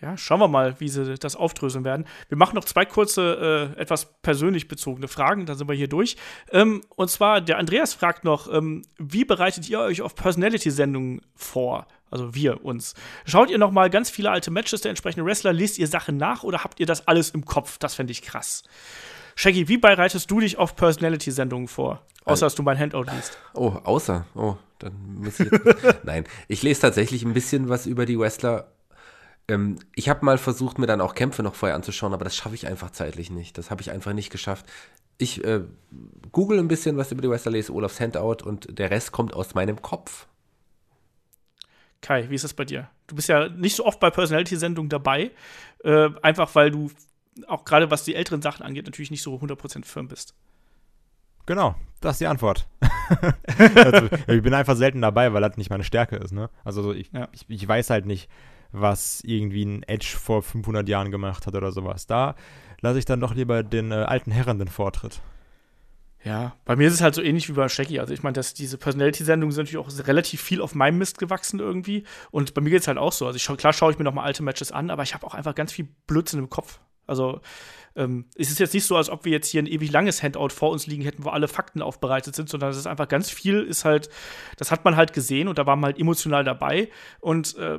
[0.00, 2.06] ja, schauen wir mal, wie sie das aufdröseln werden.
[2.28, 6.16] Wir machen noch zwei kurze, äh, etwas persönlich bezogene Fragen, dann sind wir hier durch.
[6.52, 11.86] Ähm, und zwar, der Andreas fragt noch, ähm, wie bereitet ihr euch auf Personality-Sendungen vor?
[12.10, 12.94] Also wir uns.
[13.26, 16.42] Schaut ihr noch mal ganz viele alte Matches der entsprechenden Wrestler, lest ihr Sachen nach
[16.42, 17.78] oder habt ihr das alles im Kopf?
[17.78, 18.62] Das fände ich krass.
[19.34, 22.02] Shaggy, wie bereitest du dich auf Personality-Sendungen vor?
[22.24, 23.38] Außer, dass du mein Handout liest.
[23.54, 24.26] Oh, außer.
[24.34, 24.92] Oh, dann
[25.22, 25.64] muss ich jetzt.
[26.04, 28.72] Nein, ich lese tatsächlich ein bisschen was über die Wrestler
[29.48, 32.54] ähm, ich habe mal versucht, mir dann auch Kämpfe noch vorher anzuschauen, aber das schaffe
[32.54, 33.58] ich einfach zeitlich nicht.
[33.58, 34.66] Das habe ich einfach nicht geschafft.
[35.16, 35.62] Ich äh,
[36.30, 39.54] google ein bisschen was über die Wrestler, lese Olafs Handout und der Rest kommt aus
[39.54, 40.26] meinem Kopf.
[42.00, 42.88] Kai, wie ist das bei dir?
[43.08, 45.32] Du bist ja nicht so oft bei Personality-Sendungen dabei,
[45.82, 46.90] äh, einfach weil du
[47.46, 50.34] auch gerade was die älteren Sachen angeht, natürlich nicht so 100% firm bist.
[51.46, 52.68] Genau, das ist die Antwort.
[53.74, 56.32] also, ich bin einfach selten dabei, weil das nicht meine Stärke ist.
[56.32, 56.50] Ne?
[56.62, 57.28] Also ich, ja.
[57.32, 58.28] ich, ich weiß halt nicht,
[58.72, 62.06] was irgendwie ein Edge vor 500 Jahren gemacht hat oder sowas.
[62.06, 62.34] Da
[62.80, 65.20] lasse ich dann doch lieber den äh, alten Herren den Vortritt.
[66.24, 68.00] Ja, bei mir ist es halt so ähnlich wie bei Shaggy.
[68.00, 71.60] Also ich meine, dass diese Personality-Sendungen sind natürlich auch relativ viel auf meinem Mist gewachsen
[71.60, 72.04] irgendwie.
[72.30, 73.26] Und bei mir geht es halt auch so.
[73.26, 75.34] Also ich, klar schaue ich mir noch mal alte Matches an, aber ich habe auch
[75.34, 76.80] einfach ganz viel Blödsinn im Kopf.
[77.06, 77.40] Also
[77.96, 80.50] ähm, es ist jetzt nicht so, als ob wir jetzt hier ein ewig langes Handout
[80.50, 83.62] vor uns liegen hätten, wo alle Fakten aufbereitet sind, sondern es ist einfach ganz viel,
[83.62, 84.10] ist halt,
[84.56, 86.90] das hat man halt gesehen und da war man halt emotional dabei
[87.20, 87.78] und äh,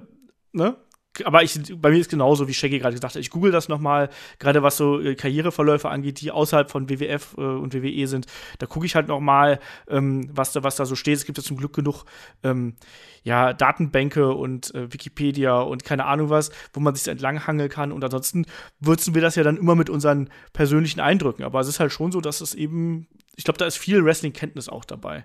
[0.52, 0.78] ne?
[1.26, 3.22] aber ich, bei mir ist genauso, wie Shaggy gerade gesagt hat.
[3.22, 7.42] Ich google das nochmal, gerade was so äh, Karriereverläufe angeht, die außerhalb von WWF äh,
[7.42, 8.28] und WWE sind.
[8.60, 11.18] Da gucke ich halt nochmal, ähm, was, da, was da so steht.
[11.18, 12.06] Es gibt ja zum Glück genug
[12.44, 12.76] ähm,
[13.24, 17.92] ja, Datenbänke und äh, Wikipedia und keine Ahnung was, wo man sich entlanghangeln kann.
[17.92, 18.46] Und ansonsten
[18.80, 21.44] würzen wir das ja dann immer mit unseren persönlichen Eindrücken.
[21.44, 23.08] Aber es ist halt schon so, dass es eben,
[23.40, 25.24] ich glaube, da ist viel Wrestling-Kenntnis auch dabei.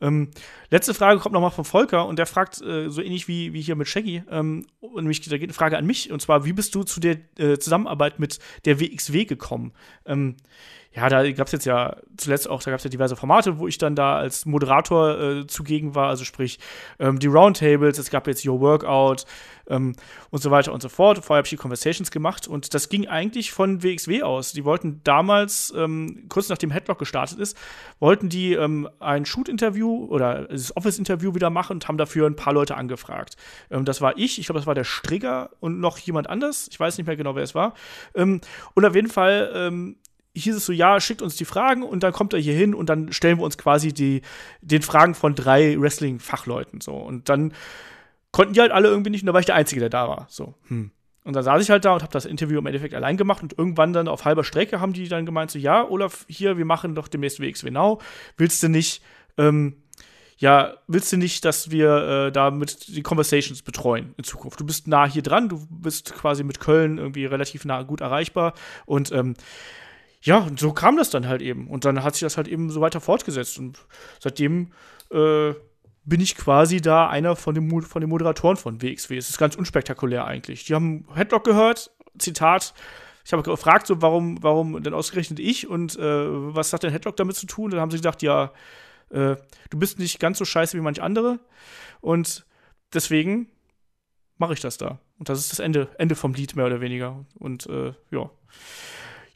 [0.00, 0.32] Ähm,
[0.70, 3.76] letzte Frage kommt nochmal von Volker und der fragt äh, so ähnlich wie, wie hier
[3.76, 6.82] mit Shaggy, ähm, nämlich da geht eine Frage an mich und zwar, wie bist du
[6.82, 9.72] zu der äh, Zusammenarbeit mit der WXW gekommen?
[10.04, 10.34] Ähm,
[10.94, 13.66] ja, da gab es jetzt ja zuletzt auch, da gab es ja diverse Formate, wo
[13.66, 16.58] ich dann da als Moderator äh, zugegen war, also sprich
[16.98, 19.24] ähm, die Roundtables, es gab jetzt Your Workout
[19.68, 19.94] ähm,
[20.30, 21.18] und so weiter und so fort.
[21.24, 24.52] Vorher habe ich die Conversations gemacht und das ging eigentlich von WXW aus.
[24.52, 27.56] Die wollten damals, ähm, kurz nachdem Headlock gestartet ist,
[27.98, 32.52] wollten die ähm, ein Shoot-Interview oder das Office-Interview wieder machen und haben dafür ein paar
[32.52, 33.36] Leute angefragt.
[33.70, 36.68] Ähm, das war ich, ich glaube, das war der Strigger und noch jemand anders.
[36.70, 37.74] Ich weiß nicht mehr genau, wer es war.
[38.14, 38.40] Ähm,
[38.74, 39.50] und auf jeden Fall
[40.34, 42.88] hieß es so, ja, schickt uns die Fragen und dann kommt er hier hin und
[42.88, 44.22] dann stellen wir uns quasi die,
[44.60, 46.94] den Fragen von drei Wrestling-Fachleuten so.
[46.94, 47.52] Und dann
[48.30, 50.26] konnten die halt alle irgendwie nicht und da war ich der Einzige, der da war.
[50.30, 50.90] So, hm.
[51.24, 53.56] Und dann saß ich halt da und habe das Interview im Endeffekt allein gemacht und
[53.56, 56.96] irgendwann dann auf halber Strecke haben die dann gemeint so, ja, Olaf, hier, wir machen
[56.96, 58.00] doch demnächst WXW Now.
[58.36, 59.02] Willst du nicht,
[59.38, 59.76] ähm,
[60.36, 64.58] ja, willst du nicht, dass wir äh, da mit die Conversations betreuen in Zukunft?
[64.58, 68.54] Du bist nah hier dran, du bist quasi mit Köln irgendwie relativ nah gut erreichbar
[68.84, 69.34] und ähm,
[70.22, 71.68] ja, und so kam das dann halt eben.
[71.68, 73.58] Und dann hat sich das halt eben so weiter fortgesetzt.
[73.58, 73.84] Und
[74.20, 74.72] seitdem
[75.10, 75.52] äh,
[76.04, 79.16] bin ich quasi da einer von, dem, von den Moderatoren von WXW.
[79.16, 80.64] Es ist ganz unspektakulär eigentlich.
[80.64, 82.72] Die haben Headlock gehört, Zitat.
[83.24, 87.16] Ich habe gefragt, so, warum, warum denn ausgerechnet ich und äh, was hat denn Headlock
[87.16, 87.70] damit zu tun?
[87.70, 88.52] Dann haben sie gesagt, ja,
[89.10, 89.36] äh,
[89.70, 91.40] du bist nicht ganz so scheiße wie manch andere.
[92.00, 92.46] Und
[92.92, 93.48] deswegen
[94.38, 95.00] mache ich das da.
[95.18, 97.24] Und das ist das Ende, Ende vom Lied, mehr oder weniger.
[97.38, 98.30] Und äh, ja.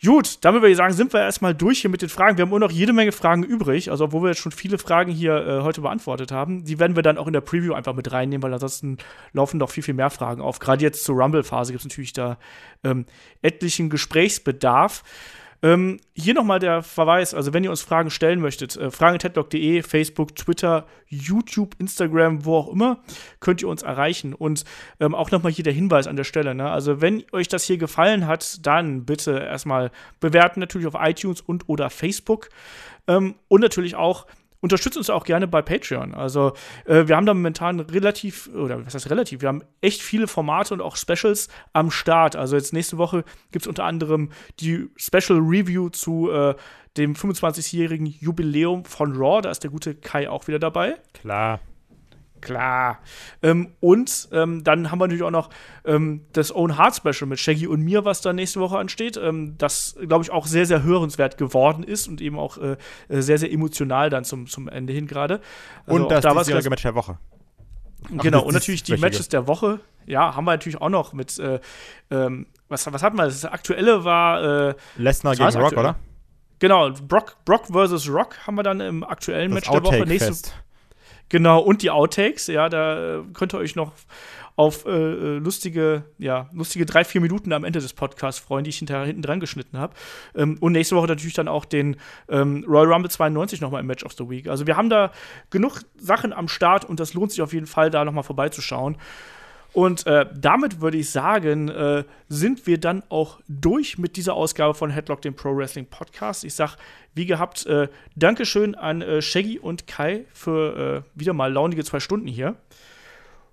[0.05, 2.36] Gut, damit würde ich sagen, sind wir erstmal durch hier mit den Fragen.
[2.36, 5.10] Wir haben immer noch jede Menge Fragen übrig, also obwohl wir jetzt schon viele Fragen
[5.10, 6.64] hier äh, heute beantwortet haben.
[6.64, 8.98] Die werden wir dann auch in der Preview einfach mit reinnehmen, weil ansonsten
[9.32, 10.59] laufen noch viel, viel mehr Fragen auf.
[10.59, 12.36] Gerade jetzt zur Rumble-Phase gibt es natürlich da
[12.85, 13.06] ähm,
[13.40, 15.02] etlichen Gesprächsbedarf.
[15.62, 20.37] Ähm, hier nochmal der Verweis, also wenn ihr uns Fragen stellen möchtet, äh, fragen.headlock.de, Facebook,
[20.37, 23.01] Twitter, YouTube, Instagram, wo auch immer,
[23.41, 24.35] könnt ihr uns erreichen.
[24.35, 24.65] Und
[25.01, 26.70] ähm, auch nochmal hier der Hinweis an der Stelle, ne?
[26.70, 31.69] also wenn euch das hier gefallen hat, dann bitte erstmal bewerten, natürlich auf iTunes und
[31.69, 32.49] oder Facebook.
[33.09, 34.27] Ähm, und natürlich auch
[34.66, 36.12] unterstützt uns auch gerne bei Patreon.
[36.12, 36.55] Also
[36.86, 40.74] äh, wir haben da momentan relativ, oder was heißt relativ, wir haben echt viele Formate
[40.74, 42.34] und auch Specials am Start.
[42.34, 46.56] Also jetzt nächste Woche gibt es unter anderem die Special Review zu äh,
[46.97, 49.40] dem 25-jährigen Jubiläum von Raw.
[49.40, 50.97] Da ist der gute Kai auch wieder dabei.
[51.12, 51.60] Klar.
[52.40, 53.00] Klar.
[53.42, 55.50] Ähm, und ähm, dann haben wir natürlich auch noch
[55.84, 59.16] ähm, das Own Heart Special mit Shaggy und mir, was da nächste Woche ansteht.
[59.16, 62.76] Ähm, das, glaube ich, auch sehr, sehr hörenswert geworden ist und eben auch äh,
[63.08, 65.40] äh sehr, sehr emotional dann zum, zum Ende hin gerade.
[65.86, 67.18] Also und das da diesjährige Match der Woche.
[68.10, 69.80] Genau, und natürlich die Matches der Woche.
[70.06, 71.58] Ja, haben wir natürlich auch noch mit, äh,
[72.10, 73.24] ähm, was, was hatten wir?
[73.24, 74.68] Das aktuelle war.
[74.70, 75.80] Äh, Lesnar gegen Rock, aktuell.
[75.80, 75.96] oder?
[76.58, 80.06] Genau, Brock, Brock versus Rock haben wir dann im aktuellen das Match der Woche.
[80.06, 80.54] Nächste, Fest.
[81.28, 83.93] Genau, und die Outtakes, ja, da äh, könnt ihr euch noch
[84.57, 88.70] auf äh, äh, lustige, ja, lustige drei, vier Minuten am Ende des Podcasts freuen, die
[88.70, 89.94] ich hinterher hinten dran geschnitten habe.
[90.35, 91.97] Ähm, und nächste Woche natürlich dann auch den
[92.28, 94.48] ähm, Royal Rumble 92 nochmal im Match of the Week.
[94.48, 95.12] Also wir haben da
[95.51, 98.97] genug Sachen am Start und das lohnt sich auf jeden Fall, da nochmal vorbeizuschauen.
[99.72, 104.74] Und äh, damit würde ich sagen, äh, sind wir dann auch durch mit dieser Ausgabe
[104.74, 106.44] von Headlock, dem Pro Wrestling Podcast.
[106.44, 106.76] Ich sag,
[107.14, 112.01] wie gehabt, äh, Dankeschön an äh, Shaggy und Kai für äh, wieder mal launige zwei
[112.01, 112.56] Stunden hier.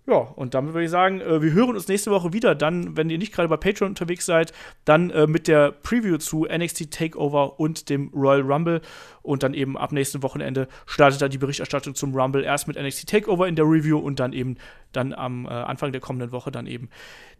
[0.05, 2.55] Ja, und damit würde ich sagen, äh, wir hören uns nächste Woche wieder.
[2.55, 4.51] Dann, wenn ihr nicht gerade bei Patreon unterwegs seid,
[4.83, 8.81] dann äh, mit der Preview zu NXT Takeover und dem Royal Rumble.
[9.21, 12.43] Und dann eben ab nächsten Wochenende startet dann die Berichterstattung zum Rumble.
[12.43, 14.57] Erst mit NXT Takeover in der Review und dann eben
[14.91, 16.89] dann am äh, Anfang der kommenden Woche dann eben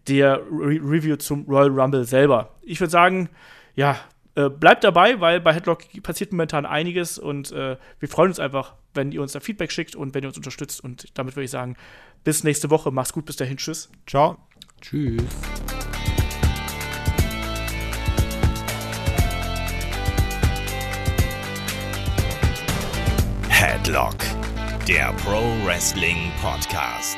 [0.08, 2.52] der Re Review zum Royal Rumble selber.
[2.62, 3.30] Ich würde sagen,
[3.76, 3.98] ja,
[4.36, 8.74] äh, bleibt dabei, weil bei Headlock passiert momentan einiges und äh, wir freuen uns einfach,
[8.94, 10.84] wenn ihr uns da Feedback schickt und wenn ihr uns unterstützt.
[10.84, 11.76] Und damit würde ich sagen,
[12.24, 12.92] bis nächste Woche.
[12.92, 13.58] Mach's gut, bis dahin.
[13.58, 13.90] Tschüss.
[14.08, 14.38] Ciao.
[14.82, 15.24] Tschüss.
[23.50, 24.16] Headlock,
[24.88, 27.18] der Pro Wrestling Podcast.